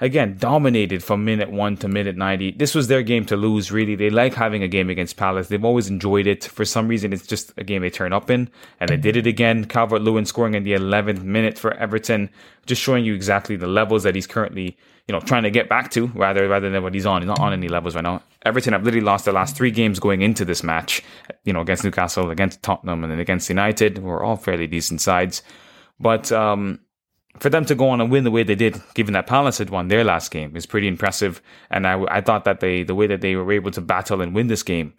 again, 0.00 0.36
dominated 0.38 1.02
from 1.02 1.24
minute 1.24 1.50
one 1.50 1.76
to 1.78 1.88
minute 1.88 2.16
90. 2.16 2.52
This 2.52 2.74
was 2.74 2.88
their 2.88 3.02
game 3.02 3.24
to 3.26 3.36
lose, 3.36 3.72
really. 3.72 3.96
They 3.96 4.10
like 4.10 4.34
having 4.34 4.62
a 4.62 4.68
game 4.68 4.90
against 4.90 5.16
Palace. 5.16 5.48
They've 5.48 5.64
always 5.64 5.88
enjoyed 5.88 6.26
it. 6.26 6.44
For 6.44 6.64
some 6.64 6.88
reason, 6.88 7.12
it's 7.12 7.26
just 7.26 7.52
a 7.56 7.64
game 7.64 7.82
they 7.82 7.90
turn 7.90 8.12
up 8.12 8.30
in, 8.30 8.48
and 8.80 8.88
they 8.88 8.96
did 8.96 9.16
it 9.16 9.26
again. 9.26 9.64
Calvert 9.64 10.02
Lewin 10.02 10.24
scoring 10.24 10.54
in 10.54 10.62
the 10.62 10.72
11th 10.72 11.22
minute 11.22 11.58
for 11.58 11.74
Everton, 11.74 12.30
just 12.66 12.80
showing 12.82 13.04
you 13.04 13.14
exactly 13.14 13.56
the 13.56 13.66
levels 13.66 14.04
that 14.04 14.14
he's 14.14 14.26
currently, 14.26 14.76
you 15.08 15.12
know, 15.12 15.20
trying 15.20 15.42
to 15.42 15.50
get 15.50 15.68
back 15.68 15.90
to, 15.92 16.06
rather, 16.08 16.48
rather 16.48 16.70
than 16.70 16.82
what 16.82 16.94
he's 16.94 17.06
on. 17.06 17.22
He's 17.22 17.28
not 17.28 17.40
on 17.40 17.52
any 17.52 17.68
levels 17.68 17.94
right 17.94 18.04
now. 18.04 18.22
Everton 18.44 18.72
have 18.72 18.84
literally 18.84 19.04
lost 19.04 19.24
their 19.24 19.34
last 19.34 19.56
three 19.56 19.72
games 19.72 19.98
going 19.98 20.22
into 20.22 20.44
this 20.44 20.62
match, 20.62 21.02
you 21.44 21.52
know, 21.52 21.60
against 21.60 21.82
Newcastle, 21.82 22.30
against 22.30 22.62
Tottenham, 22.62 23.02
and 23.02 23.12
then 23.12 23.18
against 23.18 23.48
United, 23.48 23.98
who 23.98 24.08
are 24.08 24.22
all 24.22 24.36
fairly 24.36 24.68
decent 24.68 25.00
sides. 25.00 25.42
But, 25.98 26.30
um, 26.30 26.78
for 27.40 27.50
them 27.50 27.64
to 27.66 27.74
go 27.74 27.88
on 27.88 28.00
and 28.00 28.10
win 28.10 28.24
the 28.24 28.30
way 28.30 28.42
they 28.42 28.54
did, 28.54 28.80
given 28.94 29.14
that 29.14 29.26
Palace 29.26 29.58
had 29.58 29.70
won 29.70 29.88
their 29.88 30.04
last 30.04 30.30
game, 30.30 30.56
is 30.56 30.66
pretty 30.66 30.88
impressive. 30.88 31.40
And 31.70 31.86
I, 31.86 32.02
I 32.08 32.20
thought 32.20 32.44
that 32.44 32.60
they, 32.60 32.82
the 32.82 32.94
way 32.94 33.06
that 33.06 33.20
they 33.20 33.36
were 33.36 33.52
able 33.52 33.70
to 33.72 33.80
battle 33.80 34.20
and 34.20 34.34
win 34.34 34.48
this 34.48 34.62
game 34.62 34.94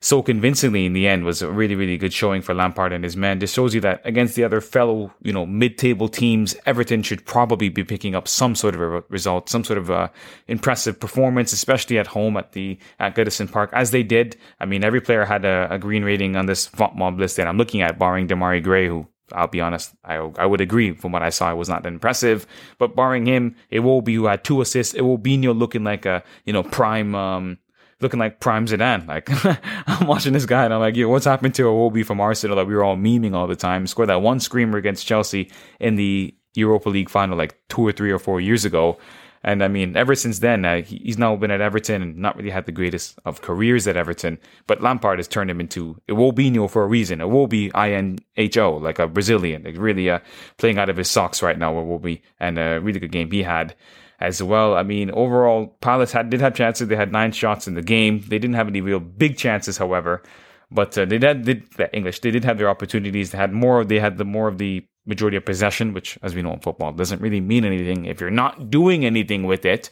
so 0.00 0.22
convincingly 0.22 0.86
in 0.86 0.92
the 0.92 1.08
end 1.08 1.24
was 1.24 1.42
a 1.42 1.50
really, 1.50 1.74
really 1.74 1.98
good 1.98 2.12
showing 2.12 2.40
for 2.40 2.54
Lampard 2.54 2.92
and 2.92 3.02
his 3.02 3.16
men. 3.16 3.40
This 3.40 3.52
shows 3.52 3.74
you 3.74 3.80
that 3.80 4.00
against 4.04 4.36
the 4.36 4.44
other 4.44 4.60
fellow, 4.60 5.12
you 5.22 5.32
know, 5.32 5.44
mid-table 5.44 6.08
teams, 6.08 6.54
Everton 6.66 7.02
should 7.02 7.26
probably 7.26 7.68
be 7.68 7.82
picking 7.82 8.14
up 8.14 8.28
some 8.28 8.54
sort 8.54 8.76
of 8.76 8.80
a 8.80 9.02
result, 9.08 9.48
some 9.48 9.64
sort 9.64 9.78
of 9.78 9.90
a 9.90 10.10
impressive 10.46 11.00
performance, 11.00 11.52
especially 11.52 11.98
at 11.98 12.06
home 12.06 12.36
at 12.36 12.52
the 12.52 12.78
at 13.00 13.16
Goodison 13.16 13.50
Park, 13.50 13.70
as 13.72 13.90
they 13.90 14.04
did. 14.04 14.36
I 14.60 14.66
mean, 14.66 14.84
every 14.84 15.00
player 15.00 15.24
had 15.24 15.44
a, 15.44 15.66
a 15.68 15.78
green 15.78 16.04
rating 16.04 16.36
on 16.36 16.46
this 16.46 16.70
mob 16.78 17.18
list 17.18 17.36
that 17.36 17.48
I'm 17.48 17.58
looking 17.58 17.82
at, 17.82 17.98
barring 17.98 18.28
Demarai 18.28 18.62
Gray, 18.62 18.86
who 18.86 19.08
I'll 19.32 19.46
be 19.48 19.60
honest, 19.60 19.94
I, 20.04 20.16
I 20.16 20.46
would 20.46 20.60
agree 20.60 20.92
from 20.92 21.12
what 21.12 21.22
I 21.22 21.30
saw, 21.30 21.50
it 21.50 21.56
was 21.56 21.68
not 21.68 21.82
that 21.82 21.92
impressive. 21.92 22.46
But 22.78 22.96
barring 22.96 23.26
him, 23.26 23.56
Iwobi 23.72 24.14
who 24.14 24.26
had 24.26 24.44
two 24.44 24.60
assists, 24.60 24.94
It 24.94 25.02
will 25.02 25.18
be 25.18 25.36
Iwobi 25.36 25.52
looking 25.52 25.84
like 25.84 26.06
a, 26.06 26.22
you 26.44 26.52
know, 26.52 26.62
prime, 26.62 27.14
um, 27.14 27.58
looking 28.00 28.20
like 28.20 28.40
prime 28.40 28.66
Zidane. 28.66 29.06
Like, 29.06 29.28
I'm 29.86 30.06
watching 30.06 30.32
this 30.32 30.46
guy 30.46 30.64
and 30.64 30.74
I'm 30.74 30.80
like, 30.80 30.96
yo, 30.96 31.08
what's 31.08 31.24
happened 31.24 31.54
to 31.56 31.68
a 31.68 31.72
Iwobi 31.72 32.04
from 32.04 32.20
Arsenal 32.20 32.56
that 32.56 32.66
we 32.66 32.74
were 32.74 32.84
all 32.84 32.96
memeing 32.96 33.34
all 33.34 33.46
the 33.46 33.56
time? 33.56 33.86
Scored 33.86 34.08
that 34.08 34.22
one 34.22 34.40
screamer 34.40 34.78
against 34.78 35.06
Chelsea 35.06 35.50
in 35.80 35.96
the 35.96 36.34
Europa 36.54 36.88
League 36.88 37.10
final 37.10 37.36
like 37.36 37.56
two 37.68 37.86
or 37.86 37.92
three 37.92 38.10
or 38.10 38.18
four 38.18 38.40
years 38.40 38.64
ago. 38.64 38.98
And 39.42 39.62
I 39.62 39.68
mean, 39.68 39.96
ever 39.96 40.14
since 40.14 40.40
then, 40.40 40.64
uh, 40.64 40.82
he's 40.82 41.18
now 41.18 41.36
been 41.36 41.50
at 41.50 41.60
Everton 41.60 42.02
and 42.02 42.16
not 42.16 42.36
really 42.36 42.50
had 42.50 42.66
the 42.66 42.72
greatest 42.72 43.18
of 43.24 43.42
careers 43.42 43.86
at 43.86 43.96
Everton. 43.96 44.38
But 44.66 44.82
Lampard 44.82 45.18
has 45.18 45.28
turned 45.28 45.50
him 45.50 45.60
into 45.60 45.96
Iwobi 46.08 46.68
for 46.68 46.82
a 46.82 46.86
reason. 46.86 47.26
Will 47.30 47.46
be 47.46 47.72
I-N-H-O, 47.72 48.76
like 48.76 48.98
a 48.98 49.06
Brazilian, 49.06 49.62
like 49.62 49.76
really 49.78 50.10
uh, 50.10 50.20
playing 50.56 50.78
out 50.78 50.88
of 50.88 50.96
his 50.96 51.10
socks 51.10 51.42
right 51.42 51.58
now. 51.58 51.72
Will 51.72 51.98
be, 51.98 52.22
and 52.40 52.58
a 52.58 52.80
really 52.80 53.00
good 53.00 53.12
game 53.12 53.30
he 53.30 53.42
had 53.42 53.74
as 54.20 54.42
well. 54.42 54.74
I 54.74 54.82
mean, 54.82 55.10
overall, 55.12 55.76
Palace 55.80 56.12
had, 56.12 56.30
did 56.30 56.40
have 56.40 56.54
chances. 56.54 56.88
They 56.88 56.96
had 56.96 57.12
nine 57.12 57.32
shots 57.32 57.68
in 57.68 57.74
the 57.74 57.82
game. 57.82 58.20
They 58.20 58.38
didn't 58.38 58.56
have 58.56 58.68
any 58.68 58.80
real 58.80 59.00
big 59.00 59.36
chances, 59.36 59.78
however. 59.78 60.22
But 60.70 60.98
uh, 60.98 61.04
they 61.04 61.18
did, 61.18 61.44
did 61.44 61.64
English. 61.92 62.20
They 62.20 62.30
did 62.30 62.44
have 62.44 62.58
their 62.58 62.68
opportunities. 62.68 63.30
They 63.30 63.38
had 63.38 63.52
more. 63.52 63.84
They 63.84 64.00
had 64.00 64.18
the 64.18 64.24
more 64.24 64.48
of 64.48 64.58
the 64.58 64.86
majority 65.08 65.36
of 65.36 65.44
possession, 65.44 65.92
which, 65.92 66.18
as 66.22 66.34
we 66.34 66.42
know 66.42 66.52
in 66.52 66.60
football, 66.60 66.92
doesn't 66.92 67.20
really 67.20 67.40
mean 67.40 67.64
anything 67.64 68.04
if 68.04 68.20
you're 68.20 68.30
not 68.30 68.70
doing 68.70 69.04
anything 69.04 69.44
with 69.44 69.64
it. 69.64 69.90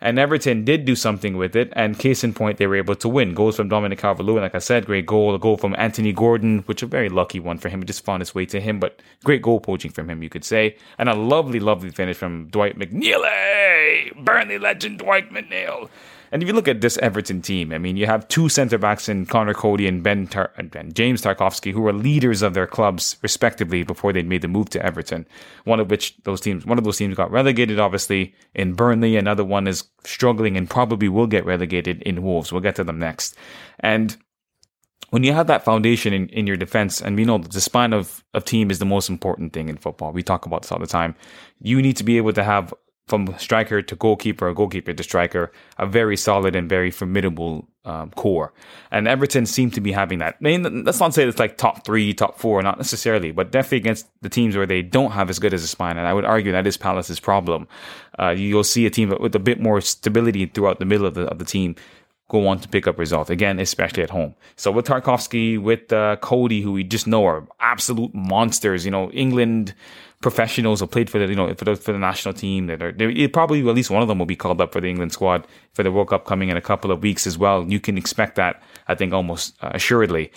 And 0.00 0.18
Everton 0.18 0.64
did 0.64 0.84
do 0.84 0.96
something 0.96 1.36
with 1.38 1.56
it, 1.56 1.72
and 1.74 1.98
case 1.98 2.24
in 2.24 2.34
point, 2.34 2.58
they 2.58 2.66
were 2.66 2.76
able 2.76 2.96
to 2.96 3.08
win. 3.08 3.32
Goals 3.32 3.56
from 3.56 3.68
Dominic 3.68 4.00
Calvert-Lewin, 4.00 4.42
like 4.42 4.54
I 4.54 4.58
said, 4.58 4.84
great 4.84 5.06
goal. 5.06 5.34
A 5.34 5.38
goal 5.38 5.56
from 5.56 5.74
Anthony 5.78 6.12
Gordon, 6.12 6.58
which 6.66 6.82
a 6.82 6.86
very 6.86 7.08
lucky 7.08 7.40
one 7.40 7.56
for 7.56 7.70
him. 7.70 7.80
It 7.80 7.86
just 7.86 8.04
found 8.04 8.20
its 8.20 8.34
way 8.34 8.44
to 8.46 8.60
him, 8.60 8.80
but 8.80 9.00
great 9.22 9.40
goal 9.40 9.60
poaching 9.60 9.92
from 9.92 10.10
him, 10.10 10.22
you 10.22 10.28
could 10.28 10.44
say. 10.44 10.76
And 10.98 11.08
a 11.08 11.14
lovely, 11.14 11.58
lovely 11.58 11.90
finish 11.90 12.18
from 12.18 12.48
Dwight 12.48 12.78
McNeil. 12.78 13.22
Burnley 14.22 14.58
legend 14.58 14.98
Dwight 14.98 15.30
McNeil. 15.30 15.88
And 16.34 16.42
if 16.42 16.48
you 16.48 16.52
look 16.52 16.66
at 16.66 16.80
this 16.80 16.98
Everton 16.98 17.42
team, 17.42 17.72
I 17.72 17.78
mean, 17.78 17.96
you 17.96 18.06
have 18.06 18.26
two 18.26 18.48
centre 18.48 18.76
backs 18.76 19.08
in 19.08 19.24
Conor 19.24 19.54
Coady 19.54 19.86
and 19.86 20.02
Ben 20.02 20.26
Tar- 20.26 20.50
and 20.56 20.92
James 20.92 21.22
Tarkowski, 21.22 21.72
who 21.72 21.80
were 21.80 21.92
leaders 21.92 22.42
of 22.42 22.54
their 22.54 22.66
clubs 22.66 23.16
respectively 23.22 23.84
before 23.84 24.12
they 24.12 24.24
made 24.24 24.42
the 24.42 24.48
move 24.48 24.68
to 24.70 24.84
Everton. 24.84 25.28
One 25.62 25.78
of 25.78 25.92
which 25.92 26.16
those 26.24 26.40
teams, 26.40 26.66
one 26.66 26.76
of 26.76 26.82
those 26.82 26.96
teams 26.96 27.14
got 27.14 27.30
relegated, 27.30 27.78
obviously 27.78 28.34
in 28.52 28.72
Burnley. 28.72 29.16
Another 29.16 29.44
one 29.44 29.68
is 29.68 29.84
struggling 30.02 30.56
and 30.56 30.68
probably 30.68 31.08
will 31.08 31.28
get 31.28 31.46
relegated 31.46 32.02
in 32.02 32.24
Wolves. 32.24 32.50
We'll 32.50 32.62
get 32.62 32.74
to 32.76 32.84
them 32.84 32.98
next. 32.98 33.36
And 33.78 34.16
when 35.10 35.22
you 35.22 35.32
have 35.32 35.46
that 35.46 35.64
foundation 35.64 36.12
in, 36.12 36.28
in 36.30 36.48
your 36.48 36.56
defense, 36.56 37.00
and 37.00 37.14
we 37.14 37.24
know 37.24 37.38
that 37.38 37.52
the 37.52 37.60
spine 37.60 37.92
of 37.92 38.24
a 38.34 38.40
team 38.40 38.72
is 38.72 38.80
the 38.80 38.84
most 38.84 39.08
important 39.08 39.52
thing 39.52 39.68
in 39.68 39.76
football. 39.76 40.10
We 40.10 40.24
talk 40.24 40.46
about 40.46 40.62
this 40.62 40.72
all 40.72 40.80
the 40.80 40.88
time. 40.88 41.14
You 41.60 41.80
need 41.80 41.96
to 41.98 42.02
be 42.02 42.16
able 42.16 42.32
to 42.32 42.42
have 42.42 42.74
from 43.06 43.34
striker 43.38 43.82
to 43.82 43.96
goalkeeper, 43.96 44.52
goalkeeper 44.54 44.92
to 44.92 45.02
striker, 45.02 45.52
a 45.78 45.86
very 45.86 46.16
solid 46.16 46.56
and 46.56 46.68
very 46.68 46.90
formidable 46.90 47.68
um, 47.84 48.10
core. 48.12 48.54
And 48.90 49.06
Everton 49.06 49.44
seem 49.44 49.70
to 49.72 49.80
be 49.80 49.92
having 49.92 50.20
that. 50.20 50.36
I 50.40 50.42
mean, 50.42 50.84
let's 50.84 51.00
not 51.00 51.12
say 51.12 51.28
it's 51.28 51.38
like 51.38 51.58
top 51.58 51.84
three, 51.84 52.14
top 52.14 52.38
four, 52.38 52.62
not 52.62 52.78
necessarily, 52.78 53.30
but 53.30 53.52
definitely 53.52 53.78
against 53.78 54.08
the 54.22 54.30
teams 54.30 54.56
where 54.56 54.66
they 54.66 54.80
don't 54.80 55.10
have 55.10 55.28
as 55.28 55.38
good 55.38 55.52
as 55.52 55.62
a 55.62 55.68
spine. 55.68 55.98
And 55.98 56.06
I 56.06 56.14
would 56.14 56.24
argue 56.24 56.52
that 56.52 56.66
is 56.66 56.78
Palace's 56.78 57.20
problem. 57.20 57.68
Uh, 58.18 58.30
you'll 58.30 58.64
see 58.64 58.86
a 58.86 58.90
team 58.90 59.14
with 59.20 59.34
a 59.34 59.40
bit 59.40 59.60
more 59.60 59.82
stability 59.82 60.46
throughout 60.46 60.78
the 60.78 60.86
middle 60.86 61.06
of 61.06 61.14
the, 61.14 61.26
of 61.26 61.38
the 61.38 61.44
team 61.44 61.76
go 62.28 62.46
on 62.48 62.58
to 62.58 62.68
pick 62.68 62.86
up 62.86 62.98
results 62.98 63.30
again, 63.30 63.58
especially 63.58 64.02
at 64.02 64.10
home. 64.10 64.34
So 64.56 64.72
with 64.72 64.86
Tarkowski, 64.86 65.60
with 65.60 65.92
uh, 65.92 66.16
Coady, 66.16 66.62
who 66.62 66.72
we 66.72 66.82
just 66.82 67.06
know 67.06 67.26
are 67.26 67.46
absolute 67.60 68.14
monsters, 68.14 68.84
you 68.84 68.90
know, 68.90 69.10
England 69.10 69.74
professionals 70.24 70.80
who 70.80 70.86
played 70.86 71.10
for 71.10 71.18
the 71.18 71.26
you 71.26 71.36
know 71.36 71.52
for 71.52 71.66
the, 71.66 71.76
for 71.76 71.92
the 71.92 71.98
national 71.98 72.32
team 72.32 72.66
that 72.66 72.80
are 72.82 72.94
probably 73.28 73.60
at 73.60 73.74
least 73.74 73.90
one 73.90 74.00
of 74.00 74.08
them 74.08 74.18
will 74.18 74.24
be 74.24 74.34
called 74.34 74.58
up 74.58 74.72
for 74.72 74.80
the 74.80 74.88
England 74.88 75.12
squad 75.12 75.46
for 75.74 75.82
the 75.82 75.92
World 75.92 76.08
Cup 76.08 76.24
coming 76.24 76.48
in 76.48 76.56
a 76.56 76.62
couple 76.62 76.90
of 76.90 77.02
weeks 77.02 77.26
as 77.26 77.36
well. 77.36 77.62
You 77.68 77.78
can 77.78 77.98
expect 77.98 78.36
that 78.36 78.62
I 78.88 78.94
think 78.94 79.12
almost 79.12 79.54
uh, 79.62 79.72
assuredly. 79.74 80.32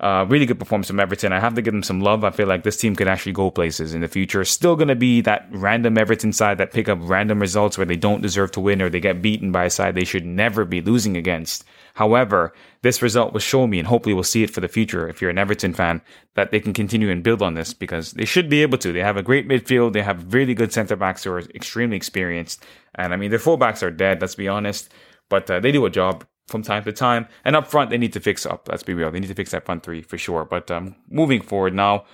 Uh, 0.00 0.24
really 0.28 0.44
good 0.44 0.58
performance 0.58 0.88
from 0.88 0.98
Everton. 0.98 1.32
I 1.32 1.38
have 1.38 1.54
to 1.54 1.62
give 1.62 1.72
them 1.72 1.84
some 1.84 2.00
love. 2.00 2.24
I 2.24 2.30
feel 2.30 2.48
like 2.48 2.64
this 2.64 2.76
team 2.76 2.96
could 2.96 3.06
actually 3.06 3.32
go 3.32 3.48
places 3.50 3.94
in 3.94 4.00
the 4.00 4.08
future. 4.08 4.44
Still 4.44 4.74
going 4.74 4.88
to 4.88 4.96
be 4.96 5.20
that 5.20 5.46
random 5.50 5.98
Everton 5.98 6.32
side 6.32 6.58
that 6.58 6.72
pick 6.72 6.88
up 6.88 6.98
random 7.02 7.38
results 7.40 7.78
where 7.78 7.86
they 7.86 7.96
don't 7.96 8.22
deserve 8.22 8.50
to 8.52 8.60
win 8.60 8.82
or 8.82 8.90
they 8.90 9.00
get 9.00 9.22
beaten 9.22 9.52
by 9.52 9.64
a 9.64 9.70
side 9.70 9.94
they 9.94 10.04
should 10.04 10.26
never 10.26 10.64
be 10.64 10.80
losing 10.80 11.16
against. 11.16 11.64
However, 11.98 12.52
this 12.82 13.02
result 13.02 13.32
will 13.32 13.40
show 13.40 13.66
me, 13.66 13.80
and 13.80 13.88
hopefully 13.88 14.14
we'll 14.14 14.22
see 14.22 14.44
it 14.44 14.52
for 14.52 14.60
the 14.60 14.68
future 14.68 15.08
if 15.08 15.20
you're 15.20 15.32
an 15.32 15.36
Everton 15.36 15.74
fan, 15.74 16.00
that 16.36 16.52
they 16.52 16.60
can 16.60 16.72
continue 16.72 17.10
and 17.10 17.24
build 17.24 17.42
on 17.42 17.54
this 17.54 17.74
because 17.74 18.12
they 18.12 18.24
should 18.24 18.48
be 18.48 18.62
able 18.62 18.78
to. 18.78 18.92
They 18.92 19.00
have 19.00 19.16
a 19.16 19.22
great 19.22 19.48
midfield. 19.48 19.94
They 19.94 20.02
have 20.02 20.32
really 20.32 20.54
good 20.54 20.72
centre 20.72 20.94
backs 20.94 21.24
who 21.24 21.32
are 21.32 21.40
extremely 21.40 21.96
experienced. 21.96 22.64
And 22.94 23.12
I 23.12 23.16
mean, 23.16 23.30
their 23.30 23.40
fullbacks 23.40 23.82
are 23.82 23.90
dead, 23.90 24.20
let's 24.20 24.36
be 24.36 24.46
honest, 24.46 24.92
but 25.28 25.50
uh, 25.50 25.58
they 25.58 25.72
do 25.72 25.86
a 25.86 25.90
job 25.90 26.24
from 26.46 26.62
time 26.62 26.84
to 26.84 26.92
time. 26.92 27.26
And 27.44 27.56
up 27.56 27.66
front, 27.66 27.90
they 27.90 27.98
need 27.98 28.12
to 28.12 28.20
fix 28.20 28.46
up. 28.46 28.68
Let's 28.68 28.84
be 28.84 28.94
real. 28.94 29.10
They 29.10 29.18
need 29.18 29.26
to 29.26 29.34
fix 29.34 29.50
that 29.50 29.66
front 29.66 29.82
three 29.82 30.02
for 30.02 30.18
sure. 30.18 30.44
But 30.44 30.70
um, 30.70 30.94
moving 31.10 31.42
forward 31.42 31.74
now, 31.74 32.04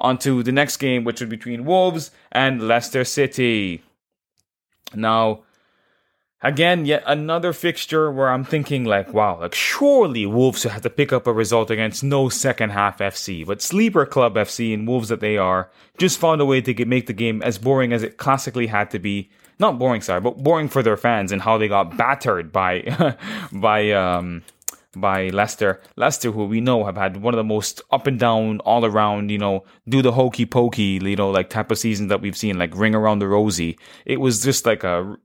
on 0.00 0.18
to 0.18 0.44
the 0.44 0.52
next 0.52 0.76
game, 0.76 1.02
which 1.02 1.20
was 1.20 1.28
between 1.28 1.64
Wolves 1.64 2.12
and 2.30 2.62
Leicester 2.68 3.02
City. 3.02 3.82
Now, 4.94 5.42
again, 6.42 6.86
yet 6.86 7.02
another 7.06 7.52
fixture 7.52 8.10
where 8.10 8.30
I'm 8.30 8.44
thinking 8.44 8.84
like, 8.84 9.12
wow, 9.12 9.40
like 9.40 9.54
surely 9.54 10.26
Wolves 10.26 10.64
have 10.64 10.82
to 10.82 10.90
pick 10.90 11.12
up 11.12 11.26
a 11.26 11.32
result 11.32 11.70
against 11.70 12.02
no 12.02 12.28
second 12.28 12.70
half 12.70 12.98
FC. 12.98 13.46
But 13.46 13.62
Sleeper 13.62 14.06
Club 14.06 14.34
FC 14.34 14.74
and 14.74 14.86
Wolves 14.86 15.08
that 15.08 15.20
they 15.20 15.36
are 15.36 15.70
just 15.98 16.18
found 16.18 16.40
a 16.40 16.44
way 16.44 16.60
to 16.60 16.74
get, 16.74 16.88
make 16.88 17.06
the 17.06 17.12
game 17.12 17.42
as 17.42 17.58
boring 17.58 17.92
as 17.92 18.02
it 18.02 18.16
classically 18.16 18.66
had 18.66 18.90
to 18.90 18.98
be 18.98 19.30
not 19.58 19.78
boring, 19.78 20.00
sorry, 20.00 20.20
but 20.20 20.38
boring 20.38 20.68
for 20.68 20.82
their 20.82 20.96
fans 20.96 21.30
and 21.30 21.40
how 21.40 21.56
they 21.56 21.68
got 21.68 21.96
battered 21.96 22.52
by 22.52 23.16
by 23.52 23.90
um 23.92 24.42
by 24.96 25.28
Leicester. 25.28 25.80
Leicester, 25.96 26.30
who 26.30 26.44
we 26.44 26.60
know 26.60 26.84
have 26.84 26.96
had 26.96 27.18
one 27.18 27.34
of 27.34 27.38
the 27.38 27.44
most 27.44 27.80
up 27.90 28.06
and 28.06 28.18
down, 28.18 28.60
all 28.60 28.84
around, 28.84 29.30
you 29.30 29.38
know, 29.38 29.64
do 29.88 30.02
the 30.02 30.12
hokey 30.12 30.46
pokey, 30.46 31.00
you 31.02 31.16
know, 31.16 31.30
like 31.30 31.50
type 31.50 31.70
of 31.70 31.78
season 31.78 32.08
that 32.08 32.20
we've 32.20 32.36
seen, 32.36 32.58
like 32.58 32.76
ring 32.76 32.94
around 32.94 33.18
the 33.18 33.28
rosy. 33.28 33.78
It 34.04 34.20
was 34.20 34.42
just 34.42 34.66
like 34.66 34.84
a, 34.84 35.16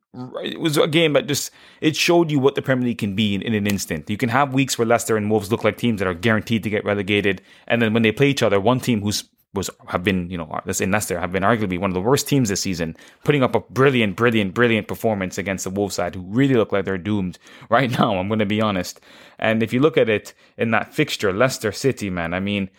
it 0.43 0.59
was 0.59 0.77
a 0.77 0.87
game 0.87 1.13
that 1.13 1.27
just, 1.27 1.51
it 1.81 1.95
showed 1.95 2.31
you 2.31 2.39
what 2.39 2.55
the 2.55 2.61
Premier 2.61 2.87
League 2.87 2.97
can 2.97 3.15
be 3.15 3.35
in, 3.35 3.41
in 3.41 3.53
an 3.53 3.67
instant. 3.67 4.09
You 4.09 4.17
can 4.17 4.29
have 4.29 4.53
weeks 4.53 4.77
where 4.77 4.85
Leicester 4.85 5.17
and 5.17 5.29
Wolves 5.29 5.51
look 5.51 5.63
like 5.63 5.77
teams 5.77 5.99
that 5.99 6.07
are 6.07 6.13
guaranteed 6.13 6.63
to 6.63 6.69
get 6.69 6.85
relegated. 6.85 7.41
And 7.67 7.81
then 7.81 7.93
when 7.93 8.03
they 8.03 8.11
play 8.11 8.29
each 8.29 8.43
other, 8.43 8.59
one 8.59 8.79
team 8.79 9.01
who's 9.01 9.25
was 9.57 9.69
have 9.87 10.03
been 10.03 10.29
you 10.29 10.37
know 10.37 10.61
let's 10.65 10.79
Leicester 10.79 11.19
have 11.19 11.31
been 11.31 11.43
arguably 11.43 11.77
one 11.77 11.89
of 11.89 11.95
the 11.95 12.01
worst 12.01 12.27
teams 12.27 12.49
this 12.49 12.61
season, 12.61 12.95
putting 13.23 13.43
up 13.43 13.55
a 13.55 13.59
brilliant, 13.59 14.15
brilliant, 14.15 14.53
brilliant 14.53 14.87
performance 14.87 15.37
against 15.37 15.65
the 15.65 15.69
Wolves 15.69 15.95
side, 15.95 16.15
who 16.15 16.21
really 16.21 16.55
look 16.55 16.71
like 16.71 16.85
they're 16.85 16.97
doomed 16.97 17.37
right 17.69 17.91
now. 17.91 18.17
I'm 18.17 18.27
going 18.29 18.39
to 18.39 18.45
be 18.45 18.61
honest. 18.61 19.01
And 19.39 19.61
if 19.61 19.73
you 19.73 19.79
look 19.79 19.97
at 19.97 20.09
it 20.09 20.33
in 20.57 20.71
that 20.71 20.93
fixture, 20.93 21.33
Leicester 21.33 21.71
City, 21.71 22.09
man, 22.09 22.33
I 22.33 22.39
mean, 22.39 22.69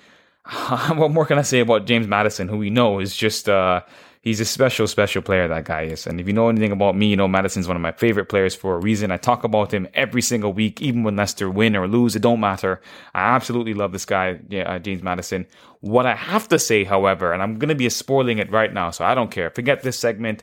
what 0.95 1.11
more 1.11 1.27
can 1.27 1.39
I 1.39 1.43
say 1.43 1.61
about 1.61 1.87
James 1.87 2.07
Maddison, 2.07 2.49
who 2.49 2.57
we 2.57 2.71
know 2.71 3.01
is 3.01 3.15
just 3.15 3.49
uh, 3.49 3.83
he's 4.29 4.41
a 4.41 4.45
special, 4.45 4.87
special 4.87 5.23
player, 5.23 5.49
that 5.49 5.65
guy 5.65 5.85
is. 5.85 6.07
And 6.07 6.21
if 6.21 6.27
you 6.27 6.35
know 6.35 6.51
anything 6.51 6.71
about 6.71 6.95
me, 6.95 7.07
you 7.07 7.17
know 7.17 7.27
Maddison's 7.27 7.67
one 7.67 7.77
of 7.77 7.81
my 7.81 7.93
favorite 7.93 8.27
players 8.27 8.55
for 8.55 8.75
a 8.75 8.79
reason. 8.79 9.11
I 9.11 9.17
talk 9.17 9.43
about 9.43 9.73
him 9.73 9.89
every 9.95 10.21
single 10.21 10.53
week, 10.53 10.83
even 10.83 11.03
when 11.03 11.17
Leicester 11.17 11.49
win 11.51 11.75
or 11.75 11.89
lose, 11.89 12.15
it 12.15 12.21
don't 12.21 12.39
matter. 12.39 12.83
I 13.15 13.35
absolutely 13.35 13.73
love 13.73 13.93
this 13.93 14.05
guy, 14.05 14.39
uh, 14.67 14.79
James 14.81 15.03
Maddison. 15.03 15.47
What 15.81 16.05
I 16.05 16.15
have 16.15 16.47
to 16.49 16.59
say, 16.59 16.85
however, 16.85 17.33
and 17.33 17.43
I'm 17.43 17.59
going 17.59 17.71
to 17.71 17.75
be 17.75 17.89
spoiling 17.89 18.37
it 18.37 18.53
right 18.53 18.73
now, 18.73 18.91
so 18.91 19.03
I 19.03 19.15
don't 19.15 19.31
care. 19.31 19.49
Forget 19.49 19.83
this 19.83 19.99
segment 19.99 20.43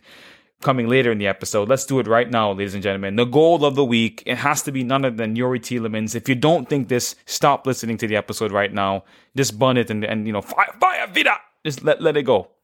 coming 0.61 0.88
later 0.88 1.11
in 1.11 1.19
the 1.19 1.27
episode. 1.27 1.69
Let's 1.69 1.86
do 1.86 1.99
it 1.99 2.07
right 2.07 2.29
now, 2.29 2.53
ladies 2.53 2.73
and 2.73 2.81
gentlemen. 2.81 3.17
The 3.17 3.25
goal 3.25 3.63
of 3.65 3.75
the 3.75 3.86
week, 3.86 4.23
it 4.25 4.38
has 4.38 4.63
to 4.63 4.71
be 4.71 4.83
none 4.83 5.05
other 5.05 5.15
than 5.15 5.36
Youri 5.36 5.59
Tielemans. 5.59 6.15
If 6.15 6.27
you 6.27 6.33
don't 6.33 6.67
think 6.67 6.88
this, 6.88 7.15
stop 7.27 7.67
listening 7.67 7.97
to 7.97 8.07
the 8.07 8.15
episode 8.15 8.51
right 8.51 8.73
now. 8.73 9.03
Just 9.36 9.59
bun 9.59 9.77
it 9.77 9.91
and, 9.91 10.03
and 10.03 10.25
you 10.25 10.33
know, 10.33 10.41
fire, 10.41 10.73
fire, 10.79 11.05
vida! 11.13 11.38
Just 11.63 11.83
let, 11.83 12.01
let 12.01 12.17
it 12.17 12.23
go 12.23 12.55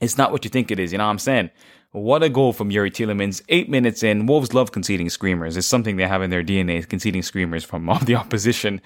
it's 0.00 0.18
not 0.18 0.32
what 0.32 0.44
you 0.44 0.50
think 0.50 0.70
it 0.70 0.78
is. 0.78 0.92
You 0.92 0.98
know 0.98 1.04
what 1.04 1.10
I'm 1.10 1.18
saying? 1.18 1.50
What 1.92 2.22
a 2.22 2.28
goal 2.28 2.52
from 2.52 2.70
Youri 2.70 2.90
Tielemans. 2.90 3.42
Eight 3.48 3.70
minutes 3.70 4.02
in. 4.02 4.26
Wolves 4.26 4.52
love 4.52 4.72
conceding 4.72 5.08
screamers. 5.08 5.56
It's 5.56 5.66
something 5.66 5.96
they 5.96 6.06
have 6.06 6.22
in 6.22 6.30
their 6.30 6.44
DNA, 6.44 6.86
conceding 6.86 7.22
screamers 7.22 7.64
from 7.64 7.88
all 7.88 7.98
the 8.00 8.14
opposition. 8.14 8.80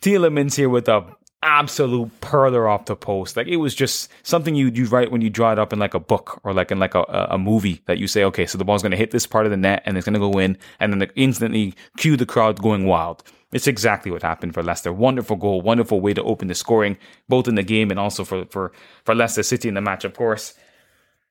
Tielemans 0.00 0.56
here 0.56 0.68
with 0.68 0.88
a 0.88 1.06
absolute 1.42 2.10
perler 2.20 2.68
off 2.68 2.86
the 2.86 2.96
post. 2.96 3.36
Like 3.36 3.46
it 3.46 3.56
was 3.56 3.74
just 3.74 4.10
something 4.22 4.54
you 4.54 4.68
you 4.68 4.86
write 4.86 5.10
when 5.10 5.20
you 5.20 5.30
draw 5.30 5.52
it 5.52 5.58
up 5.58 5.72
in 5.72 5.78
like 5.78 5.94
a 5.94 6.00
book 6.00 6.40
or 6.44 6.52
like 6.52 6.70
in 6.70 6.78
like 6.78 6.94
a, 6.94 7.02
a 7.30 7.38
movie 7.38 7.82
that 7.86 7.98
you 7.98 8.06
say, 8.06 8.24
okay, 8.24 8.46
so 8.46 8.58
the 8.58 8.64
ball's 8.64 8.82
gonna 8.82 8.96
hit 8.96 9.10
this 9.10 9.26
part 9.26 9.46
of 9.46 9.50
the 9.50 9.56
net 9.56 9.82
and 9.86 9.96
it's 9.96 10.04
gonna 10.04 10.18
go 10.18 10.38
in, 10.38 10.58
and 10.80 10.92
then 10.92 11.10
instantly 11.14 11.74
cue 11.96 12.16
the 12.16 12.26
crowd 12.26 12.60
going 12.60 12.86
wild. 12.86 13.22
It's 13.52 13.68
exactly 13.68 14.10
what 14.10 14.22
happened 14.22 14.54
for 14.54 14.62
Leicester. 14.62 14.92
Wonderful 14.92 15.36
goal, 15.36 15.60
wonderful 15.60 16.00
way 16.00 16.12
to 16.14 16.22
open 16.24 16.48
the 16.48 16.54
scoring, 16.54 16.98
both 17.28 17.46
in 17.46 17.54
the 17.54 17.62
game 17.62 17.90
and 17.90 18.00
also 18.00 18.24
for, 18.24 18.44
for, 18.46 18.72
for 19.04 19.14
Leicester 19.14 19.44
City 19.44 19.68
in 19.68 19.74
the 19.74 19.80
match, 19.80 20.04
of 20.04 20.14
course. 20.14 20.54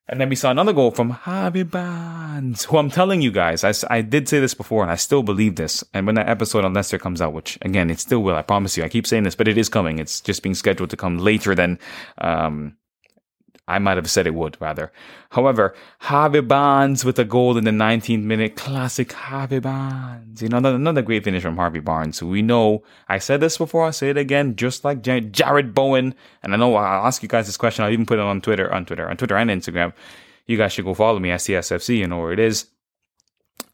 And 0.07 0.21
then 0.21 0.29
we 0.29 0.35
saw 0.35 0.51
another 0.51 0.73
goal 0.73 0.91
from 0.91 1.09
Harvey 1.09 1.63
Barnes, 1.63 2.65
who 2.65 2.77
I'm 2.77 2.91
telling 2.91 3.23
you 3.23 3.31
guys, 3.31 3.63
I, 3.63 3.73
I 3.89 4.01
did 4.01 4.29
say 4.29 4.39
this 4.39 4.53
before 4.53 4.83
and 4.83 4.91
I 4.91 4.97
still 4.97 5.23
believe 5.23 5.55
this. 5.55 5.83
And 5.95 6.05
when 6.05 6.13
that 6.15 6.29
episode 6.29 6.63
on 6.63 6.73
Leicester 6.73 6.99
comes 6.99 7.21
out, 7.21 7.33
which 7.33 7.57
again, 7.63 7.89
it 7.89 7.99
still 7.99 8.21
will, 8.21 8.35
I 8.35 8.43
promise 8.43 8.77
you, 8.77 8.83
I 8.83 8.89
keep 8.89 9.07
saying 9.07 9.23
this, 9.23 9.35
but 9.35 9.47
it 9.47 9.57
is 9.57 9.67
coming. 9.67 9.97
It's 9.97 10.21
just 10.21 10.43
being 10.43 10.53
scheduled 10.53 10.91
to 10.91 10.97
come 10.97 11.17
later 11.17 11.55
than, 11.55 11.79
um, 12.19 12.77
I 13.67 13.79
might 13.79 13.97
have 13.97 14.09
said 14.09 14.27
it 14.27 14.35
would, 14.35 14.57
rather. 14.61 14.91
However, 15.31 15.73
Harvey 15.99 16.41
Barnes 16.41 17.03
with 17.03 17.17
a 17.17 17.25
goal 17.25 17.57
in 17.57 17.63
the 17.63 17.71
19th 17.71 18.21
minute. 18.21 18.55
Classic 18.55 19.11
Harvey 19.11 19.59
Barnes. 19.59 20.41
You 20.41 20.49
know, 20.49 20.57
another 20.57 21.01
great 21.01 21.23
finish 21.23 21.41
from 21.41 21.57
Harvey 21.57 21.79
Barnes. 21.79 22.21
We 22.21 22.43
know, 22.43 22.83
I 23.09 23.17
said 23.17 23.39
this 23.39 23.57
before, 23.57 23.85
I'll 23.85 23.91
say 23.93 24.11
it 24.11 24.17
again, 24.17 24.55
just 24.55 24.85
like 24.85 25.01
Jarrod 25.01 25.73
Bowen. 25.73 26.13
And 26.43 26.53
I 26.53 26.57
know 26.57 26.75
I'll 26.75 27.07
ask 27.07 27.23
you 27.23 27.29
guys 27.29 27.47
this 27.47 27.57
question. 27.57 27.83
I'll 27.83 27.91
even 27.91 28.05
put 28.05 28.19
it 28.19 28.21
on 28.21 28.39
Twitter, 28.41 28.71
on 28.71 28.85
Twitter, 28.85 29.09
on 29.09 29.17
Twitter 29.17 29.35
and 29.35 29.49
Instagram. 29.49 29.93
You 30.45 30.57
guys 30.57 30.73
should 30.73 30.85
go 30.85 30.93
follow 30.93 31.17
me 31.17 31.31
at 31.31 31.39
CSFC. 31.39 31.97
You 31.97 32.07
know 32.07 32.19
where 32.19 32.33
it 32.33 32.39
is. 32.39 32.67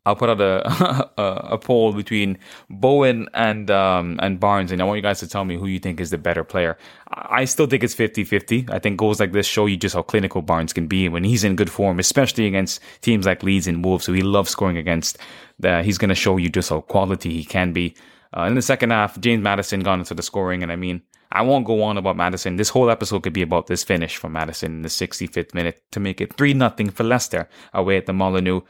I'll 0.06 0.16
put 0.16 0.30
out 0.30 0.42
a, 1.18 1.54
a, 1.54 1.58
poll 1.60 1.94
between 1.94 2.40
Bowen 2.72 3.30
and 3.36 3.70
um, 3.70 4.20
and 4.22 4.40
Barnes, 4.40 4.72
and 4.72 4.82
I 4.82 4.86
want 4.86 4.98
you 4.98 5.04
guys 5.04 5.20
to 5.20 5.28
tell 5.28 5.46
me 5.46 5.58
who 5.58 5.68
you 5.68 5.78
think 5.78 6.00
is 6.00 6.10
the 6.10 6.18
better 6.18 6.44
player. 6.44 6.76
I 7.10 7.46
still 7.46 7.68
think 7.68 7.84
it's 7.84 7.94
50-50. 7.94 8.72
I 8.72 8.80
think 8.80 8.98
goals 8.98 9.20
like 9.20 9.32
this 9.32 9.46
show 9.46 9.68
you 9.68 9.78
just 9.78 9.94
how 9.94 10.02
clinical 10.02 10.42
Barnes 10.42 10.74
can 10.74 10.88
be 10.88 11.08
when 11.08 11.24
he's 11.24 11.44
in 11.44 11.56
good 11.56 11.70
form, 11.70 12.00
especially 12.00 12.48
against 12.48 12.82
teams 13.02 13.28
like 13.28 13.44
Leeds 13.44 13.68
and 13.68 13.86
Wolves, 13.86 14.08
who 14.08 14.14
he 14.14 14.24
loves 14.24 14.50
scoring 14.50 14.78
against. 14.78 15.20
Uh, 15.64 15.84
he's 15.84 16.00
going 16.00 16.10
to 16.10 16.16
show 16.16 16.38
you 16.38 16.50
just 16.50 16.72
how 16.72 16.82
quality 16.82 17.32
he 17.32 17.46
can 17.46 17.72
be. 17.72 17.96
Uh, 18.36 18.44
in 18.44 18.56
the 18.56 18.62
second 18.62 18.90
half, 18.90 19.20
James 19.20 19.44
Maddison 19.44 19.82
got 19.82 20.00
into 20.00 20.16
the 20.16 20.24
scoring, 20.24 20.64
and 20.64 20.72
I 20.72 20.78
mean, 20.78 21.04
I 21.32 21.44
won't 21.44 21.66
go 21.66 21.84
on 21.84 21.98
about 21.98 22.18
Maddison. 22.18 22.56
This 22.56 22.70
whole 22.70 22.90
episode 22.90 23.24
could 23.24 23.34
be 23.34 23.42
about 23.42 23.68
this 23.68 23.84
finish 23.84 24.18
from 24.18 24.34
Maddison 24.34 24.78
in 24.78 24.82
the 24.82 24.90
65th 24.90 25.54
minute 25.54 25.84
to 25.92 26.00
make 26.00 26.20
it 26.20 26.34
3 26.34 26.54
0 26.54 26.92
for 26.92 27.04
Leicester 27.04 27.48
away 27.74 27.98
at 27.98 28.06
the 28.06 28.14
Molineux. 28.14 28.62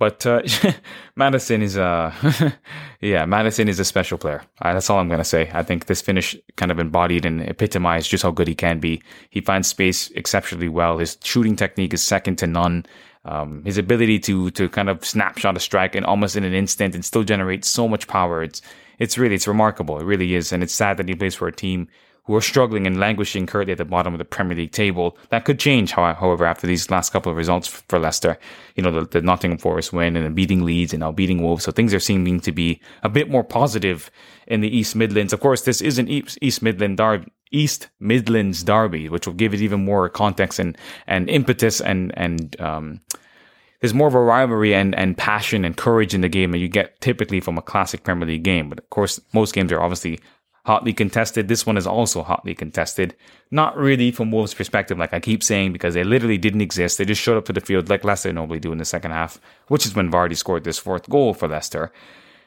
But 0.00 0.24
uh, 0.24 0.40
Maddison 1.16 1.60
is 1.60 1.76
a 1.76 2.14
yeah, 3.02 3.26
Maddison 3.26 3.68
is 3.68 3.78
a 3.78 3.84
special 3.84 4.16
player. 4.16 4.42
Uh, 4.62 4.72
that's 4.72 4.88
all 4.88 4.98
I'm 4.98 5.10
gonna 5.10 5.24
say. 5.24 5.50
I 5.52 5.62
think 5.62 5.86
this 5.86 6.00
finish 6.00 6.34
kind 6.56 6.72
of 6.72 6.78
embodied 6.78 7.26
and 7.26 7.42
epitomized 7.42 8.10
just 8.10 8.22
how 8.22 8.30
good 8.30 8.48
he 8.48 8.54
can 8.54 8.80
be. 8.80 9.02
He 9.28 9.42
finds 9.42 9.68
space 9.68 10.10
exceptionally 10.12 10.70
well. 10.70 10.96
His 10.96 11.18
shooting 11.22 11.54
technique 11.54 11.92
is 11.92 12.02
second 12.02 12.36
to 12.36 12.46
none. 12.46 12.86
Um, 13.26 13.62
his 13.66 13.76
ability 13.76 14.18
to 14.20 14.50
to 14.52 14.70
kind 14.70 14.88
of 14.88 15.04
snapshot 15.04 15.58
a 15.58 15.60
strike 15.60 15.94
and 15.94 16.06
almost 16.06 16.34
in 16.34 16.44
an 16.44 16.54
instant 16.54 16.94
and 16.94 17.04
still 17.04 17.22
generate 17.22 17.66
so 17.66 17.86
much 17.86 18.08
power. 18.08 18.42
It's 18.42 18.62
it's 18.98 19.18
really 19.18 19.34
it's 19.34 19.46
remarkable. 19.46 19.98
It 20.00 20.04
really 20.04 20.34
is, 20.34 20.50
and 20.50 20.62
it's 20.62 20.72
sad 20.72 20.96
that 20.96 21.08
he 21.08 21.14
plays 21.14 21.34
for 21.34 21.46
a 21.46 21.52
team 21.52 21.88
who 22.30 22.36
are 22.36 22.40
struggling 22.40 22.86
and 22.86 23.00
languishing 23.00 23.44
currently 23.44 23.72
at 23.72 23.78
the 23.78 23.84
bottom 23.84 24.14
of 24.14 24.18
the 24.18 24.24
Premier 24.24 24.56
League 24.56 24.70
table. 24.70 25.18
That 25.30 25.44
could 25.44 25.58
change, 25.58 25.90
however, 25.90 26.46
after 26.46 26.64
these 26.64 26.88
last 26.88 27.12
couple 27.12 27.32
of 27.32 27.36
results 27.36 27.66
for 27.66 27.98
Leicester. 27.98 28.38
You 28.76 28.84
know, 28.84 28.92
the, 28.92 29.04
the 29.04 29.20
Nottingham 29.20 29.58
Forest 29.58 29.92
win 29.92 30.16
and 30.16 30.36
beating 30.36 30.64
Leeds 30.64 30.92
and 30.92 31.00
now 31.00 31.10
beating 31.10 31.42
Wolves. 31.42 31.64
So 31.64 31.72
things 31.72 31.92
are 31.92 31.98
seeming 31.98 32.38
to 32.42 32.52
be 32.52 32.80
a 33.02 33.08
bit 33.08 33.28
more 33.28 33.42
positive 33.42 34.12
in 34.46 34.60
the 34.60 34.68
East 34.68 34.94
Midlands. 34.94 35.32
Of 35.32 35.40
course, 35.40 35.62
this 35.62 35.80
is 35.80 35.98
an 35.98 36.08
East 36.08 36.62
Midland 36.62 36.98
derby. 36.98 37.32
East 37.50 37.88
Midlands 37.98 38.62
derby, 38.62 39.08
which 39.08 39.26
will 39.26 39.34
give 39.34 39.52
it 39.52 39.60
even 39.60 39.84
more 39.84 40.08
context 40.08 40.60
and, 40.60 40.78
and 41.08 41.28
impetus 41.28 41.80
and, 41.80 42.16
and, 42.16 42.60
um, 42.60 43.00
there's 43.80 43.94
more 43.94 44.06
of 44.06 44.14
a 44.14 44.20
rivalry 44.20 44.74
and, 44.74 44.94
and 44.94 45.16
passion 45.16 45.64
and 45.64 45.74
courage 45.76 46.14
in 46.14 46.20
the 46.20 46.28
game 46.28 46.52
that 46.52 46.58
you 46.58 46.68
get 46.68 47.00
typically 47.00 47.40
from 47.40 47.56
a 47.56 47.62
classic 47.62 48.04
Premier 48.04 48.28
League 48.28 48.42
game. 48.42 48.68
But 48.68 48.78
of 48.78 48.90
course, 48.90 49.20
most 49.32 49.54
games 49.54 49.72
are 49.72 49.80
obviously 49.80 50.20
hotly 50.64 50.92
contested. 50.92 51.48
This 51.48 51.66
one 51.66 51.76
is 51.76 51.86
also 51.86 52.22
hotly 52.22 52.54
contested. 52.54 53.16
Not 53.50 53.76
really 53.76 54.10
from 54.12 54.30
Wolves' 54.30 54.54
perspective, 54.54 54.98
like 54.98 55.14
I 55.14 55.20
keep 55.20 55.42
saying, 55.42 55.72
because 55.72 55.94
they 55.94 56.04
literally 56.04 56.38
didn't 56.38 56.60
exist. 56.60 56.98
They 56.98 57.04
just 57.04 57.22
showed 57.22 57.36
up 57.36 57.46
to 57.46 57.52
the 57.52 57.60
field 57.60 57.88
like 57.88 58.04
Leicester 58.04 58.32
normally 58.32 58.60
do 58.60 58.72
in 58.72 58.78
the 58.78 58.84
second 58.84 59.12
half, 59.12 59.40
which 59.68 59.86
is 59.86 59.94
when 59.94 60.10
Vardy 60.10 60.36
scored 60.36 60.64
this 60.64 60.78
fourth 60.78 61.08
goal 61.08 61.34
for 61.34 61.48
Leicester. 61.48 61.92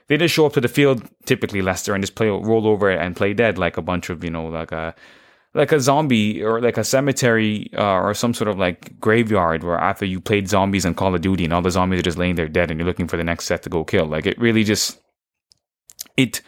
They 0.08 0.18
just 0.18 0.34
show 0.34 0.46
up 0.46 0.54
to 0.54 0.62
the 0.62 0.68
field, 0.68 1.10
typically 1.26 1.62
Leicester, 1.62 1.94
and 1.94 2.04
just 2.04 2.16
play 2.16 2.28
roll 2.28 2.68
over 2.68 2.90
and 2.90 3.16
play 3.16 3.34
dead 3.34 3.58
like 3.58 3.78
a 3.78 3.82
bunch 3.82 4.10
of, 4.10 4.24
you 4.24 4.30
know, 4.30 4.48
like 4.48 4.72
a 4.72 4.94
like 5.54 5.72
a 5.72 5.80
zombie 5.80 6.44
or 6.44 6.60
like 6.62 6.78
a 6.78 6.84
cemetery 6.84 7.70
uh, 7.78 8.02
or 8.02 8.14
some 8.14 8.34
sort 8.34 8.48
of 8.48 8.58
like 8.58 9.00
graveyard 9.00 9.64
where 9.64 9.78
after 9.78 10.06
you 10.06 10.20
played 10.20 10.50
zombies 10.50 10.84
in 10.84 10.96
Call 10.96 11.14
of 11.14 11.22
Duty 11.22 11.44
and 11.44 11.54
all 11.54 11.62
the 11.62 11.70
zombies 11.70 12.00
are 12.00 12.04
just 12.04 12.18
laying 12.18 12.36
there 12.36 12.48
dead 12.48 12.72
and 12.72 12.80
you're 12.80 12.88
looking 12.88 13.08
for 13.08 13.18
the 13.18 13.24
next 13.24 13.46
set 13.46 13.62
to 13.64 13.70
go 13.70 13.84
kill. 13.84 14.06
Like 14.06 14.26
it 14.26 14.38
really 14.40 14.64
just 14.64 15.00
it 16.18 16.42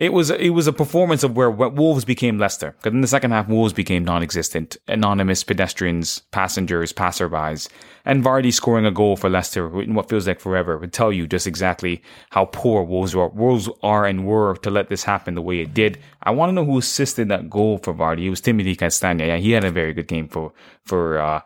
it 0.00 0.14
was 0.14 0.30
it 0.30 0.50
was 0.50 0.66
a 0.66 0.72
performance 0.72 1.22
of 1.22 1.36
where 1.36 1.50
Wolves 1.50 2.06
became 2.06 2.38
Leicester. 2.38 2.72
Because 2.72 2.94
in 2.94 3.02
the 3.02 3.06
second 3.06 3.32
half, 3.32 3.48
Wolves 3.48 3.74
became 3.74 4.02
non-existent, 4.02 4.78
anonymous 4.88 5.44
pedestrians, 5.44 6.20
passengers, 6.30 6.90
passerbys, 6.90 7.68
and 8.06 8.24
Vardy 8.24 8.50
scoring 8.50 8.86
a 8.86 8.90
goal 8.90 9.16
for 9.16 9.28
Leicester 9.28 9.82
in 9.82 9.94
what 9.94 10.08
feels 10.08 10.26
like 10.26 10.40
forever 10.40 10.78
would 10.78 10.94
tell 10.94 11.12
you 11.12 11.26
just 11.26 11.46
exactly 11.46 12.02
how 12.30 12.46
poor 12.46 12.82
Wolves 12.82 13.14
are, 13.14 13.28
Wolves 13.28 13.68
are 13.82 14.06
and 14.06 14.26
were 14.26 14.56
to 14.56 14.70
let 14.70 14.88
this 14.88 15.04
happen 15.04 15.34
the 15.34 15.42
way 15.42 15.60
it 15.60 15.74
did. 15.74 15.98
I 16.22 16.30
want 16.30 16.48
to 16.48 16.54
know 16.54 16.64
who 16.64 16.78
assisted 16.78 17.28
that 17.28 17.50
goal 17.50 17.76
for 17.76 17.92
Vardy. 17.92 18.24
It 18.24 18.30
was 18.30 18.40
Timothy 18.40 18.76
Castagna. 18.76 19.26
Yeah, 19.26 19.36
he 19.36 19.50
had 19.50 19.64
a 19.64 19.70
very 19.70 19.92
good 19.92 20.08
game 20.08 20.28
for 20.28 20.54
for. 20.82 21.18
Uh, 21.18 21.40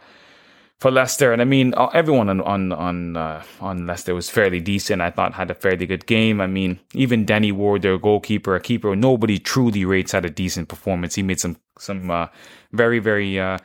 for 0.85 0.91
Leicester. 0.91 1.33
And 1.33 1.41
I 1.41 1.47
mean, 1.47 1.73
uh, 1.79 1.87
everyone 1.95 2.29
on 2.29 2.43
on 2.43 2.71
on 2.73 3.17
uh, 3.17 3.43
on 3.59 3.87
Leicester 3.87 4.15
was 4.15 4.29
fairly 4.29 4.61
decent. 4.61 5.01
I 5.01 5.09
thought 5.09 5.33
had 5.33 5.51
a 5.51 5.55
fairly 5.55 5.87
good 5.87 6.05
game. 6.05 6.43
I 6.43 6.47
mean, 6.47 6.79
even 6.93 7.25
Danny 7.25 7.53
Ward, 7.53 7.81
their 7.81 7.97
goalkeeper, 7.97 8.55
a 8.55 8.61
keeper 8.61 8.95
nobody 8.95 9.39
truly 9.39 9.87
rates 9.87 10.13
had 10.13 10.27
a 10.27 10.29
decent 10.29 10.69
performance. 10.69 11.15
He 11.15 11.23
made 11.23 11.41
some 11.41 11.57
some 11.79 12.11
uh, 12.11 12.27
very 12.73 12.99
very. 12.99 13.41
Uh, 13.41 13.57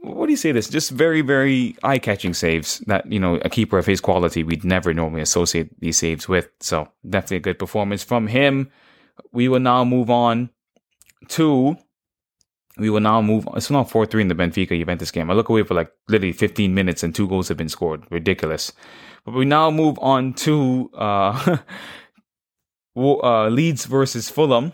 what 0.00 0.26
do 0.26 0.32
you 0.32 0.36
say 0.36 0.50
this? 0.50 0.68
Just 0.68 0.90
very, 0.90 1.20
very 1.20 1.76
eye 1.84 1.98
catching 1.98 2.34
saves 2.34 2.78
that, 2.86 3.10
you 3.10 3.18
know, 3.18 3.34
a 3.44 3.48
keeper 3.48 3.78
of 3.78 3.86
his 3.86 4.00
quality, 4.00 4.44
we'd 4.44 4.64
never 4.64 4.94
normally 4.94 5.22
associate 5.22 5.68
these 5.80 5.98
saves 5.98 6.28
with. 6.28 6.48
So 6.60 6.88
definitely 7.08 7.38
a 7.38 7.40
good 7.40 7.58
performance 7.58 8.04
from 8.04 8.28
him. 8.28 8.70
We 9.32 9.48
will 9.48 9.58
now 9.60 9.84
move 9.84 10.08
on 10.08 10.50
to 11.28 11.76
we 12.78 12.90
will 12.90 13.00
now 13.00 13.20
move. 13.20 13.46
It's 13.54 13.70
now 13.70 13.84
four 13.84 14.06
three 14.06 14.22
in 14.22 14.28
the 14.28 14.34
Benfica 14.34 14.78
Juventus 14.78 15.10
game. 15.10 15.30
I 15.30 15.34
look 15.34 15.48
away 15.48 15.62
for 15.64 15.74
like 15.74 15.92
literally 16.08 16.32
15 16.32 16.74
minutes 16.74 17.02
and 17.02 17.14
two 17.14 17.28
goals 17.28 17.48
have 17.48 17.56
been 17.56 17.68
scored. 17.68 18.04
Ridiculous. 18.10 18.72
But 19.24 19.34
we 19.34 19.44
now 19.44 19.70
move 19.70 19.98
on 20.00 20.32
to 20.34 20.90
uh, 20.94 21.58
uh, 22.96 23.48
Leeds 23.48 23.84
versus 23.86 24.30
Fulham, 24.30 24.72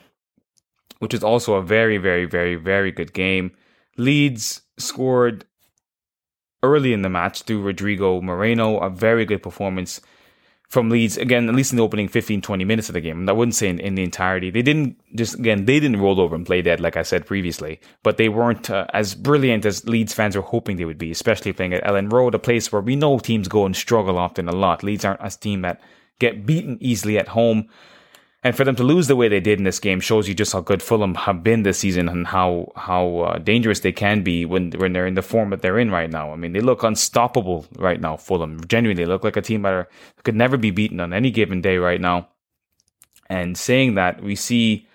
which 0.99 1.15
is 1.15 1.25
also 1.25 1.55
a 1.55 1.63
very, 1.63 1.99
very, 1.99 2.27
very, 2.27 2.55
very 2.57 2.93
good 2.93 3.13
game. 3.13 3.53
Leeds 3.97 4.63
scored 4.79 5.45
early 6.63 6.93
in 6.93 7.03
the 7.03 7.11
match 7.11 7.43
through 7.43 7.63
Rodrigo 7.63 8.21
Moreno, 8.21 8.79
a 8.79 8.91
very 8.91 9.25
good 9.25 9.43
performance 9.43 10.01
from 10.75 10.91
Leeds 10.91 11.17
again, 11.17 11.49
at 11.49 11.55
least 11.55 11.73
in 11.73 11.79
the 11.79 11.85
opening 11.85 12.09
15, 12.09 12.43
20 12.43 12.65
minutes 12.65 12.89
of 12.89 12.95
the 12.95 13.01
game. 13.01 13.27
I 13.29 13.33
wouldn't 13.33 13.55
say 13.55 13.69
in, 13.69 13.79
in, 13.79 13.95
the 13.95 14.03
entirety. 14.03 14.51
They 14.51 14.61
didn't 14.61 14.99
just 15.15 15.39
again 15.39 15.65
they 15.65 15.79
didn't 15.79 16.01
roll 16.01 16.21
over 16.21 16.35
and 16.35 16.45
play 16.45 16.61
dead 16.63 16.81
like 16.81 16.97
I 16.97 17.05
said 17.05 17.25
previously, 17.25 17.81
but 18.03 18.17
they 18.17 18.29
weren't 18.29 18.69
uh, 18.69 18.87
as 18.93 19.15
brilliant 19.15 19.65
as 19.65 19.87
Leeds 19.87 20.13
fans 20.13 20.37
were 20.37 20.43
hoping 20.43 20.77
they 20.77 20.85
would 20.85 20.99
be, 20.99 21.13
especially 21.13 21.53
playing 21.53 21.73
at 21.75 21.85
Elland 21.85 22.13
Road, 22.13 22.35
a 22.35 22.41
place 22.41 22.73
where 22.73 22.83
we 22.83 22.97
know 22.97 23.19
teams 23.19 23.47
go 23.49 23.65
and 23.65 23.77
struggle 23.77 24.19
often 24.19 24.49
a 24.49 24.53
lot. 24.53 24.83
Leeds 24.83 25.05
aren't 25.05 25.21
a 25.23 25.31
team 25.31 25.63
that 25.63 25.81
get 26.19 26.45
beaten 26.45 26.77
easily 26.81 27.19
at 27.19 27.29
home. 27.29 27.69
And 28.45 28.55
for 28.55 28.63
them 28.65 28.77
to 28.77 28.85
lose 28.85 29.07
the 29.07 29.17
way 29.17 29.29
they 29.29 29.41
did 29.41 29.59
in 29.59 29.65
this 29.65 29.81
game 29.81 30.01
shows 30.01 30.29
you 30.29 30.35
just 30.35 30.53
how 30.53 30.61
good 30.61 30.83
Fulham 30.83 31.15
have 31.15 31.43
been 31.43 31.63
this 31.63 31.79
season 31.79 32.11
and 32.11 32.27
how 32.27 32.73
how 32.77 33.21
uh, 33.21 33.39
dangerous 33.39 33.81
they 33.81 33.91
can 33.91 34.23
be 34.23 34.45
when 34.45 34.71
when 34.73 34.93
they're 34.93 35.07
in 35.07 35.15
the 35.15 35.23
form 35.23 35.49
that 35.49 35.63
they're 35.63 35.79
in 35.79 35.91
right 35.91 36.11
now. 36.11 36.31
I 36.31 36.37
mean, 36.37 36.53
they 36.53 36.61
look 36.61 36.83
unstoppable 36.83 37.67
right 37.79 37.99
now. 37.99 38.19
Fulham 38.19 38.61
genuinely 38.67 39.07
look 39.07 39.25
like 39.25 39.39
a 39.39 39.43
team 39.43 39.63
that 39.63 39.73
are, 39.73 39.89
could 40.25 40.35
never 40.37 40.59
be 40.59 40.71
beaten 40.71 41.01
on 41.01 41.15
any 41.15 41.31
given 41.31 41.63
day 41.63 41.79
right 41.79 42.01
now. 42.01 42.29
And 43.31 43.57
saying 43.57 43.95
that, 43.95 44.23
we 44.23 44.37
see 44.37 44.87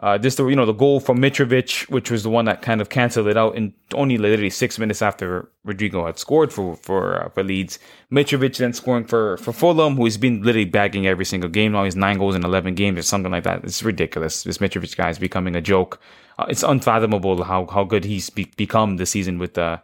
uh, 0.00 0.16
this, 0.16 0.36
the 0.36 0.46
you 0.46 0.54
know, 0.54 0.66
the 0.66 0.72
goal 0.72 1.00
from 1.00 1.18
Mitrovic, 1.18 1.88
which 1.90 2.10
was 2.10 2.22
the 2.22 2.30
one 2.30 2.44
that 2.44 2.62
kind 2.62 2.80
of 2.80 2.88
canceled 2.88 3.26
it 3.26 3.36
out 3.36 3.56
in 3.56 3.74
only 3.94 4.16
literally 4.16 4.50
six 4.50 4.78
minutes 4.78 5.02
after 5.02 5.50
Rodrigo 5.64 6.06
had 6.06 6.18
scored 6.18 6.52
for 6.52 6.76
for 6.76 7.24
uh, 7.24 7.28
for 7.30 7.42
Leeds. 7.42 7.78
Mitrovic 8.12 8.56
then 8.58 8.72
scoring 8.72 9.04
for 9.04 9.36
for 9.38 9.52
Fulham, 9.52 9.96
who 9.96 10.04
has 10.04 10.16
been 10.16 10.42
literally 10.42 10.64
bagging 10.64 11.06
every 11.06 11.24
single 11.24 11.50
game 11.50 11.72
now. 11.72 11.84
He's 11.84 11.96
nine 11.96 12.18
goals 12.18 12.36
in 12.36 12.44
eleven 12.44 12.74
games 12.74 12.98
or 12.98 13.02
something 13.02 13.32
like 13.32 13.44
that. 13.44 13.64
It's 13.64 13.82
ridiculous. 13.82 14.44
This 14.44 14.58
Mitrovic 14.58 14.96
guy 14.96 15.10
is 15.10 15.18
becoming 15.18 15.56
a 15.56 15.60
joke. 15.60 16.00
Uh, 16.38 16.46
it's 16.48 16.62
unfathomable 16.62 17.42
how 17.42 17.66
how 17.66 17.84
good 17.84 18.04
he's 18.04 18.30
be- 18.30 18.52
become 18.56 18.98
this 18.98 19.10
season 19.10 19.38
with 19.38 19.58
uh 19.58 19.78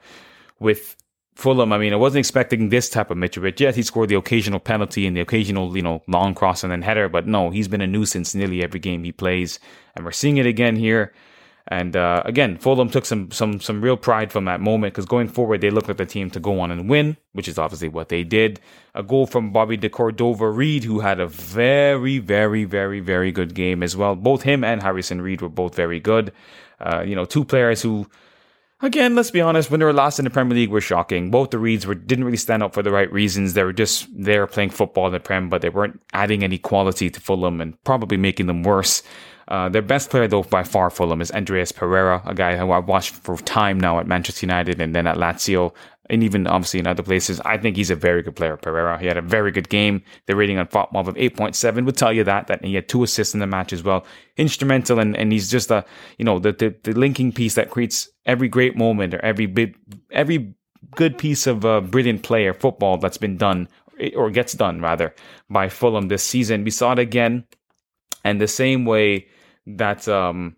with 0.61 0.97
Fulham, 1.35 1.73
I 1.73 1.79
mean, 1.79 1.93
I 1.93 1.97
wasn't 1.97 2.21
expecting 2.21 2.69
this 2.69 2.89
type 2.89 3.11
of 3.11 3.19
Mitrovic. 3.19 3.59
Yes, 3.59 3.75
he 3.75 3.83
scored 3.83 4.09
the 4.09 4.15
occasional 4.15 4.61
penalty 4.61 5.07
and 5.07 5.17
the 5.17 5.21
occasional, 5.21 5.77
you 5.77 5.83
know, 5.83 6.03
long 6.07 6.35
cross 6.35 6.63
and 6.63 6.71
then 6.71 6.83
header, 6.83 7.09
but 7.09 7.27
no, 7.27 7.51
he's 7.51 7.67
been 7.67 7.81
a 7.81 7.87
nuisance 7.87 8.35
nearly 8.35 8.63
every 8.63 8.81
game 8.81 9.03
he 9.03 9.13
plays, 9.13 9.59
and 9.95 10.05
we're 10.05 10.13
seeing 10.13 10.37
it 10.37 10.47
again 10.47 10.77
here. 10.77 11.13
And 11.67 11.97
uh, 11.97 12.23
again, 12.27 12.59
Fulham 12.59 12.91
took 12.91 13.07
some 13.07 13.31
some 13.31 13.59
some 13.59 13.81
real 13.81 13.97
pride 13.97 14.31
from 14.31 14.45
that 14.45 14.61
moment 14.61 14.93
because 14.93 15.07
going 15.07 15.29
forward, 15.29 15.63
they 15.63 15.71
looked 15.71 15.89
like 15.89 15.97
the 15.97 16.05
team 16.05 16.29
to 16.31 16.41
go 16.41 16.61
on 16.61 16.71
and 16.71 16.91
win, 16.91 17.17
which 17.33 17.49
is 17.49 17.59
obviously 17.59 17.89
what 17.89 18.11
they 18.11 18.23
did. 18.23 18.61
A 18.95 19.03
goal 19.03 19.27
from 19.27 19.51
Bobby 19.51 19.79
de 19.79 19.89
Cordova-Reid, 19.89 20.85
who 20.85 21.01
had 21.01 21.21
a 21.21 21.27
very, 21.27 22.19
very, 22.19 22.65
very, 22.65 23.01
very 23.01 23.33
good 23.33 23.55
game 23.55 23.83
as 23.83 23.97
well. 23.97 24.15
Both 24.15 24.43
him 24.43 24.63
and 24.63 24.83
Harrison 24.83 25.23
Reed 25.23 25.41
were 25.41 25.49
both 25.49 25.75
very 25.75 26.01
good. 26.01 26.33
Uh, 26.81 27.03
you 27.03 27.15
know, 27.15 27.25
two 27.25 27.47
players 27.47 27.81
who 27.81 28.07
Again, 28.81 29.15
let's 29.15 29.31
be 29.31 29.41
honest, 29.41 29.71
when 29.71 29.81
they 29.81 29.87
were 29.87 29.93
last 29.93 30.19
in 30.19 30.25
the 30.25 30.31
Premier 30.31 30.57
League 30.57 30.71
were 30.71 30.81
shocking. 30.81 31.31
Both 31.31 31.51
the 31.51 31.59
Reeds 31.59 31.87
were 31.87 31.95
didn't 31.95 32.25
really 32.25 32.37
stand 32.37 32.63
up 32.63 32.75
for 32.75 32.83
the 32.83 32.91
right 32.91 33.11
reasons. 33.13 33.55
They 33.55 33.63
were 33.63 33.73
just 33.73 34.09
there 34.13 34.47
playing 34.47 34.71
football 34.71 35.07
in 35.07 35.13
the 35.13 35.21
Prem, 35.21 35.49
but 35.49 35.63
they 35.63 35.69
weren't 35.69 36.01
adding 36.13 36.43
any 36.43 36.59
quality 36.59 37.09
to 37.09 37.21
Fulham 37.21 37.61
and 37.61 37.83
probably 37.85 38.17
making 38.17 38.47
them 38.47 38.63
worse. 38.63 39.03
Uh, 39.47 39.69
their 39.69 39.83
best 39.83 40.11
player, 40.11 40.27
though, 40.27 40.43
by 40.43 40.65
far, 40.65 40.91
Fulham, 40.91 41.21
is 41.21 41.31
Andreas 41.31 41.71
Pereira, 41.71 42.23
a 42.25 42.35
guy 42.35 42.57
who 42.57 42.73
I've 42.73 42.89
watched 42.89 43.15
for 43.15 43.37
time 43.37 43.79
now 43.79 43.99
at 44.01 44.07
Manchester 44.07 44.47
United 44.47 44.81
and 44.81 44.95
then 44.95 45.07
at 45.07 45.17
Lazio, 45.17 45.73
and 46.11 46.23
even 46.23 46.47
obviously 46.47 46.81
in 46.81 46.87
other 46.87 47.03
places. 47.03 47.41
I 47.41 47.57
think 47.57 47.77
he's 47.77 47.91
a 47.91 47.97
very 47.97 48.23
good 48.23 48.37
player, 48.37 48.57
Pereira. 48.57 48.99
He 48.99 49.07
had 49.07 49.17
a 49.17 49.23
very 49.23 49.51
good 49.51 49.69
game. 49.69 50.03
The 50.27 50.37
rating 50.37 50.59
on 50.59 50.67
FotMob 50.67 51.09
of 51.09 51.15
8.7 51.15 51.85
would 51.87 51.97
tell 51.97 52.13
you 52.13 52.25
that, 52.25 52.47
that 52.49 52.65
he 52.65 52.75
had 52.75 52.89
two 52.89 53.03
assists 53.03 53.35
in 53.35 53.41
the 53.41 53.47
match 53.47 53.73
as 53.73 53.83
well. 53.83 54.05
Instrumental, 54.37 54.99
and, 54.99 55.17
and 55.17 55.33
he's 55.33 55.51
just 55.51 55.71
a, 55.71 55.85
you 56.19 56.25
know, 56.25 56.39
the, 56.39 56.53
the, 56.53 56.75
the 56.83 56.93
linking 56.93 57.33
piece 57.33 57.55
that 57.55 57.71
creates 57.71 58.09
every 58.27 58.49
great 58.49 58.77
moment 58.77 59.15
or 59.15 59.21
every 59.25 59.47
big, 59.47 59.77
every 60.11 60.55
good 60.95 61.17
piece 61.17 61.47
of 61.47 61.65
uh, 61.65 61.81
brilliant 61.81 62.23
player 62.23 62.53
football 62.53 62.99
that's 62.99 63.19
been 63.19 63.37
done 63.37 63.69
or 64.17 64.31
gets 64.31 64.53
done 64.53 64.81
rather 64.81 65.15
by 65.49 65.69
Fulham 65.69 66.09
this 66.09 66.25
season. 66.25 66.65
We 66.65 66.71
saw 66.71 66.93
it 66.93 66.99
again, 66.99 67.45
and 68.25 68.41
the 68.41 68.49
same 68.49 68.85
way 68.85 69.29
that 69.67 70.07
um, 70.09 70.57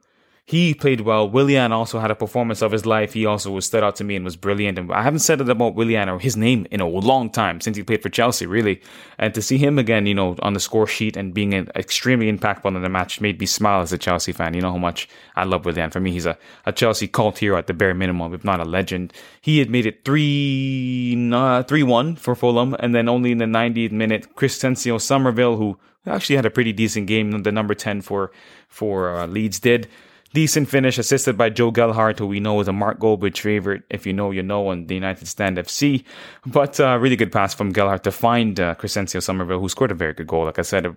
he 0.49 0.75
played 0.75 1.01
well. 1.01 1.29
Willian 1.29 1.73
also 1.73 1.99
had 1.99 2.13
a 2.13 2.15
performance 2.15 2.63
of 2.63 2.71
his 2.71 2.87
life. 2.87 3.13
He 3.15 3.27
also 3.27 3.51
was 3.51 3.67
stood 3.67 3.83
out 3.83 3.97
to 3.97 4.05
me 4.05 4.15
and 4.15 4.25
was 4.25 4.37
brilliant. 4.37 4.79
And 4.79 4.93
I 4.93 5.03
haven't 5.03 5.19
said 5.19 5.41
it 5.41 5.49
about 5.49 5.75
Willian 5.75 6.09
or 6.09 6.21
his 6.21 6.37
name 6.37 6.69
in 6.71 6.81
a 6.81 6.87
long 6.87 7.31
time 7.31 7.61
since 7.61 7.77
he 7.77 7.83
played 7.83 8.01
for 8.01 8.11
Chelsea, 8.11 8.47
really. 8.47 8.81
And 9.19 9.35
to 9.35 9.43
see 9.43 9.59
him 9.59 9.77
again, 9.77 10.07
you 10.07 10.15
know, 10.15 10.37
on 10.43 10.53
the 10.53 10.61
score 10.61 10.87
sheet 10.87 11.17
and 11.17 11.35
being 11.35 11.53
an 11.53 11.69
extremely 11.75 12.33
impactful 12.33 12.77
in 12.77 12.81
the 12.81 12.89
match 12.89 13.21
made 13.21 13.41
me 13.41 13.47
smile 13.47 13.81
as 13.81 13.93
a 13.93 13.99
Chelsea 13.99 14.31
fan. 14.31 14.55
You 14.55 14.61
know 14.61 14.71
how 14.71 14.79
much 14.79 15.09
I 15.35 15.43
love 15.43 15.65
Willian. 15.65 15.91
For 15.91 15.99
me, 15.99 16.13
he's 16.13 16.27
a, 16.27 16.39
a 16.65 16.73
Chelsea 16.73 17.09
cult 17.09 17.39
hero 17.39 17.59
at 17.59 17.67
the 17.67 17.75
bare 17.75 17.93
minimum, 17.93 18.33
if 18.33 18.45
not 18.45 18.61
a 18.61 18.65
legend. 18.65 19.13
He 19.41 19.59
had 19.59 19.69
made 19.69 19.85
it 19.85 20.05
3 20.05 21.33
uh, 21.33 21.65
3 21.65 21.83
1 21.83 22.15
for 22.15 22.37
Fulham. 22.37 22.77
And 22.79 22.95
then 22.95 23.09
only 23.09 23.33
in 23.33 23.39
the 23.39 23.47
90th 23.47 23.91
minute, 23.91 24.37
Crysencio 24.37 25.01
Summerville, 25.01 25.57
who 25.57 25.77
actually 26.07 26.37
had 26.37 26.47
a 26.47 26.51
pretty 26.51 26.73
decent 26.73 27.09
game, 27.09 27.33
the 27.43 27.51
number 27.51 27.75
10 27.75 28.03
for, 28.03 28.31
for 28.69 29.17
uh, 29.17 29.27
Leeds 29.27 29.59
did. 29.59 29.89
Decent 30.33 30.69
finish 30.69 30.99
assisted 30.99 31.39
by 31.39 31.51
Joe 31.51 31.71
Gelhardt, 31.71 32.19
who 32.19 32.27
we 32.27 32.41
know 32.41 32.61
is 32.61 32.69
a 32.69 32.73
Mark 32.73 32.99
Goldbridge 32.99 33.39
favorite. 33.39 33.85
If 33.91 34.07
you 34.07 34.13
know, 34.13 34.31
you 34.31 34.43
know 34.43 34.69
on 34.69 34.87
the 34.87 34.95
United 34.95 35.27
Stand 35.29 35.57
FC. 35.57 36.05
But 36.45 36.79
uh, 36.81 36.99
really 37.01 37.17
good 37.17 37.33
pass 37.33 37.55
from 37.55 37.73
Gelhardt 37.73 38.05
to 38.05 38.13
find 38.13 38.59
uh, 38.59 38.75
Crysencio 38.75 39.23
Summerville, 39.23 39.61
who 39.61 39.69
scored 39.69 39.93
a 39.93 39.95
very 39.95 40.13
good 40.13 40.27
goal. 40.27 40.45
Like 40.45 40.59
I 40.59 40.63
said, 40.63 40.95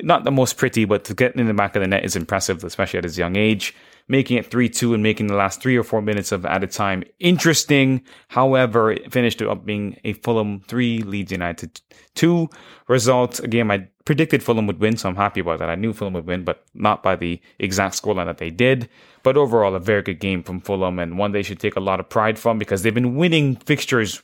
not 0.00 0.24
the 0.24 0.30
most 0.30 0.56
pretty, 0.56 0.84
but 0.84 1.04
to 1.04 1.14
get 1.14 1.34
in 1.36 1.46
the 1.46 1.54
back 1.54 1.76
of 1.76 1.82
the 1.82 1.88
net 1.88 2.04
is 2.04 2.16
impressive, 2.16 2.64
especially 2.64 2.98
at 2.98 3.04
his 3.04 3.18
young 3.18 3.36
age 3.36 3.74
making 4.08 4.38
it 4.38 4.50
3-2 4.50 4.94
and 4.94 5.02
making 5.02 5.26
the 5.26 5.34
last 5.34 5.60
three 5.60 5.76
or 5.76 5.84
four 5.84 6.02
minutes 6.02 6.32
of 6.32 6.44
added 6.46 6.70
time 6.70 7.04
interesting. 7.20 8.02
However, 8.28 8.92
it 8.92 9.12
finished 9.12 9.40
up 9.42 9.64
being 9.64 10.00
a 10.04 10.14
Fulham 10.14 10.60
3, 10.66 11.02
Leeds 11.02 11.32
United 11.32 11.80
2 12.14 12.48
result. 12.88 13.38
Again, 13.40 13.70
I 13.70 13.88
predicted 14.04 14.42
Fulham 14.42 14.66
would 14.66 14.80
win, 14.80 14.96
so 14.96 15.08
I'm 15.08 15.16
happy 15.16 15.40
about 15.40 15.58
that. 15.58 15.70
I 15.70 15.74
knew 15.74 15.92
Fulham 15.92 16.14
would 16.14 16.26
win, 16.26 16.44
but 16.44 16.64
not 16.74 17.02
by 17.02 17.14
the 17.14 17.40
exact 17.58 18.00
scoreline 18.00 18.26
that 18.26 18.38
they 18.38 18.50
did. 18.50 18.88
But 19.22 19.36
overall, 19.36 19.74
a 19.74 19.80
very 19.80 20.02
good 20.02 20.20
game 20.20 20.42
from 20.42 20.60
Fulham 20.60 20.98
and 20.98 21.18
one 21.18 21.32
they 21.32 21.42
should 21.42 21.60
take 21.60 21.76
a 21.76 21.80
lot 21.80 22.00
of 22.00 22.08
pride 22.08 22.38
from 22.38 22.58
because 22.58 22.82
they've 22.82 22.94
been 22.94 23.16
winning 23.16 23.56
fixtures 23.56 24.22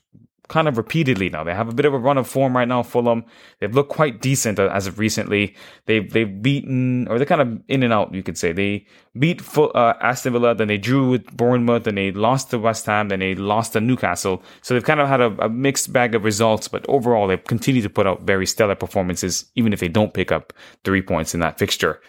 kind 0.49 0.68
of 0.68 0.76
repeatedly 0.76 1.30
now. 1.30 1.42
They 1.42 1.55
have 1.55 1.68
a 1.68 1.74
bit 1.74 1.86
of 1.86 1.95
a 1.95 1.99
run 1.99 2.18
of 2.18 2.28
form 2.28 2.57
right 2.57 2.68
now. 2.68 2.82
Fulham, 2.82 3.24
they've 3.61 3.74
looked 3.74 3.90
quite 3.90 4.20
decent 4.20 4.59
as 4.59 4.86
of 4.86 4.99
recently. 4.99 5.55
They've 5.86 6.11
they've 6.11 6.42
beaten, 6.42 7.09
or 7.09 7.18
they're 7.18 7.26
kind 7.26 7.40
of 7.40 7.62
in 7.68 7.82
and 7.82 7.92
out, 7.92 8.14
you 8.14 8.22
could 8.22 8.36
say. 8.36 8.53
They 8.53 8.86
beat 9.18 9.42
uh, 9.57 9.95
Aston 10.01 10.32
Villa, 10.32 10.55
then 10.55 10.68
they 10.68 10.78
drew 10.78 11.11
with 11.11 11.36
Bournemouth, 11.36 11.84
then 11.84 11.95
they 11.95 12.12
lost 12.12 12.51
to 12.51 12.59
West 12.59 12.86
Ham, 12.86 13.09
then 13.09 13.20
they 13.20 13.34
lost 13.34 13.72
to 13.72 13.80
Newcastle. 13.80 14.42
So 14.62 14.74
they've 14.74 14.84
kind 14.84 15.01
of 15.01 15.09
had 15.09 15.20
a, 15.20 15.45
a 15.45 15.49
mixed 15.49 15.92
bag 15.92 16.14
of 16.14 16.24
results, 16.24 16.68
but 16.68 16.84
overall 16.88 17.26
they've 17.26 17.42
continued 17.42 17.82
to 17.82 17.90
put 17.90 18.07
out 18.07 18.22
very 18.22 18.47
stellar 18.47 18.74
performances, 18.74 19.47
even 19.55 19.72
if 19.72 19.80
they 19.80 19.88
don't 19.88 20.14
pick 20.14 20.30
up 20.30 20.53
three 20.84 21.03
points 21.03 21.34
in 21.34 21.40
that 21.40 21.59
fixture. 21.59 22.01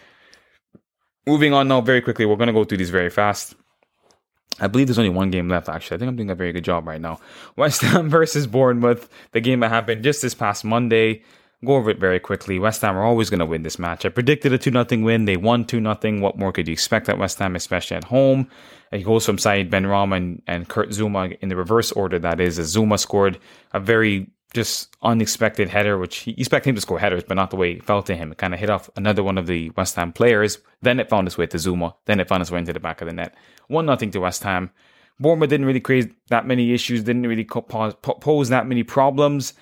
Moving 1.26 1.52
on 1.52 1.66
now, 1.66 1.80
very 1.80 2.00
quickly, 2.00 2.24
we're 2.24 2.36
going 2.36 2.46
to 2.46 2.52
go 2.52 2.64
through 2.64 2.78
these 2.78 2.90
very 2.90 3.10
fast. 3.10 3.54
I 4.60 4.68
believe 4.68 4.86
there's 4.86 4.98
only 4.98 5.10
one 5.10 5.30
game 5.30 5.48
left, 5.48 5.68
actually. 5.68 5.96
I 5.96 5.98
think 5.98 6.08
I'm 6.08 6.16
doing 6.16 6.30
a 6.30 6.34
very 6.34 6.52
good 6.52 6.64
job 6.64 6.86
right 6.86 7.00
now. 7.00 7.20
West 7.56 7.82
Ham 7.82 8.08
versus 8.18 8.46
Bournemouth, 8.46 9.08
the 9.32 9.40
game 9.40 9.60
that 9.60 9.68
happened 9.70 10.02
just 10.02 10.22
this 10.22 10.34
past 10.34 10.64
Monday. 10.64 11.22
go 11.64 11.74
over 11.74 11.90
it 11.90 11.98
very 11.98 12.20
quickly. 12.20 12.58
West 12.58 12.82
Ham 12.82 12.96
are 12.96 13.04
always 13.04 13.30
going 13.30 13.40
to 13.40 13.46
win 13.46 13.62
this 13.62 13.78
match. 13.78 14.04
I 14.06 14.08
predicted 14.08 14.52
a 14.52 14.58
2 14.58 14.70
0 14.70 15.04
win. 15.04 15.24
They 15.26 15.36
won 15.36 15.64
2 15.64 15.80
0. 15.80 16.20
What 16.20 16.38
more 16.38 16.52
could 16.52 16.68
you 16.68 16.72
expect 16.72 17.08
at 17.08 17.18
West 17.18 17.38
Ham, 17.38 17.56
especially 17.56 17.96
at 17.96 18.04
home? 18.04 18.48
It 18.92 19.04
goes 19.04 19.26
from 19.26 19.38
Said 19.38 19.70
Benrahma 19.70 20.16
and, 20.16 20.42
and 20.46 20.68
Kurt 20.68 20.90
Zouma 20.90 21.36
in 21.40 21.48
the 21.48 21.56
reverse 21.56 21.92
order, 21.92 22.18
that 22.20 22.40
is. 22.40 22.58
As 22.58 22.74
Zouma 22.74 22.98
scored 22.98 23.38
a 23.72 23.80
very 23.80 24.30
just 24.56 24.96
unexpected 25.02 25.68
header, 25.68 25.96
which 25.98 26.16
he 26.16 26.32
expected 26.32 26.70
him 26.70 26.74
to 26.74 26.80
score 26.80 26.98
headers, 26.98 27.22
but 27.22 27.34
not 27.34 27.50
the 27.50 27.56
way 27.56 27.72
it 27.72 27.84
fell 27.84 28.02
to 28.02 28.16
him. 28.16 28.32
It 28.32 28.38
kind 28.38 28.52
of 28.52 28.58
hit 28.58 28.70
off 28.70 28.90
another 28.96 29.22
one 29.22 29.38
of 29.38 29.46
the 29.46 29.70
West 29.76 29.94
Ham 29.94 30.12
players. 30.12 30.58
Then 30.82 30.98
it 30.98 31.08
found 31.08 31.28
its 31.28 31.38
way 31.38 31.46
to 31.46 31.56
Zouma. 31.58 31.94
Then 32.06 32.18
it 32.18 32.26
found 32.26 32.40
its 32.40 32.50
way 32.50 32.58
into 32.58 32.72
the 32.72 32.80
back 32.80 33.00
of 33.00 33.06
the 33.06 33.12
net. 33.12 33.36
1 33.68 33.86
nothing 33.86 34.10
to 34.10 34.18
West 34.18 34.42
Ham. 34.42 34.70
Bournemouth 35.20 35.48
didn't 35.48 35.66
really 35.66 35.80
create 35.80 36.12
that 36.28 36.46
many 36.46 36.72
issues, 36.72 37.04
didn't 37.04 37.26
really 37.26 37.44
pose 37.44 38.48
that 38.48 38.66
many 38.66 38.82
problems. 38.82 39.54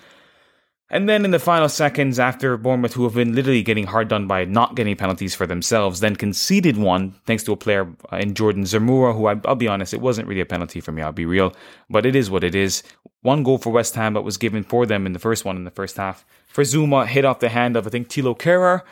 And 0.89 1.09
then 1.09 1.25
in 1.25 1.31
the 1.31 1.39
final 1.39 1.67
seconds, 1.67 2.19
after 2.19 2.57
Bournemouth, 2.57 2.93
who 2.93 3.05
have 3.05 3.15
been 3.15 3.33
literally 3.33 3.63
getting 3.63 3.87
hard 3.87 4.07
done 4.07 4.27
by 4.27 4.45
not 4.45 4.75
getting 4.75 4.95
penalties 4.95 5.33
for 5.33 5.47
themselves, 5.47 5.99
then 5.99 6.15
conceded 6.15 6.77
one 6.77 7.15
thanks 7.25 7.43
to 7.43 7.53
a 7.53 7.57
player 7.57 7.91
uh, 8.11 8.17
in 8.17 8.35
Jordan 8.35 8.63
Zemura, 8.63 9.15
who 9.15 9.25
I, 9.25 9.33
will 9.33 9.55
be 9.55 9.67
honest, 9.67 9.95
it 9.95 10.01
wasn't 10.01 10.27
really 10.27 10.41
a 10.41 10.45
penalty 10.45 10.79
for 10.79 10.91
me, 10.91 11.01
I'll 11.01 11.11
be 11.11 11.25
real, 11.25 11.55
but 11.89 12.05
it 12.05 12.15
is 12.15 12.29
what 12.29 12.43
it 12.43 12.53
is. 12.53 12.83
One 13.23 13.41
goal 13.41 13.57
for 13.57 13.71
West 13.71 13.95
Ham, 13.95 14.13
but 14.13 14.23
was 14.23 14.37
given 14.37 14.63
for 14.63 14.85
them 14.85 15.07
in 15.07 15.13
the 15.13 15.19
first 15.19 15.43
one 15.43 15.57
in 15.57 15.63
the 15.63 15.71
first 15.71 15.97
half. 15.97 16.23
For 16.47 16.63
Zouma, 16.63 17.07
hit 17.07 17.25
off 17.25 17.39
the 17.39 17.49
hand 17.49 17.75
of, 17.75 17.87
I 17.87 17.89
think, 17.89 18.09
Thilo 18.09 18.37
Kehrer, 18.37 18.83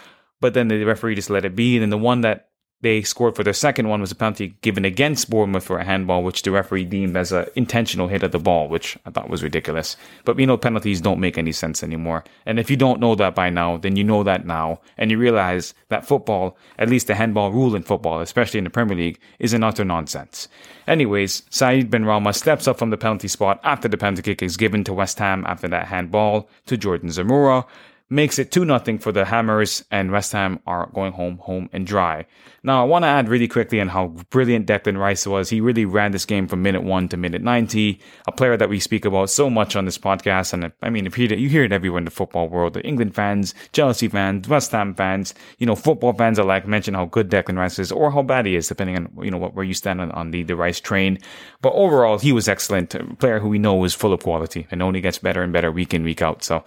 but 0.42 0.56
then 0.56 0.70
the 0.70 0.84
referee 0.86 1.14
just 1.14 1.30
let 1.30 1.46
it 1.46 1.56
be. 1.56 1.76
And 1.76 1.84
then 1.84 1.90
the 1.92 1.98
one 2.00 2.22
that 2.22 2.50
they 2.84 3.02
scored 3.02 3.36
for 3.36 3.44
their 3.44 3.54
second 3.54 3.88
one 3.88 4.02
was 4.02 4.12
a 4.12 4.16
penalty 4.16 4.56
given 4.62 4.86
against 4.86 5.30
Bournemouth 5.30 5.64
for 5.64 5.80
a 5.80 5.86
handball, 5.86 6.22
which 6.22 6.42
the 6.42 6.52
referee 6.52 6.86
deemed 6.86 7.18
as 7.18 7.32
an 7.32 7.48
intentional 7.56 8.10
hit 8.10 8.24
at 8.24 8.32
the 8.32 8.40
ball, 8.40 8.68
which 8.68 8.98
I 9.06 9.10
thought 9.10 9.30
was 9.30 9.42
ridiculous. 9.42 9.98
But 10.26 10.38
you 10.38 10.46
know, 10.46 10.58
penalties 10.58 11.02
don't 11.02 11.20
make 11.20 11.38
any 11.38 11.54
sense 11.54 11.82
anymore. 11.82 12.24
And 12.46 12.60
if 12.60 12.70
you 12.70 12.78
don't 12.78 13.00
know 13.00 13.16
that 13.16 13.36
by 13.36 13.50
now, 13.50 13.78
then 13.78 13.96
you 13.96 14.04
know 14.04 14.24
that 14.24 14.46
now, 14.46 14.82
and 14.98 15.10
you 15.10 15.18
realize 15.18 15.74
that 15.90 16.06
football, 16.06 16.58
at 16.78 16.90
least 16.90 17.08
the 17.08 17.16
handball 17.16 17.52
rule 17.52 17.76
in 17.76 17.84
football, 17.84 18.20
especially 18.20 18.58
in 18.60 18.66
the 18.66 18.70
Premier 18.70 18.98
League, 18.98 19.20
is 19.40 19.54
an 19.54 19.64
utter 19.64 19.86
nonsense. 19.86 20.48
Anyways, 20.88 21.44
Saeed 21.50 21.84
Said 21.84 21.92
Benrahma 21.92 22.36
steps 22.36 22.68
up 22.68 22.78
from 22.78 22.90
the 22.90 22.98
penalty 22.98 23.30
spot 23.30 23.60
after 23.64 23.88
the 23.88 23.98
penalty 23.98 24.22
kick 24.22 24.44
is 24.44 24.58
given 24.58 24.84
to 24.84 24.94
West 24.94 25.20
Ham 25.20 25.46
after 25.48 25.68
that 25.70 25.88
handball 25.88 26.50
to 26.66 26.78
Jordan 26.78 27.10
Zemura, 27.10 27.66
makes 28.10 28.38
it 28.38 28.52
2 28.52 28.66
0 28.66 28.98
for 29.00 29.12
the 29.12 29.26
Hammers, 29.26 29.84
and 29.90 30.12
West 30.12 30.32
Ham 30.34 30.60
are 30.68 30.90
going 30.94 31.14
home, 31.14 31.38
home 31.38 31.70
and 31.74 31.88
dry. 31.88 32.26
Now, 32.64 32.82
I 32.82 32.86
want 32.86 33.04
to 33.04 33.08
add 33.08 33.28
really 33.28 33.48
quickly 33.48 33.82
on 33.82 33.90
how 33.90 34.08
brilliant 34.30 34.68
Declan 34.68 34.98
Rice 34.98 35.26
was. 35.26 35.50
He 35.50 35.60
really 35.60 35.86
ran 35.86 36.12
this 36.12 36.26
game 36.26 36.48
from 36.48 36.62
minute 36.62 36.84
1 36.84 37.10
to 37.10 37.18
minute 37.18 37.42
90, 37.42 38.00
a 38.28 38.32
player 38.32 38.56
that 38.56 38.70
we 38.70 38.80
speak 38.80 39.06
about 39.06 39.30
so 39.30 39.50
much 39.50 39.76
on 39.76 39.86
this 39.86 39.98
podcast. 39.98 40.54
And 40.54 40.72
I 40.82 40.90
mean, 40.90 41.06
if 41.06 41.18
you, 41.18 41.28
you 41.28 41.50
hear 41.50 41.64
it 41.64 41.72
everywhere 41.72 41.98
in 42.00 42.06
the 42.06 42.12
football 42.12 42.48
world, 42.48 42.74
the 42.74 42.86
England 42.86 43.16
fans, 43.16 43.54
Chelsea 43.72 44.08
fans, 44.08 44.48
West 44.48 44.72
Ham 44.72 44.94
fans, 44.94 45.34
you 45.58 45.66
know, 45.66 45.76
football 45.76 46.14
fans 46.14 46.40
alike 46.40 46.68
mention 46.68 46.94
how 46.94 47.06
good 47.06 47.30
Declan 47.30 47.58
Rice 47.58 47.80
is 47.80 47.92
or 47.92 48.12
how 48.12 48.22
bad 48.22 48.46
he 48.46 48.56
is, 48.56 48.68
depending 48.68 48.96
on, 48.96 49.26
you 49.26 49.32
know, 49.32 49.38
what, 49.38 49.56
where 49.56 49.66
you 49.66 49.74
stand 49.74 50.00
on, 50.00 50.12
on 50.12 50.32
the, 50.32 50.44
the 50.44 50.56
Rice 50.56 50.80
train. 50.80 51.18
But 51.62 51.74
overall, 51.74 52.20
he 52.20 52.32
was 52.32 52.48
excellent. 52.48 52.96
A 52.96 53.04
player 53.16 53.40
who 53.40 53.50
we 53.50 53.60
know 53.60 53.84
is 53.84 53.94
full 53.94 54.14
of 54.14 54.22
quality 54.22 54.68
and 54.72 54.82
only 54.82 55.02
gets 55.02 55.18
better 55.18 55.42
and 55.42 55.52
better 55.52 55.72
week 55.72 55.94
in, 55.94 56.04
week 56.04 56.22
out. 56.22 56.44
So, 56.44 56.64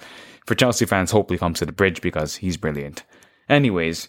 for 0.47 0.55
Chelsea 0.55 0.87
fans, 0.87 1.11
hopefully 1.11 1.39
comes 1.39 1.59
to 1.59 1.67
the 1.67 1.73
bridge 1.73 2.01
because 2.01 2.37
he's 2.37 2.57
brilliant. 2.57 3.05
Anyways, 3.49 4.09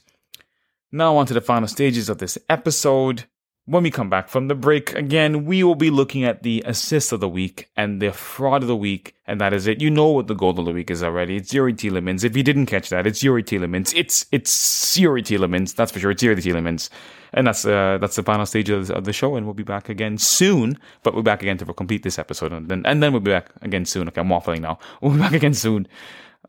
now 0.91 1.17
on 1.17 1.25
to 1.25 1.33
the 1.33 1.41
final 1.41 1.67
stages 1.67 2.09
of 2.09 2.19
this 2.19 2.37
episode. 2.49 3.25
When 3.65 3.83
we 3.83 3.91
come 3.91 4.09
back 4.09 4.29
from 4.29 4.47
the 4.47 4.55
break, 4.55 4.93
again, 4.93 5.43
we 5.43 5.61
will 5.61 5.75
be 5.75 5.89
looking 5.89 6.23
at 6.23 6.41
the 6.41 6.63
assist 6.65 7.11
of 7.11 7.19
the 7.19 7.27
week 7.27 7.69
and 7.75 8.01
the 8.01 8.13
fraud 8.13 8.61
of 8.61 8.69
the 8.69 8.77
week, 8.77 9.13
and 9.25 9.41
that 9.41 9.51
is 9.51 9.67
it. 9.67 9.81
You 9.81 9.89
know 9.89 10.07
what 10.07 10.27
the 10.27 10.35
goal 10.35 10.57
of 10.57 10.65
the 10.65 10.71
week 10.71 10.89
is 10.89 11.03
already. 11.03 11.35
It's 11.35 11.51
Youri 11.51 11.73
Tielemans. 11.73 12.23
If 12.23 12.37
you 12.37 12.43
didn't 12.43 12.67
catch 12.67 12.87
that, 12.91 13.05
it's 13.05 13.21
Youri 13.21 13.43
Tielemans. 13.43 13.93
It's 13.93 14.25
it's 14.31 14.97
Youri 14.97 15.21
Tielemans. 15.21 15.75
That's 15.75 15.91
for 15.91 15.99
sure. 15.99 16.11
It's 16.11 16.23
Youri 16.23 16.37
Tielemans. 16.37 16.89
And 17.33 17.45
that's 17.45 17.65
uh, 17.65 17.97
that's 17.99 18.15
the 18.15 18.23
final 18.23 18.45
stage 18.45 18.69
of, 18.69 18.89
of 18.89 19.03
the 19.03 19.11
show, 19.11 19.35
and 19.35 19.45
we'll 19.45 19.53
be 19.53 19.63
back 19.63 19.89
again 19.89 20.17
soon. 20.17 20.79
But 21.03 21.13
we're 21.13 21.21
back 21.23 21.41
again 21.41 21.57
to 21.57 21.65
complete 21.65 22.03
this 22.03 22.17
episode, 22.17 22.53
and 22.53 22.69
then 22.69 22.85
and 22.85 23.03
then 23.03 23.11
we'll 23.11 23.19
be 23.19 23.31
back 23.31 23.49
again 23.61 23.83
soon. 23.83 24.07
Okay, 24.07 24.21
I'm 24.21 24.29
waffling 24.29 24.61
now. 24.61 24.79
We'll 25.01 25.11
be 25.11 25.19
back 25.19 25.33
again 25.33 25.53
soon 25.53 25.89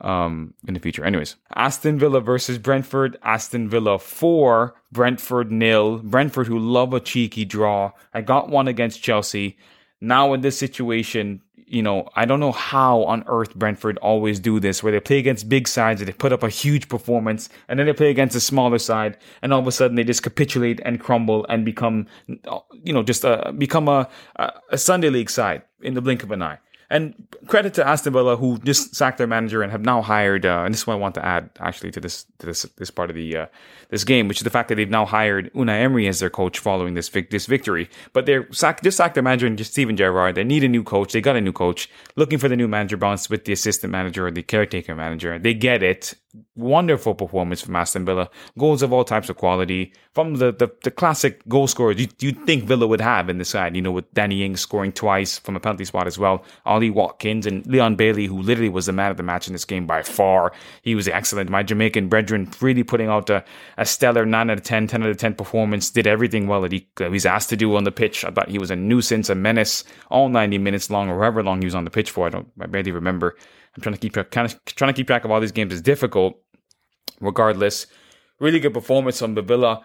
um, 0.00 0.54
in 0.66 0.74
the 0.74 0.80
future. 0.80 1.04
Anyways, 1.04 1.36
Aston 1.54 1.98
Villa 1.98 2.20
versus 2.20 2.58
Brentford. 2.58 3.16
Aston 3.22 3.68
Villa 3.68 3.98
4, 3.98 4.74
Brentford 4.92 5.50
nil. 5.50 5.98
Brentford, 5.98 6.46
who 6.46 6.58
love 6.58 6.92
a 6.92 7.00
cheeky 7.00 7.44
draw. 7.44 7.92
I 8.14 8.20
got 8.20 8.48
one 8.48 8.68
against 8.68 9.02
Chelsea. 9.02 9.58
Now, 10.00 10.32
in 10.32 10.42
this 10.42 10.56
situation, 10.56 11.42
you 11.70 11.82
know, 11.82 12.08
I 12.14 12.24
don't 12.24 12.40
know 12.40 12.52
how 12.52 13.02
on 13.04 13.24
earth 13.26 13.54
Brentford 13.54 13.98
always 13.98 14.40
do 14.40 14.58
this, 14.58 14.82
where 14.82 14.92
they 14.92 15.00
play 15.00 15.18
against 15.18 15.48
big 15.48 15.68
sides 15.68 16.00
and 16.00 16.08
they 16.08 16.12
put 16.12 16.32
up 16.32 16.42
a 16.42 16.48
huge 16.48 16.88
performance, 16.88 17.48
and 17.68 17.78
then 17.78 17.86
they 17.86 17.92
play 17.92 18.10
against 18.10 18.36
a 18.36 18.40
smaller 18.40 18.78
side, 18.78 19.18
and 19.42 19.52
all 19.52 19.60
of 19.60 19.66
a 19.66 19.72
sudden 19.72 19.96
they 19.96 20.04
just 20.04 20.22
capitulate 20.22 20.80
and 20.84 21.00
crumble 21.00 21.44
and 21.48 21.64
become, 21.64 22.06
you 22.26 22.92
know, 22.92 23.02
just 23.02 23.24
a, 23.24 23.52
become 23.56 23.88
a, 23.88 24.08
a 24.70 24.78
Sunday 24.78 25.10
League 25.10 25.30
side 25.30 25.62
in 25.82 25.94
the 25.94 26.00
blink 26.00 26.22
of 26.22 26.30
an 26.30 26.42
eye. 26.42 26.58
And 26.90 27.28
credit 27.46 27.74
to 27.74 27.86
Aston 27.86 28.14
Villa, 28.14 28.36
who 28.36 28.58
just 28.58 28.94
sacked 28.94 29.18
their 29.18 29.26
manager 29.26 29.62
and 29.62 29.70
have 29.70 29.82
now 29.82 30.00
hired. 30.00 30.46
Uh, 30.46 30.62
and 30.64 30.72
this 30.72 30.80
is 30.80 30.86
what 30.86 30.94
I 30.94 30.96
want 30.96 31.14
to 31.16 31.24
add, 31.24 31.50
actually, 31.60 31.90
to 31.90 32.00
this 32.00 32.24
to 32.38 32.46
this 32.46 32.62
this 32.76 32.90
part 32.90 33.10
of 33.10 33.16
the 33.16 33.36
uh, 33.36 33.46
this 33.90 34.04
game, 34.04 34.26
which 34.26 34.38
is 34.38 34.44
the 34.44 34.50
fact 34.50 34.70
that 34.70 34.76
they've 34.76 34.88
now 34.88 35.04
hired 35.04 35.52
Unai 35.52 35.82
Emery 35.82 36.08
as 36.08 36.20
their 36.20 36.30
coach 36.30 36.58
following 36.58 36.94
this 36.94 37.10
vic- 37.10 37.28
this 37.30 37.44
victory. 37.44 37.90
But 38.14 38.24
they're 38.24 38.50
sack- 38.52 38.82
just 38.82 38.96
sacked 38.96 39.14
their 39.14 39.22
manager 39.22 39.46
and 39.46 39.58
just 39.58 39.72
Steven 39.72 39.96
Gerrard. 39.96 40.34
They 40.34 40.44
need 40.44 40.64
a 40.64 40.68
new 40.68 40.82
coach. 40.82 41.12
They 41.12 41.20
got 41.20 41.36
a 41.36 41.42
new 41.42 41.52
coach. 41.52 41.90
Looking 42.16 42.38
for 42.38 42.48
the 42.48 42.56
new 42.56 42.68
manager 42.68 42.96
bounce 42.96 43.28
with 43.28 43.44
the 43.44 43.52
assistant 43.52 43.90
manager 43.90 44.26
or 44.26 44.30
the 44.30 44.42
caretaker 44.42 44.94
manager. 44.94 45.38
They 45.38 45.52
get 45.52 45.82
it 45.82 46.14
wonderful 46.56 47.14
performance 47.14 47.60
from 47.62 47.76
Aston 47.76 48.04
Villa. 48.04 48.28
Goals 48.58 48.82
of 48.82 48.92
all 48.92 49.04
types 49.04 49.28
of 49.28 49.36
quality 49.36 49.92
from 50.14 50.36
the, 50.36 50.52
the, 50.52 50.70
the 50.82 50.90
classic 50.90 51.46
goal 51.48 51.66
scorers 51.66 52.00
you, 52.00 52.08
you'd 52.18 52.44
think 52.44 52.64
Villa 52.64 52.86
would 52.86 53.00
have 53.00 53.28
in 53.28 53.38
the 53.38 53.44
side, 53.44 53.74
you 53.74 53.82
know, 53.82 53.92
with 53.92 54.12
Danny 54.14 54.44
Ings 54.44 54.60
scoring 54.60 54.92
twice 54.92 55.38
from 55.38 55.56
a 55.56 55.60
penalty 55.60 55.84
spot 55.84 56.06
as 56.06 56.18
well. 56.18 56.44
Ollie 56.66 56.90
Watkins 56.90 57.46
and 57.46 57.66
Leon 57.66 57.96
Bailey, 57.96 58.26
who 58.26 58.40
literally 58.42 58.68
was 58.68 58.86
the 58.86 58.92
man 58.92 59.10
of 59.10 59.16
the 59.16 59.22
match 59.22 59.46
in 59.46 59.52
this 59.52 59.64
game 59.64 59.86
by 59.86 60.02
far. 60.02 60.52
He 60.82 60.94
was 60.94 61.08
excellent. 61.08 61.50
My 61.50 61.62
Jamaican 61.62 62.08
brethren 62.08 62.50
really 62.60 62.82
putting 62.82 63.08
out 63.08 63.30
a, 63.30 63.44
a 63.76 63.86
stellar 63.86 64.26
9 64.26 64.50
out 64.50 64.58
of 64.58 64.64
10, 64.64 64.86
10 64.86 65.02
out 65.02 65.08
of 65.08 65.16
10 65.16 65.34
performance, 65.34 65.90
did 65.90 66.06
everything 66.06 66.46
well 66.46 66.60
that 66.62 66.72
he, 66.72 66.86
he's 66.98 67.26
asked 67.26 67.48
to 67.50 67.56
do 67.56 67.74
on 67.76 67.84
the 67.84 67.92
pitch. 67.92 68.24
I 68.24 68.30
thought 68.30 68.50
he 68.50 68.58
was 68.58 68.70
a 68.70 68.76
nuisance, 68.76 69.30
a 69.30 69.34
menace, 69.34 69.84
all 70.10 70.28
90 70.28 70.58
minutes 70.58 70.90
long 70.90 71.08
or 71.08 71.18
however 71.18 71.42
long 71.42 71.60
he 71.60 71.66
was 71.66 71.74
on 71.74 71.84
the 71.84 71.90
pitch 71.90 72.10
for. 72.10 72.26
I 72.26 72.30
don't, 72.30 72.50
I 72.60 72.66
barely 72.66 72.92
remember. 72.92 73.36
I'm 73.78 73.82
trying 73.82 73.94
to 73.94 74.00
keep 74.00 74.30
kind 74.30 74.50
of 74.50 74.64
trying 74.64 74.92
to 74.92 74.96
keep 74.96 75.06
track 75.06 75.24
of 75.24 75.30
all 75.30 75.40
these 75.40 75.52
games 75.52 75.72
is 75.72 75.82
difficult. 75.82 76.40
Regardless, 77.20 77.86
really 78.40 78.60
good 78.60 78.74
performance 78.74 79.18
from 79.20 79.34
the 79.34 79.42
Villa. 79.42 79.82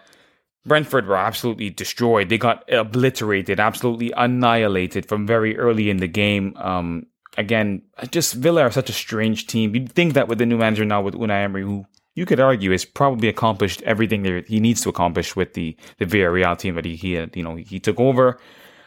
Brentford 0.66 1.06
were 1.06 1.16
absolutely 1.16 1.70
destroyed. 1.70 2.28
They 2.28 2.38
got 2.38 2.70
obliterated, 2.72 3.60
absolutely 3.60 4.12
annihilated 4.16 5.06
from 5.06 5.26
very 5.26 5.58
early 5.58 5.90
in 5.90 5.98
the 5.98 6.08
game. 6.08 6.56
Um, 6.56 7.06
again, 7.36 7.82
just 8.10 8.34
Villa 8.34 8.62
are 8.62 8.70
such 8.70 8.88
a 8.88 8.94
strange 8.94 9.46
team. 9.46 9.74
You'd 9.74 9.92
think 9.92 10.14
that 10.14 10.26
with 10.26 10.38
the 10.38 10.46
new 10.46 10.56
manager 10.56 10.84
now, 10.84 11.02
with 11.02 11.14
Unai 11.14 11.44
Emery, 11.44 11.62
who 11.62 11.84
you 12.14 12.24
could 12.24 12.40
argue 12.40 12.70
has 12.70 12.84
probably 12.84 13.28
accomplished 13.28 13.82
everything 13.82 14.22
that 14.22 14.46
he 14.48 14.58
needs 14.58 14.80
to 14.82 14.88
accomplish 14.88 15.36
with 15.36 15.52
the 15.54 15.76
the 15.98 16.06
Villarreal 16.06 16.58
team 16.58 16.76
that 16.76 16.84
he, 16.84 16.96
he 16.96 17.10
you 17.34 17.42
know 17.42 17.56
he 17.56 17.78
took 17.78 18.00
over. 18.00 18.38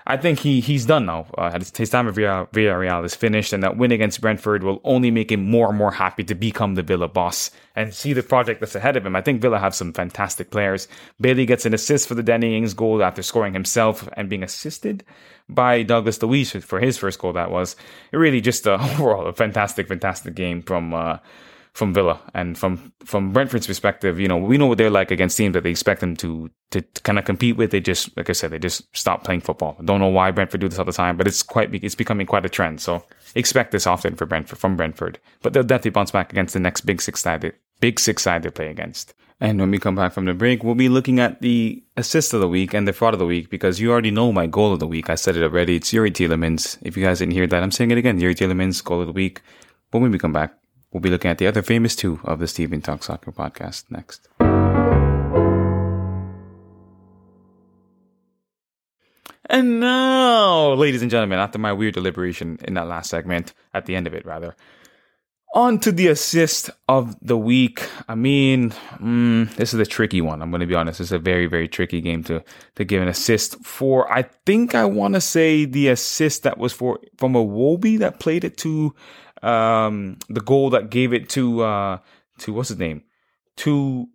I 0.09 0.15
think 0.15 0.39
he 0.39 0.61
he's 0.61 0.85
done 0.85 1.05
now. 1.05 1.27
Uh, 1.37 1.51
his 1.51 1.89
time 1.89 2.07
at 2.07 2.15
Villarreal 2.15 3.03
is 3.03 3.13
finished, 3.13 3.51
and 3.51 3.61
that 3.61 3.75
win 3.75 3.91
against 3.91 4.21
Brentford 4.21 4.63
will 4.63 4.79
only 4.85 5.11
make 5.11 5.33
him 5.33 5.43
more 5.43 5.67
and 5.67 5.77
more 5.77 5.91
happy 5.91 6.23
to 6.23 6.33
become 6.33 6.75
the 6.75 6.81
Villa 6.81 7.09
boss 7.09 7.51
and 7.75 7.93
see 7.93 8.13
the 8.13 8.23
project 8.23 8.61
that's 8.61 8.73
ahead 8.73 8.95
of 8.95 9.05
him. 9.05 9.17
I 9.17 9.21
think 9.21 9.41
Villa 9.41 9.59
have 9.59 9.75
some 9.75 9.91
fantastic 9.91 10.49
players. 10.49 10.87
Bailey 11.19 11.45
gets 11.45 11.65
an 11.65 11.73
assist 11.73 12.07
for 12.07 12.15
the 12.15 12.23
Danny 12.23 12.55
Ings 12.55 12.73
goal 12.73 13.03
after 13.03 13.21
scoring 13.21 13.53
himself 13.53 14.07
and 14.13 14.29
being 14.29 14.43
assisted 14.43 15.03
by 15.49 15.83
Douglas 15.83 16.23
Luiz 16.23 16.53
for 16.53 16.79
his 16.79 16.97
first 16.97 17.19
goal. 17.19 17.33
That 17.33 17.51
was 17.51 17.75
really 18.13 18.39
just 18.39 18.65
a, 18.65 18.73
overall 18.81 19.27
a 19.27 19.33
fantastic, 19.33 19.89
fantastic 19.89 20.35
game 20.35 20.61
from. 20.61 20.93
Uh, 20.93 21.17
from 21.77 21.93
Villa 21.93 22.19
and 22.33 22.57
from 22.57 22.91
from 23.05 23.31
Brentford's 23.31 23.67
perspective, 23.67 24.19
you 24.19 24.27
know, 24.27 24.35
we 24.35 24.57
know 24.57 24.65
what 24.65 24.79
they're 24.79 24.89
like 24.89 25.11
against 25.11 25.37
teams 25.37 25.53
that 25.53 25.61
they 25.61 25.69
expect 25.69 26.01
them 26.01 26.15
to 26.15 26.49
to, 26.71 26.81
kind 27.03 27.19
of 27.19 27.25
compete 27.25 27.55
with. 27.55 27.69
They 27.69 27.79
just, 27.79 28.17
like 28.17 28.31
I 28.31 28.33
said, 28.33 28.49
they 28.49 28.57
just 28.57 28.81
stop 28.97 29.23
playing 29.23 29.41
football. 29.41 29.77
I 29.79 29.83
don't 29.83 29.99
know 29.99 30.07
why 30.07 30.31
Brentford 30.31 30.61
do 30.61 30.67
this 30.67 30.79
all 30.79 30.85
the 30.85 30.91
time, 30.91 31.17
but 31.17 31.27
it's 31.27 31.43
quite 31.43 31.69
it's 31.75 31.93
becoming 31.93 32.25
quite 32.25 32.47
a 32.47 32.49
trend. 32.49 32.81
So 32.81 33.03
expect 33.35 33.71
this 33.71 33.85
often 33.85 34.15
for 34.15 34.25
Brentford 34.25 34.57
from 34.57 34.75
Brentford, 34.75 35.19
but 35.43 35.53
they'll 35.53 35.61
definitely 35.61 35.91
bounce 35.91 36.09
back 36.09 36.31
against 36.31 36.55
the 36.55 36.59
next 36.59 36.81
big 36.81 36.99
six 36.99 37.21
side 37.21 37.53
big 37.79 37.99
six 37.99 38.23
side 38.23 38.41
they 38.41 38.49
play 38.49 38.71
against. 38.71 39.13
And 39.39 39.59
when 39.59 39.69
we 39.69 39.77
come 39.77 39.93
back 39.93 40.13
from 40.13 40.25
the 40.25 40.33
break, 40.33 40.63
we'll 40.63 40.73
be 40.73 40.89
looking 40.89 41.19
at 41.19 41.41
the 41.41 41.83
assist 41.95 42.33
of 42.33 42.41
the 42.41 42.47
week 42.47 42.73
and 42.73 42.87
the 42.87 42.93
fraud 42.93 43.13
of 43.13 43.19
the 43.19 43.27
week 43.27 43.51
because 43.51 43.79
you 43.79 43.91
already 43.91 44.09
know 44.09 44.33
my 44.33 44.47
goal 44.47 44.73
of 44.73 44.79
the 44.79 44.87
week. 44.87 45.11
I 45.11 45.15
said 45.15 45.37
it 45.37 45.43
already. 45.43 45.75
It's 45.75 45.93
Youri 45.93 46.09
Tielemans. 46.09 46.79
If 46.81 46.97
you 46.97 47.05
guys 47.05 47.19
didn't 47.19 47.35
hear 47.35 47.45
that, 47.45 47.61
I'm 47.61 47.69
saying 47.69 47.91
it 47.91 47.99
again. 47.99 48.19
Youri 48.19 48.33
Tielemans, 48.33 48.83
goal 48.83 49.01
of 49.01 49.05
the 49.05 49.13
week. 49.13 49.41
But 49.91 49.99
when 49.99 50.09
we 50.09 50.17
come 50.17 50.33
back, 50.33 50.57
We'll 50.91 51.01
be 51.01 51.09
looking 51.09 51.29
at 51.29 51.37
the 51.37 51.47
other 51.47 51.61
famous 51.61 51.95
two 51.95 52.19
of 52.23 52.39
the 52.39 52.47
Steven 52.47 52.81
Talk 52.81 53.03
Soccer 53.03 53.31
podcast 53.31 53.85
next. 53.91 54.29
And 59.49 59.79
now, 59.79 60.73
ladies 60.73 61.01
and 61.01 61.09
gentlemen, 61.11 61.39
after 61.39 61.57
my 61.57 61.71
weird 61.73 61.93
deliberation 61.93 62.59
in 62.63 62.73
that 62.73 62.87
last 62.87 63.09
segment, 63.09 63.53
at 63.73 63.85
the 63.85 63.95
end 63.95 64.07
of 64.07 64.13
it 64.13 64.25
rather, 64.25 64.55
On 65.53 65.79
to 65.79 65.91
the 65.93 66.07
assist 66.07 66.69
of 66.89 67.15
the 67.21 67.37
week. 67.37 67.81
I 68.07 68.15
mean, 68.15 68.71
mm, 69.01 69.53
this 69.55 69.73
is 69.73 69.79
a 69.79 69.85
tricky 69.85 70.21
one. 70.21 70.41
I'm 70.41 70.51
going 70.51 70.59
to 70.59 70.67
be 70.67 70.75
honest. 70.75 70.99
It's 70.99 71.11
a 71.13 71.17
very, 71.17 71.47
very 71.47 71.67
tricky 71.69 72.01
game 72.01 72.23
to 72.25 72.43
to 72.75 72.83
give 72.85 73.01
an 73.01 73.07
assist 73.07 73.63
for. 73.63 74.11
I 74.11 74.23
think 74.45 74.75
I 74.75 74.85
want 74.85 75.13
to 75.15 75.21
say 75.21 75.65
the 75.65 75.87
assist 75.87 76.43
that 76.43 76.57
was 76.57 76.73
for 76.73 76.99
from 77.17 77.33
Iwobi 77.33 77.97
that 77.99 78.19
played 78.19 78.43
it 78.43 78.57
to 78.57 78.93
um, 79.47 80.17
the 80.27 80.41
goal 80.41 80.69
that 80.71 80.89
gave 80.89 81.13
it 81.13 81.29
to 81.29 81.63
uh, 81.63 81.97
to 82.39 82.53
what's 82.53 82.69
his 82.69 82.77
name 82.77 83.03
to 83.57 84.07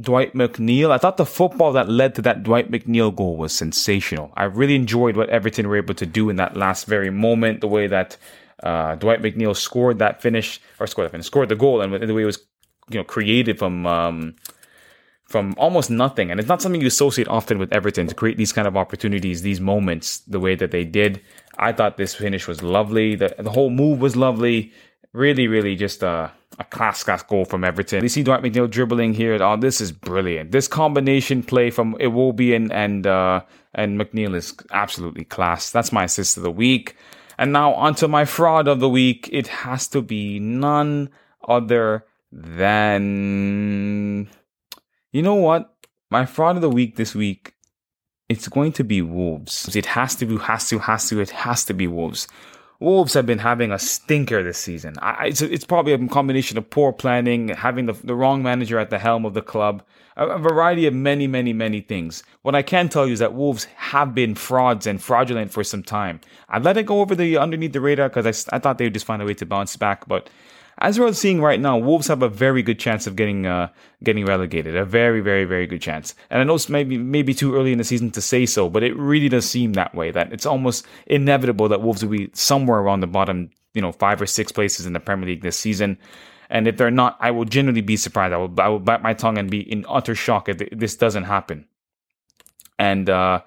Dwight 0.00 0.34
McNeil. 0.34 0.90
I 0.90 0.98
thought 0.98 1.16
the 1.16 1.26
football 1.26 1.72
that 1.72 1.88
led 1.88 2.14
to 2.14 2.22
that 2.22 2.44
Dwight 2.44 2.70
McNeil 2.70 3.14
goal 3.14 3.36
was 3.36 3.52
sensational. 3.52 4.32
I 4.36 4.44
really 4.44 4.76
enjoyed 4.76 5.16
what 5.16 5.28
Everton 5.28 5.68
were 5.68 5.76
able 5.76 5.94
to 5.94 6.06
do 6.06 6.30
in 6.30 6.36
that 6.36 6.56
last 6.56 6.86
very 6.86 7.10
moment. 7.10 7.60
The 7.60 7.68
way 7.68 7.88
that 7.88 8.16
uh, 8.62 8.94
Dwight 8.94 9.20
McNeil 9.20 9.56
scored 9.56 9.98
that 9.98 10.22
finish 10.22 10.60
or 10.78 10.86
scored 10.86 11.06
that 11.06 11.12
finish, 11.12 11.26
scored 11.26 11.48
the 11.48 11.56
goal, 11.56 11.80
and 11.80 11.92
the 11.92 12.14
way 12.14 12.22
it 12.22 12.26
was 12.26 12.38
you 12.90 12.98
know 12.98 13.04
created 13.04 13.58
from. 13.58 13.86
Um, 13.86 14.36
from 15.28 15.54
almost 15.58 15.90
nothing. 15.90 16.30
And 16.30 16.40
it's 16.40 16.48
not 16.48 16.62
something 16.62 16.80
you 16.80 16.86
associate 16.86 17.28
often 17.28 17.58
with 17.58 17.72
Everton 17.72 18.06
to 18.06 18.14
create 18.14 18.38
these 18.38 18.52
kind 18.52 18.66
of 18.66 18.76
opportunities, 18.78 19.42
these 19.42 19.60
moments, 19.60 20.20
the 20.20 20.40
way 20.40 20.54
that 20.54 20.70
they 20.70 20.84
did. 20.84 21.20
I 21.58 21.72
thought 21.72 21.98
this 21.98 22.14
finish 22.14 22.48
was 22.48 22.62
lovely. 22.62 23.14
The, 23.14 23.34
the 23.38 23.50
whole 23.50 23.68
move 23.68 24.00
was 24.00 24.16
lovely. 24.16 24.72
Really, 25.12 25.46
really 25.46 25.76
just 25.76 26.02
a, 26.02 26.32
a 26.58 26.64
class 26.64 27.04
class 27.04 27.22
goal 27.22 27.44
from 27.44 27.62
Everton. 27.62 28.02
You 28.02 28.08
see 28.08 28.22
Dwight 28.22 28.42
McNeil 28.42 28.70
dribbling 28.70 29.12
here. 29.12 29.40
Oh, 29.42 29.58
this 29.58 29.82
is 29.82 29.92
brilliant. 29.92 30.50
This 30.50 30.66
combination 30.66 31.42
play 31.42 31.70
from 31.70 31.94
Iwobi 31.96 32.56
and 32.56 32.72
and, 32.72 33.06
uh, 33.06 33.42
and 33.74 34.00
McNeil 34.00 34.34
is 34.34 34.54
absolutely 34.70 35.24
class. 35.24 35.70
That's 35.70 35.92
my 35.92 36.04
assist 36.04 36.38
of 36.38 36.42
the 36.42 36.50
week. 36.50 36.96
And 37.36 37.52
now 37.52 37.74
onto 37.74 38.08
my 38.08 38.24
fraud 38.24 38.66
of 38.66 38.80
the 38.80 38.88
week. 38.88 39.28
It 39.30 39.46
has 39.48 39.88
to 39.88 40.00
be 40.00 40.38
none 40.38 41.10
other 41.46 42.06
than 42.32 44.28
you 45.18 45.22
know 45.22 45.34
what? 45.34 45.74
My 46.10 46.24
fraud 46.24 46.54
of 46.54 46.62
the 46.62 46.70
week 46.70 46.94
this 46.94 47.12
week, 47.12 47.54
it's 48.28 48.46
going 48.46 48.70
to 48.72 48.84
be 48.84 49.02
Wolves. 49.02 49.74
It 49.74 49.84
has 49.86 50.14
to 50.16 50.26
be, 50.26 50.36
has 50.36 50.68
to, 50.68 50.78
has 50.78 51.08
to, 51.08 51.20
it 51.20 51.30
has 51.30 51.64
to 51.64 51.74
be 51.74 51.88
Wolves. 51.88 52.28
Wolves 52.78 53.14
have 53.14 53.26
been 53.26 53.40
having 53.40 53.72
a 53.72 53.80
stinker 53.80 54.44
this 54.44 54.58
season. 54.58 54.94
I, 55.02 55.26
it's, 55.26 55.42
it's 55.42 55.64
probably 55.64 55.92
a 55.92 56.06
combination 56.06 56.56
of 56.56 56.70
poor 56.70 56.92
planning, 56.92 57.48
having 57.48 57.86
the, 57.86 57.94
the 57.94 58.14
wrong 58.14 58.44
manager 58.44 58.78
at 58.78 58.90
the 58.90 59.00
helm 59.00 59.26
of 59.26 59.34
the 59.34 59.42
club, 59.42 59.82
a, 60.16 60.28
a, 60.28 60.38
variety 60.38 60.86
of 60.86 60.94
many, 60.94 61.26
many, 61.26 61.52
many 61.52 61.80
things. 61.80 62.22
What 62.42 62.54
I 62.54 62.62
can 62.62 62.88
tell 62.88 63.04
you 63.04 63.14
is 63.14 63.18
that 63.18 63.34
Wolves 63.34 63.64
have 63.74 64.14
been 64.14 64.36
frauds 64.36 64.86
and 64.86 65.02
fraudulent 65.02 65.50
for 65.50 65.64
some 65.64 65.82
time. 65.82 66.20
I 66.48 66.60
let 66.60 66.76
it 66.76 66.86
go 66.86 67.00
over 67.00 67.16
the 67.16 67.38
underneath 67.38 67.72
the 67.72 67.80
radar 67.80 68.08
because 68.08 68.46
I, 68.48 68.56
I 68.56 68.60
thought 68.60 68.78
they 68.78 68.84
would 68.84 68.94
just 68.94 69.06
find 69.06 69.20
a 69.20 69.24
way 69.24 69.34
to 69.34 69.46
bounce 69.46 69.76
back, 69.76 70.06
but 70.06 70.30
as 70.80 70.98
we're 70.98 71.06
all 71.06 71.12
seeing 71.12 71.40
right 71.40 71.60
now, 71.60 71.76
Wolves 71.76 72.06
have 72.06 72.22
a 72.22 72.28
very 72.28 72.62
good 72.62 72.78
chance 72.78 73.06
of 73.06 73.16
getting 73.16 73.46
uh, 73.46 73.68
getting 74.04 74.24
relegated. 74.24 74.76
A 74.76 74.84
very, 74.84 75.20
very, 75.20 75.44
very 75.44 75.66
good 75.66 75.82
chance. 75.82 76.14
And 76.30 76.40
I 76.40 76.44
know 76.44 76.54
it's 76.54 76.68
maybe 76.68 76.96
maybe 76.96 77.34
too 77.34 77.54
early 77.54 77.72
in 77.72 77.78
the 77.78 77.84
season 77.84 78.10
to 78.12 78.20
say 78.20 78.46
so, 78.46 78.68
but 78.70 78.82
it 78.82 78.96
really 78.96 79.28
does 79.28 79.48
seem 79.48 79.72
that 79.72 79.94
way. 79.94 80.10
That 80.10 80.32
it's 80.32 80.46
almost 80.46 80.86
inevitable 81.06 81.68
that 81.68 81.82
Wolves 81.82 82.04
will 82.04 82.12
be 82.12 82.30
somewhere 82.32 82.78
around 82.78 83.00
the 83.00 83.06
bottom, 83.06 83.50
you 83.74 83.82
know, 83.82 83.92
five 83.92 84.22
or 84.22 84.26
six 84.26 84.52
places 84.52 84.86
in 84.86 84.92
the 84.92 85.00
Premier 85.00 85.26
League 85.26 85.42
this 85.42 85.58
season. 85.58 85.98
And 86.50 86.66
if 86.66 86.76
they're 86.76 86.90
not, 86.90 87.16
I 87.20 87.30
will 87.32 87.44
genuinely 87.44 87.82
be 87.82 87.96
surprised. 87.96 88.32
I 88.32 88.38
will 88.38 88.54
I 88.60 88.68
will 88.68 88.78
bite 88.78 89.02
my 89.02 89.14
tongue 89.14 89.36
and 89.38 89.50
be 89.50 89.60
in 89.60 89.84
utter 89.88 90.14
shock 90.14 90.48
if 90.48 90.58
this 90.70 90.96
doesn't 90.96 91.24
happen. 91.24 91.66
And 92.78 93.10
uh, 93.10 93.40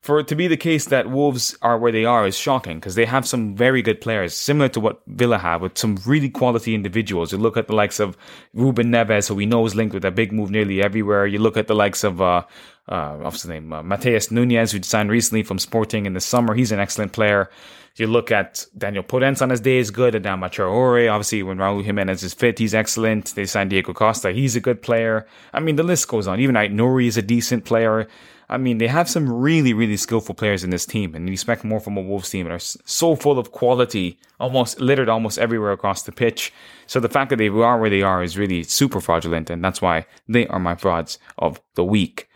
for 0.00 0.20
it 0.20 0.28
to 0.28 0.36
be 0.36 0.46
the 0.46 0.56
case 0.56 0.86
that 0.86 1.10
Wolves 1.10 1.56
are 1.62 1.78
where 1.78 1.90
they 1.90 2.04
are 2.04 2.26
is 2.26 2.36
shocking 2.36 2.78
because 2.78 2.94
they 2.94 3.06
have 3.06 3.26
some 3.26 3.56
very 3.56 3.82
good 3.82 4.00
players, 4.00 4.34
similar 4.34 4.68
to 4.68 4.80
what 4.80 5.02
Villa 5.06 5.38
have, 5.38 5.62
with 5.62 5.76
some 5.76 5.98
really 6.06 6.30
quality 6.30 6.74
individuals. 6.74 7.32
You 7.32 7.38
look 7.38 7.56
at 7.56 7.66
the 7.66 7.74
likes 7.74 7.98
of 7.98 8.16
Ruben 8.54 8.92
Neves, 8.92 9.28
who 9.28 9.34
we 9.34 9.46
know 9.46 9.66
is 9.66 9.74
linked 9.74 9.94
with 9.94 10.04
a 10.04 10.10
big 10.10 10.32
move 10.32 10.50
nearly 10.50 10.82
everywhere. 10.82 11.26
You 11.26 11.40
look 11.40 11.56
at 11.56 11.66
the 11.66 11.74
likes 11.74 12.04
of, 12.04 12.22
uh, 12.22 12.44
uh, 12.88 13.16
what's 13.16 13.42
his 13.42 13.48
name, 13.48 13.72
uh, 13.72 13.82
Matheus 13.82 14.30
Nunes, 14.30 14.72
who 14.72 14.82
signed 14.82 15.10
recently 15.10 15.42
from 15.42 15.58
Sporting 15.58 16.06
in 16.06 16.14
the 16.14 16.20
summer. 16.20 16.54
He's 16.54 16.72
an 16.72 16.78
excellent 16.78 17.12
player. 17.12 17.50
You 17.96 18.06
look 18.06 18.30
at 18.30 18.66
Daniel 18.76 19.02
Podence 19.02 19.40
on 19.40 19.48
his 19.48 19.60
day 19.60 19.78
is 19.78 19.90
good. 19.90 20.12
Adama 20.12 20.50
Traore, 20.50 21.10
obviously, 21.10 21.42
when 21.42 21.56
Raul 21.56 21.82
Jimenez 21.82 22.22
is 22.22 22.34
fit, 22.34 22.58
he's 22.58 22.74
excellent. 22.74 23.34
They 23.34 23.46
signed 23.46 23.70
Diego 23.70 23.94
Costa. 23.94 24.32
He's 24.32 24.54
a 24.54 24.60
good 24.60 24.82
player. 24.82 25.26
I 25.54 25.60
mean, 25.60 25.76
the 25.76 25.82
list 25.82 26.06
goes 26.06 26.28
on. 26.28 26.38
Even 26.38 26.56
Aït-Nouri 26.56 27.06
is 27.06 27.16
a 27.16 27.22
decent 27.22 27.64
player. 27.64 28.06
I 28.48 28.58
mean, 28.58 28.78
they 28.78 28.86
have 28.86 29.08
some 29.08 29.28
really, 29.28 29.72
really 29.72 29.96
skillful 29.96 30.34
players 30.34 30.62
in 30.62 30.70
this 30.70 30.86
team, 30.86 31.14
and 31.14 31.28
you 31.28 31.32
expect 31.32 31.64
more 31.64 31.80
from 31.80 31.96
a 31.96 32.00
Wolves 32.00 32.30
team. 32.30 32.46
They're 32.46 32.58
so 32.60 33.16
full 33.16 33.38
of 33.38 33.50
quality, 33.50 34.20
almost 34.38 34.80
littered 34.80 35.08
almost 35.08 35.38
everywhere 35.38 35.72
across 35.72 36.02
the 36.02 36.12
pitch. 36.12 36.52
So 36.86 37.00
the 37.00 37.08
fact 37.08 37.30
that 37.30 37.36
they 37.36 37.48
are 37.48 37.78
where 37.78 37.90
they 37.90 38.02
are 38.02 38.22
is 38.22 38.38
really 38.38 38.62
super 38.62 39.00
fraudulent, 39.00 39.50
and 39.50 39.64
that's 39.64 39.82
why 39.82 40.06
they 40.28 40.46
are 40.46 40.60
my 40.60 40.76
frauds 40.76 41.18
of 41.38 41.60
the 41.74 41.84
week. 41.84 42.28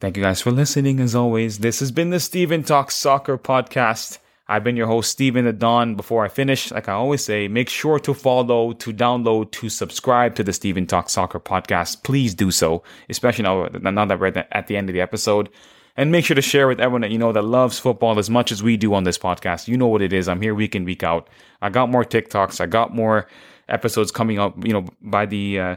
Thank 0.00 0.16
you 0.16 0.22
guys 0.22 0.40
for 0.40 0.52
listening. 0.52 1.00
As 1.00 1.14
always, 1.14 1.58
this 1.58 1.80
has 1.80 1.90
been 1.90 2.10
the 2.10 2.20
Steven 2.20 2.62
Talks 2.62 2.96
Soccer 2.96 3.36
podcast. 3.36 4.18
I've 4.50 4.64
been 4.64 4.76
your 4.76 4.86
host, 4.86 5.10
Steven 5.10 5.44
the 5.44 5.52
Don. 5.52 5.94
Before 5.94 6.24
I 6.24 6.28
finish, 6.28 6.70
like 6.70 6.88
I 6.88 6.94
always 6.94 7.22
say, 7.22 7.48
make 7.48 7.68
sure 7.68 7.98
to 7.98 8.14
follow, 8.14 8.72
to 8.72 8.92
download, 8.94 9.50
to 9.52 9.68
subscribe 9.68 10.34
to 10.36 10.42
the 10.42 10.54
Steven 10.54 10.86
Talk 10.86 11.10
Soccer 11.10 11.38
podcast. 11.38 12.02
Please 12.02 12.34
do 12.34 12.50
so, 12.50 12.82
especially 13.10 13.42
now, 13.42 13.66
now 13.66 14.06
that 14.06 14.18
we're 14.18 14.28
at 14.28 14.66
the 14.66 14.76
end 14.76 14.88
of 14.88 14.94
the 14.94 15.02
episode. 15.02 15.50
And 15.98 16.10
make 16.10 16.24
sure 16.24 16.34
to 16.34 16.40
share 16.40 16.66
with 16.66 16.80
everyone 16.80 17.02
that 17.02 17.10
you 17.10 17.18
know 17.18 17.32
that 17.32 17.42
loves 17.42 17.78
football 17.78 18.18
as 18.18 18.30
much 18.30 18.50
as 18.50 18.62
we 18.62 18.78
do 18.78 18.94
on 18.94 19.04
this 19.04 19.18
podcast. 19.18 19.68
You 19.68 19.76
know 19.76 19.88
what 19.88 20.00
it 20.00 20.14
is. 20.14 20.28
I'm 20.28 20.40
here 20.40 20.54
week 20.54 20.74
in, 20.74 20.84
week 20.84 21.02
out. 21.02 21.28
I 21.60 21.68
got 21.68 21.90
more 21.90 22.04
TikToks. 22.04 22.60
I 22.60 22.66
got 22.66 22.94
more 22.94 23.26
episodes 23.68 24.10
coming 24.10 24.38
up, 24.38 24.64
you 24.64 24.72
know, 24.72 24.86
by 25.02 25.26
the, 25.26 25.60
uh, 25.60 25.76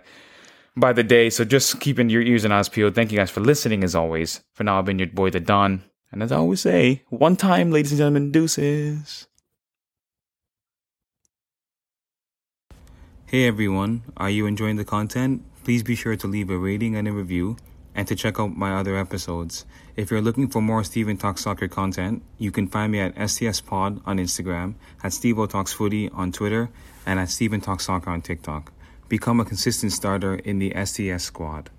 by 0.77 0.93
the 0.93 1.03
day. 1.03 1.29
So 1.29 1.43
just 1.43 1.81
keeping 1.81 2.09
your 2.09 2.21
ears 2.21 2.45
and 2.45 2.53
eyes 2.53 2.69
peeled. 2.69 2.95
Thank 2.95 3.11
you 3.11 3.17
guys 3.17 3.31
for 3.31 3.41
listening 3.41 3.83
as 3.83 3.95
always. 3.95 4.41
For 4.53 4.63
now, 4.63 4.79
I've 4.79 4.85
been 4.85 4.99
your 4.99 5.07
boy, 5.07 5.31
the 5.31 5.39
Don. 5.41 5.83
And 6.11 6.21
as 6.21 6.31
I 6.31 6.37
always 6.37 6.61
say, 6.61 7.03
one 7.09 7.37
time, 7.37 7.71
ladies 7.71 7.91
and 7.93 7.99
gentlemen, 7.99 8.31
deuces. 8.31 9.27
Hey 13.25 13.47
everyone, 13.47 14.03
are 14.17 14.29
you 14.29 14.45
enjoying 14.45 14.75
the 14.75 14.83
content? 14.83 15.43
Please 15.63 15.83
be 15.83 15.95
sure 15.95 16.17
to 16.17 16.27
leave 16.27 16.49
a 16.49 16.57
rating 16.57 16.97
and 16.97 17.07
a 17.07 17.13
review 17.13 17.55
and 17.95 18.05
to 18.07 18.15
check 18.15 18.41
out 18.41 18.57
my 18.57 18.75
other 18.75 18.97
episodes. 18.97 19.65
If 19.95 20.11
you're 20.11 20.21
looking 20.21 20.49
for 20.49 20.61
more 20.61 20.83
Steven 20.83 21.15
Talks 21.15 21.41
Soccer 21.41 21.69
content, 21.69 22.23
you 22.37 22.51
can 22.51 22.67
find 22.67 22.91
me 22.91 22.99
at 22.99 23.29
STS 23.29 23.61
Pod 23.61 24.01
on 24.05 24.17
Instagram, 24.17 24.75
at 25.01 25.13
Stevo 25.13 25.49
Talks 25.49 25.71
Footy 25.71 26.09
on 26.09 26.33
Twitter, 26.33 26.69
and 27.05 27.19
at 27.19 27.29
Steven 27.29 27.61
Talks 27.61 27.85
Soccer 27.85 28.09
on 28.09 28.21
TikTok. 28.21 28.73
Become 29.07 29.39
a 29.39 29.45
consistent 29.45 29.93
starter 29.93 30.35
in 30.35 30.59
the 30.59 30.73
STS 30.85 31.23
squad. 31.23 31.69